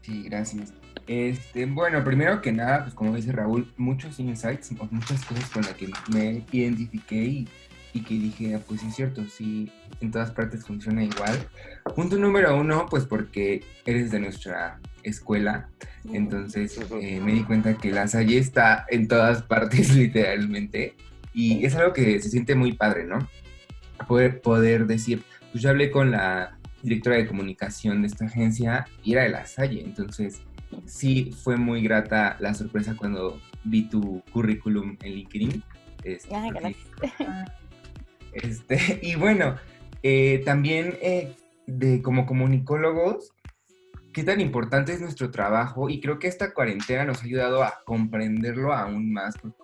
Sí, 0.01 0.22
gracias. 0.22 0.72
Este, 1.11 1.67
bueno, 1.67 2.05
primero 2.05 2.41
que 2.41 2.53
nada, 2.53 2.85
pues 2.85 2.95
como 2.95 3.17
dice 3.17 3.33
Raúl, 3.33 3.67
muchos 3.77 4.21
insights, 4.21 4.71
muchas 4.93 5.25
cosas 5.25 5.51
con 5.51 5.63
las 5.63 5.75
que 5.75 5.91
me 6.13 6.45
identifiqué 6.53 7.17
y, 7.17 7.49
y 7.93 8.05
que 8.05 8.15
dije, 8.15 8.55
ah, 8.55 8.61
pues 8.65 8.81
sí 8.81 8.87
es 8.87 8.95
cierto, 8.95 9.25
sí, 9.27 9.73
en 10.01 10.13
todas 10.13 10.31
partes 10.31 10.65
funciona 10.65 11.03
igual. 11.03 11.37
Punto 11.97 12.17
número 12.17 12.57
uno, 12.57 12.87
pues 12.89 13.07
porque 13.07 13.65
eres 13.85 14.13
de 14.13 14.21
nuestra 14.21 14.79
escuela, 15.03 15.69
entonces 16.13 16.79
eh, 17.03 17.21
me 17.21 17.33
di 17.33 17.43
cuenta 17.43 17.75
que 17.75 17.91
la 17.91 18.07
Salle 18.07 18.39
está 18.39 18.87
en 18.89 19.09
todas 19.09 19.43
partes 19.49 19.93
literalmente 19.97 20.95
y 21.35 21.65
es 21.65 21.75
algo 21.75 21.93
que 21.93 22.21
se 22.21 22.31
siente 22.31 22.55
muy 22.55 22.75
padre, 22.75 23.03
¿no? 23.03 23.29
poder, 24.07 24.41
poder 24.41 24.87
decir, 24.87 25.25
pues 25.51 25.61
yo 25.61 25.71
hablé 25.71 25.91
con 25.91 26.13
la 26.13 26.57
directora 26.83 27.17
de 27.17 27.27
comunicación 27.27 28.03
de 28.03 28.07
esta 28.07 28.27
agencia 28.27 28.87
y 29.03 29.15
era 29.15 29.25
de 29.25 29.31
la 29.31 29.45
Salle, 29.45 29.83
entonces 29.83 30.43
sí 30.87 31.33
fue 31.43 31.57
muy 31.57 31.83
grata 31.83 32.37
la 32.41 32.55
sorpresa 32.55 32.97
cuando 32.97 33.41
vi 33.64 33.89
tu 33.89 34.23
currículum 34.33 34.97
en 35.03 35.12
LinkedIn. 35.12 35.64
Este, 36.05 36.35
este 38.33 39.01
y 39.03 39.14
bueno, 39.16 39.57
eh, 40.03 40.43
también 40.45 40.97
eh, 41.03 41.35
de 41.66 42.03
como 42.03 42.27
comunicólogos, 42.27 43.33
qué 44.12 44.25
tan 44.25 44.41
importante 44.41 44.93
es 44.93 45.01
nuestro 45.01 45.31
trabajo 45.31 45.89
y 45.89 46.01
creo 46.01 46.18
que 46.18 46.29
esta 46.29 46.53
cuarentena 46.53 47.05
nos 47.05 47.23
ha 47.23 47.27
ayudado 47.27 47.62
a 47.62 47.81
comprenderlo 47.85 48.73
aún 48.73 49.12
más 49.12 49.37
por, 49.39 49.55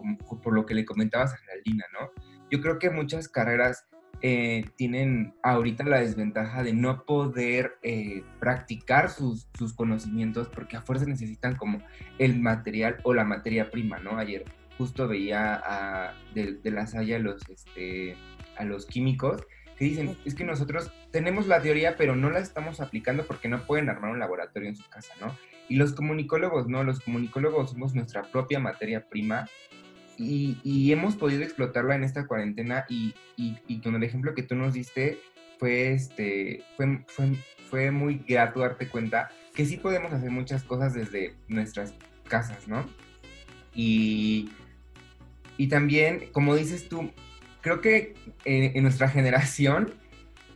por 0.41 0.53
lo 0.53 0.67
que 0.67 0.75
le 0.75 0.85
comentabas 0.85 1.33
a 1.33 1.39
Geraldina, 1.39 1.85
¿no? 1.93 2.11
Yo 2.51 2.61
creo 2.61 2.79
que 2.79 2.91
muchas 2.91 3.29
carreras 3.29 3.87
eh, 4.23 4.65
tienen 4.77 5.35
ahorita 5.43 5.85
la 5.85 6.01
desventaja 6.01 6.63
de 6.63 6.73
no 6.73 7.05
poder 7.05 7.77
eh, 7.83 8.23
practicar 8.41 9.11
sus, 9.11 9.47
sus, 9.59 9.75
conocimientos 9.75 10.49
porque 10.49 10.77
a 10.77 10.83
fuerza 10.83 11.05
necesitan 11.05 11.57
como 11.57 11.83
el 12.19 12.41
material 12.41 12.97
o 13.03 13.13
la 13.13 13.25
materia 13.25 13.71
prima, 13.71 13.99
¿no? 13.99 14.19
Ayer 14.19 14.45
justo 14.79 15.07
veía 15.07 15.61
a, 15.65 16.15
de, 16.35 16.55
de 16.55 16.71
la 16.71 16.87
Salle 16.87 17.17
a 17.17 17.19
los, 17.19 17.49
este, 17.49 18.17
a 18.57 18.65
los 18.65 18.87
químicos 18.87 19.43
que 19.77 19.85
dicen, 19.85 20.17
es 20.25 20.35
que 20.35 20.45
nosotros 20.45 20.91
tenemos 21.11 21.47
la 21.47 21.61
teoría, 21.61 21.97
pero 21.97 22.17
no 22.17 22.31
la 22.31 22.39
estamos 22.39 22.81
aplicando 22.81 23.27
porque 23.27 23.49
no 23.49 23.67
pueden 23.67 23.91
armar 23.91 24.11
un 24.11 24.19
laboratorio 24.19 24.69
en 24.69 24.77
su 24.77 24.89
casa, 24.89 25.13
¿no? 25.21 25.37
Y 25.69 25.77
los 25.77 25.93
comunicólogos, 25.93 26.69
no, 26.69 26.83
los 26.85 27.01
comunicólogos 27.01 27.73
somos 27.73 27.95
nuestra 27.95 28.23
propia 28.23 28.59
materia 28.59 29.07
prima 29.09 29.49
y, 30.17 30.93
hemos 30.93 31.17
podido 31.17 31.43
explotarla 31.43 31.95
en 31.95 32.05
esta 32.05 32.27
cuarentena 32.27 32.87
y, 32.89 33.15
y, 33.37 33.81
con 33.81 33.95
el 33.95 34.03
ejemplo 34.03 34.35
que 34.35 34.43
tú 34.43 34.55
nos 34.55 34.75
diste 34.75 35.19
fue, 35.59 35.93
este, 35.93 36.63
fue, 36.77 37.05
fue, 37.07 37.37
fue 37.71 37.91
muy 37.91 38.25
grato 38.27 38.61
darte 38.61 38.89
cuenta 38.89 39.31
que 39.55 39.65
sí 39.65 39.77
podemos 39.77 40.13
hacer 40.13 40.31
muchas 40.31 40.63
cosas 40.63 40.95
desde 40.95 41.35
nuestras 41.49 41.95
casas, 42.29 42.69
¿no? 42.69 42.87
Y, 43.75 44.51
y 45.57 45.69
también, 45.69 46.29
como 46.33 46.55
dices 46.55 46.89
tú, 46.89 47.11
creo 47.61 47.81
que 47.81 48.15
en, 48.45 48.83
nuestra 48.83 49.09
generación 49.09 49.95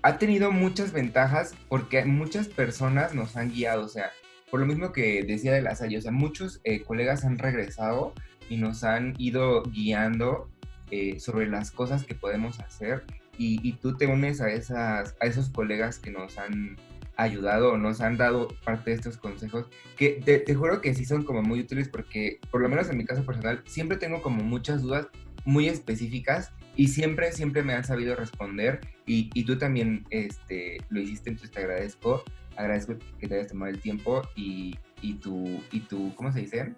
ha 0.02 0.18
tenido 0.18 0.52
muchas 0.52 0.92
ventajas 0.92 1.54
porque 1.68 2.04
muchas 2.04 2.48
personas 2.48 3.14
nos 3.14 3.36
han 3.36 3.50
guiado, 3.50 3.84
o 3.84 3.88
sea, 3.88 4.10
por 4.50 4.60
lo 4.60 4.66
mismo 4.66 4.92
que 4.92 5.22
decía 5.22 5.52
de 5.52 5.62
las 5.62 5.80
o 5.80 6.00
sea, 6.00 6.12
muchos 6.12 6.60
eh, 6.64 6.82
colegas 6.82 7.24
han 7.24 7.38
regresado 7.38 8.14
y 8.50 8.58
nos 8.58 8.84
han 8.84 9.14
ido 9.16 9.62
guiando 9.62 10.50
eh, 10.90 11.18
sobre 11.20 11.46
las 11.46 11.70
cosas 11.70 12.04
que 12.04 12.14
podemos 12.14 12.60
hacer 12.60 13.04
y, 13.38 13.72
tú 13.80 13.96
te 13.96 14.06
unes 14.06 14.42
a, 14.42 14.50
esas, 14.50 15.16
a 15.18 15.24
esos 15.24 15.48
colegas 15.48 15.98
que 15.98 16.10
nos 16.10 16.36
han 16.36 16.76
ayudado 17.16 17.72
o 17.72 17.78
nos 17.78 18.02
han 18.02 18.18
dado 18.18 18.48
parte 18.64 18.90
de 18.90 18.96
estos 18.96 19.16
consejos 19.16 19.66
que 19.96 20.20
te, 20.22 20.54
juro 20.54 20.82
que 20.82 20.92
sí 20.92 21.06
son 21.06 21.22
como 21.22 21.40
muy 21.40 21.60
útiles 21.60 21.88
porque 21.88 22.38
por 22.50 22.60
lo 22.60 22.68
menos 22.68 22.90
en 22.90 22.98
mi 22.98 23.06
caso 23.06 23.24
personal 23.24 23.62
siempre 23.64 23.96
tengo 23.96 24.20
como 24.20 24.44
muchas 24.44 24.82
dudas 24.82 25.08
muy 25.46 25.68
específicas 25.68 26.52
y 26.76 26.88
siempre, 26.88 27.32
siempre 27.32 27.62
me 27.62 27.72
han 27.72 27.84
sabido 27.84 28.14
responder 28.14 28.80
y, 29.06 29.30
y, 29.32 29.44
tú 29.44 29.56
también 29.56 30.04
este, 30.10 30.76
lo 30.90 31.00
hiciste, 31.00 31.30
entonces 31.30 31.50
te 31.50 31.60
agradezco, 31.60 32.22
agradezco 32.56 32.96
que 33.18 33.26
te 33.26 33.36
hayas 33.36 33.48
tomado 33.48 33.72
el 33.72 33.80
tiempo 33.80 34.20
y, 34.36 34.76
y, 35.00 35.14
tu, 35.14 35.62
y 35.72 35.80
tu, 35.80 36.14
¿cómo 36.14 36.30
se 36.30 36.40
dice? 36.40 36.74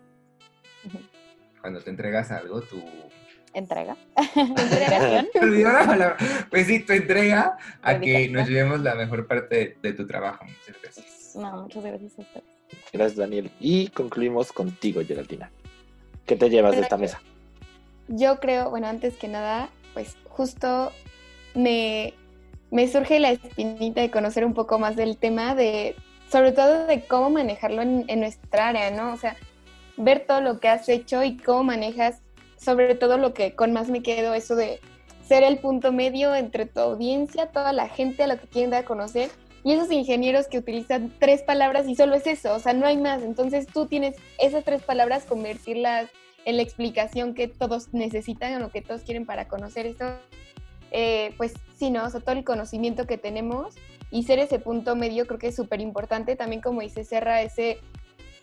Cuando 1.62 1.80
te 1.80 1.90
entregas 1.90 2.30
algo, 2.30 2.60
tu... 2.60 2.82
¿Entrega? 3.54 3.96
¿Entregación? 4.36 5.28
olvidó 5.40 5.72
la 5.72 5.86
palabra. 5.86 6.16
Pues 6.50 6.66
sí, 6.66 6.80
tu 6.80 6.92
entrega 6.92 7.56
a 7.80 7.98
que 7.98 8.28
nos 8.28 8.48
llevemos 8.48 8.80
la 8.80 8.94
mejor 8.94 9.26
parte 9.26 9.76
de, 9.80 9.92
tu 9.92 10.06
trabajo. 10.06 10.44
Muchas 10.44 10.82
gracias. 10.82 11.36
No, 11.36 11.62
muchas 11.62 11.84
gracias 11.84 12.18
a 12.18 12.22
ustedes. 12.22 12.44
Gracias, 12.92 13.16
Daniel. 13.16 13.50
Y 13.60 13.88
concluimos 13.88 14.52
contigo, 14.52 15.02
Geraldina. 15.06 15.50
¿Qué 16.26 16.36
te 16.36 16.50
llevas 16.50 16.74
de 16.74 16.82
esta 16.82 16.96
mesa? 16.96 17.20
Yo 18.08 18.40
creo, 18.40 18.70
bueno, 18.70 18.88
antes 18.88 19.16
que 19.16 19.28
nada, 19.28 19.68
pues 19.94 20.16
justo 20.28 20.92
me, 21.54 22.14
me 22.70 22.88
surge 22.88 23.20
la 23.20 23.30
espinita 23.30 24.00
de 24.00 24.10
conocer 24.10 24.44
un 24.44 24.54
poco 24.54 24.78
más 24.78 24.96
del 24.96 25.16
tema 25.16 25.54
de, 25.54 25.94
sobre 26.30 26.52
todo 26.52 26.86
de 26.86 27.04
cómo 27.04 27.30
manejarlo 27.30 27.82
en, 27.82 28.04
en 28.08 28.20
nuestra 28.20 28.68
área, 28.68 28.90
¿no? 28.90 29.12
O 29.12 29.16
sea, 29.16 29.36
ver 29.96 30.26
todo 30.26 30.40
lo 30.40 30.60
que 30.60 30.68
has 30.68 30.88
hecho 30.88 31.22
y 31.22 31.36
cómo 31.36 31.64
manejas, 31.64 32.20
sobre 32.56 32.94
todo 32.94 33.18
lo 33.18 33.34
que 33.34 33.54
con 33.54 33.72
más 33.72 33.88
me 33.88 34.02
quedo, 34.02 34.34
eso 34.34 34.54
de 34.56 34.80
ser 35.26 35.42
el 35.42 35.58
punto 35.58 35.92
medio 35.92 36.34
entre 36.34 36.66
tu 36.66 36.80
audiencia, 36.80 37.46
toda 37.46 37.72
la 37.72 37.88
gente 37.88 38.22
a 38.22 38.26
lo 38.26 38.38
que 38.38 38.48
quieren 38.48 38.70
dar 38.70 38.84
a 38.84 38.86
conocer, 38.86 39.30
y 39.64 39.72
esos 39.72 39.90
ingenieros 39.92 40.48
que 40.48 40.58
utilizan 40.58 41.12
tres 41.18 41.42
palabras 41.42 41.86
y 41.86 41.94
solo 41.94 42.16
es 42.16 42.26
eso, 42.26 42.54
o 42.54 42.58
sea, 42.58 42.72
no 42.72 42.86
hay 42.86 42.96
más. 42.96 43.22
Entonces 43.22 43.66
tú 43.66 43.86
tienes 43.86 44.16
esas 44.38 44.64
tres 44.64 44.82
palabras, 44.82 45.24
convertirlas 45.24 46.10
en 46.44 46.56
la 46.56 46.62
explicación 46.62 47.34
que 47.34 47.46
todos 47.46 47.92
necesitan 47.94 48.60
o 48.62 48.70
que 48.70 48.82
todos 48.82 49.02
quieren 49.02 49.24
para 49.24 49.46
conocer 49.46 49.86
esto. 49.86 50.04
Eh, 50.90 51.32
pues 51.36 51.54
sí, 51.76 51.90
¿no? 51.90 52.04
O 52.04 52.10
sea, 52.10 52.20
todo 52.20 52.36
el 52.36 52.44
conocimiento 52.44 53.06
que 53.06 53.18
tenemos 53.18 53.76
y 54.10 54.24
ser 54.24 54.40
ese 54.40 54.58
punto 54.58 54.96
medio 54.96 55.26
creo 55.26 55.38
que 55.38 55.48
es 55.48 55.56
súper 55.56 55.80
importante. 55.80 56.34
También 56.34 56.60
como 56.60 56.80
dice 56.80 57.04
Serra, 57.04 57.42
ese 57.42 57.78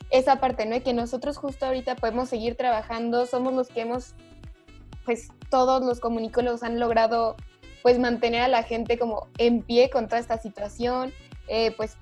esa 0.09 0.39
parte, 0.39 0.65
¿no? 0.65 0.75
Y 0.75 0.81
que 0.81 0.93
nosotros 0.93 1.37
justo 1.37 1.65
ahorita 1.65 1.95
podemos 1.95 2.29
seguir 2.29 2.55
trabajando, 2.55 3.25
somos 3.25 3.53
los 3.53 3.67
que 3.67 3.81
hemos, 3.81 4.15
pues 5.05 5.29
todos 5.49 5.83
los 5.83 5.99
comunicólogos 5.99 6.63
han 6.63 6.79
logrado 6.79 7.35
pues 7.83 7.99
mantener 7.99 8.41
a 8.41 8.47
la 8.47 8.63
gente 8.63 8.97
como 8.97 9.27
en 9.37 9.61
pie 9.61 9.89
con 9.89 10.07
toda 10.07 10.19
esta 10.19 10.37
situación, 10.37 11.13
eh, 11.47 11.71
pues 11.77 11.95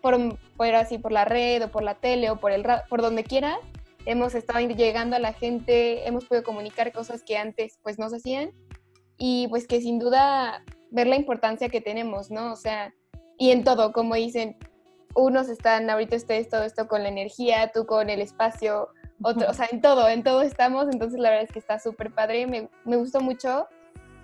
por, 0.00 0.16
por, 0.56 0.74
así 0.74 0.98
por 0.98 1.12
la 1.12 1.24
red 1.24 1.64
o 1.64 1.70
por 1.70 1.82
la 1.82 1.94
tele 1.94 2.30
o 2.30 2.36
por 2.36 2.52
el 2.52 2.64
por 2.88 3.02
donde 3.02 3.24
quiera, 3.24 3.58
hemos 4.06 4.34
estado 4.34 4.60
llegando 4.60 5.16
a 5.16 5.18
la 5.20 5.32
gente, 5.32 6.06
hemos 6.08 6.24
podido 6.24 6.42
comunicar 6.42 6.92
cosas 6.92 7.22
que 7.22 7.36
antes 7.36 7.78
pues 7.82 7.98
no 7.98 8.08
se 8.08 8.16
hacían 8.16 8.52
y 9.18 9.46
pues 9.48 9.66
que 9.66 9.80
sin 9.80 9.98
duda 9.98 10.64
ver 10.90 11.06
la 11.06 11.16
importancia 11.16 11.68
que 11.68 11.80
tenemos, 11.80 12.30
¿no? 12.30 12.52
O 12.52 12.56
sea, 12.56 12.92
y 13.38 13.50
en 13.50 13.64
todo, 13.64 13.92
como 13.92 14.14
dicen, 14.14 14.56
unos 15.14 15.48
están, 15.48 15.90
ahorita 15.90 16.16
ustedes 16.16 16.48
todo 16.48 16.62
esto 16.62 16.88
con 16.88 17.02
la 17.02 17.08
energía, 17.08 17.70
tú 17.72 17.86
con 17.86 18.10
el 18.10 18.20
espacio, 18.20 18.88
otro, 19.22 19.50
o 19.50 19.54
sea, 19.54 19.68
en 19.70 19.80
todo, 19.80 20.08
en 20.08 20.22
todo 20.22 20.42
estamos, 20.42 20.86
entonces 20.92 21.18
la 21.20 21.30
verdad 21.30 21.44
es 21.44 21.52
que 21.52 21.58
está 21.58 21.78
súper 21.78 22.10
padre, 22.12 22.46
me, 22.46 22.68
me, 22.84 22.96
gustó 22.96 23.20
mucho. 23.20 23.66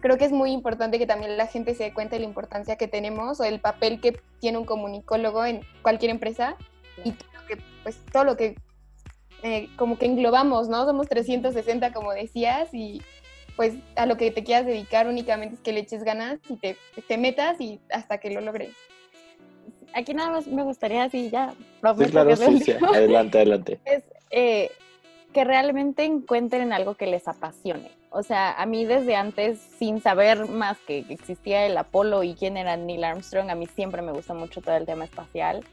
Creo 0.00 0.18
que 0.18 0.24
es 0.24 0.32
muy 0.32 0.52
importante 0.52 0.98
que 0.98 1.06
también 1.06 1.36
la 1.36 1.46
gente 1.46 1.74
se 1.74 1.84
dé 1.84 1.94
cuenta 1.94 2.16
de 2.16 2.20
la 2.20 2.26
importancia 2.26 2.76
que 2.76 2.86
tenemos 2.86 3.40
o 3.40 3.44
el 3.44 3.60
papel 3.60 4.00
que 4.00 4.20
tiene 4.40 4.58
un 4.58 4.64
comunicólogo 4.64 5.44
en 5.44 5.60
cualquier 5.82 6.10
empresa 6.10 6.56
y 7.04 7.12
todo 7.12 7.30
lo 7.32 7.46
que, 7.46 7.62
pues, 7.82 8.04
todo 8.12 8.24
lo 8.24 8.36
que 8.36 8.56
eh, 9.42 9.68
como 9.76 9.98
que 9.98 10.06
englobamos, 10.06 10.68
¿no? 10.68 10.84
Somos 10.84 11.08
360, 11.08 11.92
como 11.92 12.12
decías, 12.12 12.72
y 12.72 13.02
pues 13.56 13.74
a 13.96 14.06
lo 14.06 14.16
que 14.16 14.30
te 14.30 14.44
quieras 14.44 14.66
dedicar 14.66 15.08
únicamente 15.08 15.56
es 15.56 15.60
que 15.60 15.72
le 15.72 15.80
eches 15.80 16.04
ganas 16.04 16.38
y 16.48 16.56
te, 16.56 16.76
te 17.08 17.16
metas 17.16 17.60
y 17.60 17.80
hasta 17.90 18.18
que 18.18 18.30
lo 18.30 18.40
logres 18.40 18.74
aquí 19.94 20.14
nada 20.14 20.30
más 20.30 20.46
me 20.46 20.62
gustaría 20.62 21.04
así 21.04 21.30
ya. 21.30 21.54
Sí, 21.98 22.04
claro, 22.10 22.36
sí, 22.36 22.60
sí. 22.60 22.72
Adelante, 22.72 23.38
adelante. 23.38 23.80
Es 23.84 24.02
eh, 24.30 24.70
que 25.32 25.44
realmente 25.44 26.04
encuentren 26.04 26.72
algo 26.72 26.94
que 26.94 27.06
les 27.06 27.28
apasione. 27.28 27.90
O 28.10 28.22
sea, 28.22 28.52
a 28.52 28.64
mí 28.66 28.84
desde 28.84 29.16
antes, 29.16 29.58
sin 29.58 30.00
saber 30.00 30.48
más 30.48 30.78
que 30.86 31.04
existía 31.10 31.66
el 31.66 31.76
Apolo 31.76 32.22
y 32.22 32.34
quién 32.34 32.56
era 32.56 32.76
Neil 32.76 33.04
Armstrong, 33.04 33.50
a 33.50 33.54
mí 33.54 33.66
siempre 33.66 34.00
me 34.00 34.12
gustó 34.12 34.34
mucho 34.34 34.62
todo 34.62 34.76
el 34.76 34.86
tema 34.86 35.04
espacial. 35.04 35.64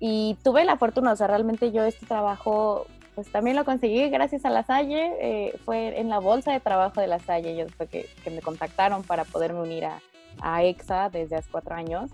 Y 0.00 0.36
tuve 0.42 0.64
la 0.64 0.76
fortuna, 0.76 1.12
o 1.12 1.16
sea, 1.16 1.28
realmente 1.28 1.70
yo 1.70 1.84
este 1.84 2.06
trabajo, 2.06 2.86
pues 3.14 3.30
también 3.30 3.54
lo 3.54 3.64
conseguí 3.64 4.08
gracias 4.08 4.44
a 4.44 4.50
La 4.50 4.64
Salle. 4.64 5.12
Eh, 5.20 5.58
fue 5.64 6.00
en 6.00 6.08
la 6.08 6.18
bolsa 6.18 6.52
de 6.52 6.58
trabajo 6.58 7.00
de 7.00 7.06
La 7.06 7.20
Salle, 7.20 7.56
yo 7.56 7.68
fue 7.76 7.86
que, 7.86 8.08
que 8.24 8.30
me 8.30 8.40
contactaron 8.40 9.04
para 9.04 9.24
poderme 9.24 9.60
unir 9.60 9.84
a, 9.84 10.00
a 10.40 10.64
EXA 10.64 11.10
desde 11.10 11.36
hace 11.36 11.48
cuatro 11.50 11.76
años. 11.76 12.10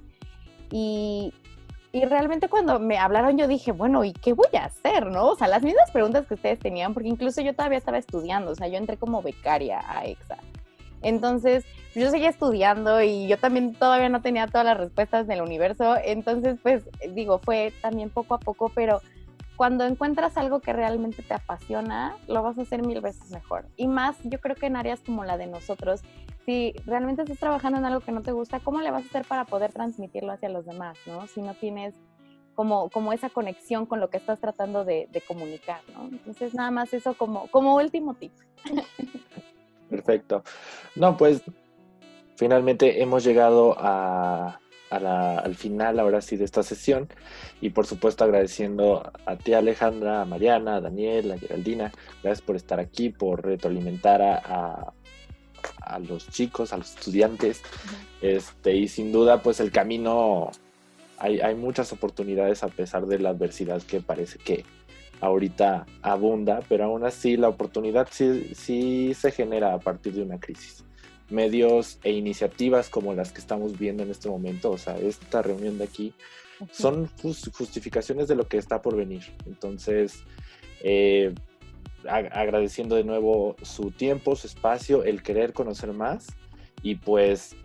Y, 0.71 1.33
y 1.93 2.05
realmente 2.05 2.49
cuando 2.49 2.79
me 2.79 2.99
hablaron 2.99 3.39
yo 3.39 3.49
dije, 3.49 3.73
bueno, 3.73 4.05
¿y 4.05 4.13
qué 4.13 4.33
voy 4.33 4.49
a 4.55 4.67
hacer? 4.67 5.07
¿No? 5.07 5.29
O 5.29 5.37
sea, 5.37 5.49
las 5.49 5.63
mismas 5.63 5.91
preguntas 5.91 6.27
que 6.27 6.35
ustedes 6.35 6.59
tenían, 6.59 6.95
porque 6.95 7.09
incluso 7.09 7.41
yo 7.41 7.55
todavía 7.55 7.79
estaba 7.79 7.99
estudiando, 7.99 8.51
o 8.51 8.55
sea, 8.55 8.69
yo 8.69 8.77
entré 8.77 8.97
como 8.97 9.23
becaria 9.23 9.81
a 9.89 10.05
EXA. 10.07 10.39
Entonces, 11.03 11.65
yo 11.95 12.11
seguía 12.11 12.29
estudiando 12.29 13.03
y 13.03 13.29
yo 13.29 13.39
también 13.39 13.75
todavía 13.75 14.09
no 14.09 14.21
tenía 14.21 14.47
todas 14.47 14.67
las 14.67 14.79
respuestas 14.79 15.27
del 15.27 15.43
universo. 15.43 15.97
Entonces, 16.05 16.57
pues 16.63 16.89
digo, 17.15 17.39
fue 17.39 17.73
también 17.81 18.11
poco 18.11 18.35
a 18.35 18.39
poco, 18.39 18.71
pero 18.75 19.01
cuando 19.59 19.85
encuentras 19.85 20.37
algo 20.37 20.61
que 20.61 20.73
realmente 20.73 21.21
te 21.21 21.35
apasiona, 21.35 22.17
lo 22.29 22.45
vas 22.45 22.57
a 22.59 22.63
hacer 22.63 22.87
mil 22.87 23.01
veces 23.01 23.33
mejor. 23.33 23.67
Y 23.77 23.89
más, 23.89 24.17
yo 24.23 24.39
creo 24.39 24.55
que 24.55 24.67
en 24.67 24.77
áreas 24.77 25.01
como 25.01 25.25
la 25.25 25.37
de 25.37 25.49
nosotros, 25.49 26.01
si 26.47 26.75
realmente 26.87 27.23
estás 27.23 27.41
trabajando 27.41 27.77
en 27.77 27.85
algo 27.85 27.99
que 27.99 28.13
no 28.13 28.23
te 28.23 28.31
gusta, 28.31 28.61
¿cómo 28.61 28.81
le 28.81 28.93
vas 28.93 29.03
a 29.03 29.09
hacer 29.09 29.25
para 29.25 29.47
poder 29.47 29.73
transmitirlo 29.73 30.31
hacia 30.31 30.49
los 30.49 30.65
demás, 30.65 30.97
¿no? 31.07 31.27
Si 31.27 31.43
no 31.43 31.55
tienes 31.55 31.97
como, 32.55 32.89
como 32.89 33.13
esa 33.13 33.31
conexión 33.31 33.85
con 33.85 33.99
lo 33.99 34.11
que 34.11 34.19
estás 34.19 34.39
tratando 34.39 34.85
de, 34.85 35.09
comunicar, 35.27 35.81
¿no? 35.93 36.05
Entonces, 36.05 36.55
nada 36.55 36.71
más 36.71 36.95
eso 36.95 37.15
como, 37.15 37.49
como 37.49 37.75
último 37.75 38.15
tip. 38.15 38.33
Perfecto. 39.91 40.45
No, 40.95 41.17
pues 41.17 41.43
finalmente 42.37 43.03
hemos 43.03 43.25
llegado 43.25 43.75
a, 43.77 44.61
al 44.91 45.55
final, 45.55 45.99
ahora 45.99 46.21
sí, 46.21 46.37
de 46.37 46.45
esta 46.45 46.63
sesión. 46.63 47.09
Y 47.61 47.71
por 47.71 47.87
supuesto 47.87 48.25
agradeciendo 48.25 49.13
a 49.27 49.37
ti 49.37 49.53
Alejandra, 49.53 50.23
a 50.23 50.25
Mariana, 50.25 50.77
a 50.77 50.81
Daniel, 50.81 51.33
a 51.33 51.39
Geraldina. 51.39 51.93
Gracias 52.23 52.43
por 52.43 52.57
estar 52.57 52.81
aquí, 52.81 53.11
por 53.11 53.45
retroalimentar 53.45 54.23
a, 54.23 54.93
a, 55.83 55.99
los 55.99 56.29
chicos, 56.29 56.73
a 56.73 56.79
los 56.79 56.95
estudiantes. 56.95 57.63
este, 58.23 58.77
y 58.77 58.89
sin 58.89 59.13
duda, 59.13 59.43
pues 59.43 59.61
el 59.61 59.71
camino, 59.71 60.51
hay, 61.19 61.41
hay 61.41 61.55
muchas 61.55 61.93
oportunidades 61.93 62.63
a 62.63 62.69
pesar 62.69 63.07
de 63.07 63.19
la 63.19 63.31
adversidad 63.31 63.83
que 63.83 64.01
parece 64.01 64.39
que 64.39 64.65
ahorita 65.21 65.85
abunda, 66.03 66.61
pero 66.69 66.85
aún 66.85 67.05
así 67.05 67.37
la 67.37 67.49
oportunidad 67.49 68.09
sí, 68.11 68.53
sí 68.55 69.15
se 69.15 69.33
genera 69.33 69.75
a 69.75 69.79
partir 69.81 70.15
de 70.15 70.23
una 70.23 70.39
crisis 70.39 70.85
medios 71.31 71.99
e 72.03 72.13
iniciativas 72.13 72.89
como 72.89 73.15
las 73.15 73.33
que 73.33 73.41
estamos 73.41 73.79
viendo 73.79 74.03
en 74.03 74.11
este 74.11 74.29
momento, 74.29 74.71
o 74.71 74.79
sea, 74.79 74.97
esta 74.99 75.43
reunión 75.43 75.79
de 75.79 75.85
aquí, 75.85 76.15
son 76.73 77.09
justificaciones 77.23 78.29
de 78.29 78.35
lo 78.35 78.49
que 78.49 78.57
está 78.57 78.83
por 78.83 78.97
venir. 78.97 79.23
Entonces, 79.47 80.25
eh, 80.83 81.35
agradeciendo 82.05 82.97
de 82.97 83.05
nuevo 83.05 83.57
su 83.63 83.91
tiempo, 83.91 84.37
su 84.37 84.47
espacio, 84.47 85.05
el 85.05 85.23
querer 85.23 85.53
conocer 85.53 85.93
más 85.93 86.27
y 86.83 86.97
pues 86.97 87.57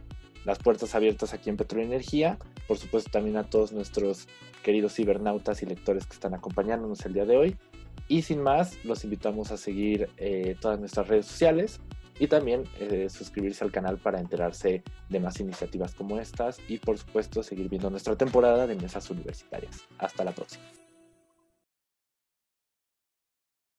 las 0.46 0.60
puertas 0.60 0.96
abiertas 0.96 1.34
aquí 1.34 1.50
en 1.50 1.58
Petroenergía, 1.58 2.38
por 2.68 2.78
supuesto 2.78 3.10
también 3.12 3.38
a 3.38 3.44
todos 3.44 3.72
nuestros 3.72 4.28
queridos 4.62 4.96
cibernautas 4.96 5.62
y 5.62 5.66
lectores 5.66 6.06
que 6.06 6.14
están 6.14 6.34
acompañándonos 6.34 7.06
el 7.06 7.14
día 7.14 7.26
de 7.26 7.38
hoy. 7.38 7.58
Y 8.08 8.24
sin 8.24 8.42
más, 8.42 8.84
los 8.84 9.04
invitamos 9.04 9.52
a 9.52 9.58
seguir 9.58 10.10
eh, 10.18 10.56
todas 10.60 10.80
nuestras 10.80 11.08
redes 11.08 11.26
sociales, 11.26 11.80
y 12.24 12.28
también 12.28 12.64
eh, 12.80 13.10
suscribirse 13.10 13.66
al 13.66 13.72
canal 13.74 13.98
para 13.98 14.18
enterarse 14.18 14.82
de 15.10 15.20
más 15.20 15.42
iniciativas 15.42 15.94
como 15.94 16.20
estas 16.22 16.58
y 16.70 16.78
por 16.78 16.98
supuesto 16.98 17.44
seguir 17.44 17.68
viendo 17.68 17.90
nuestra 17.90 18.16
temporada 18.16 18.66
de 18.66 18.76
mesas 18.76 19.10
universitarias. 19.10 19.82
Hasta 19.98 20.24
la 20.24 20.32
próxima. 20.32 20.64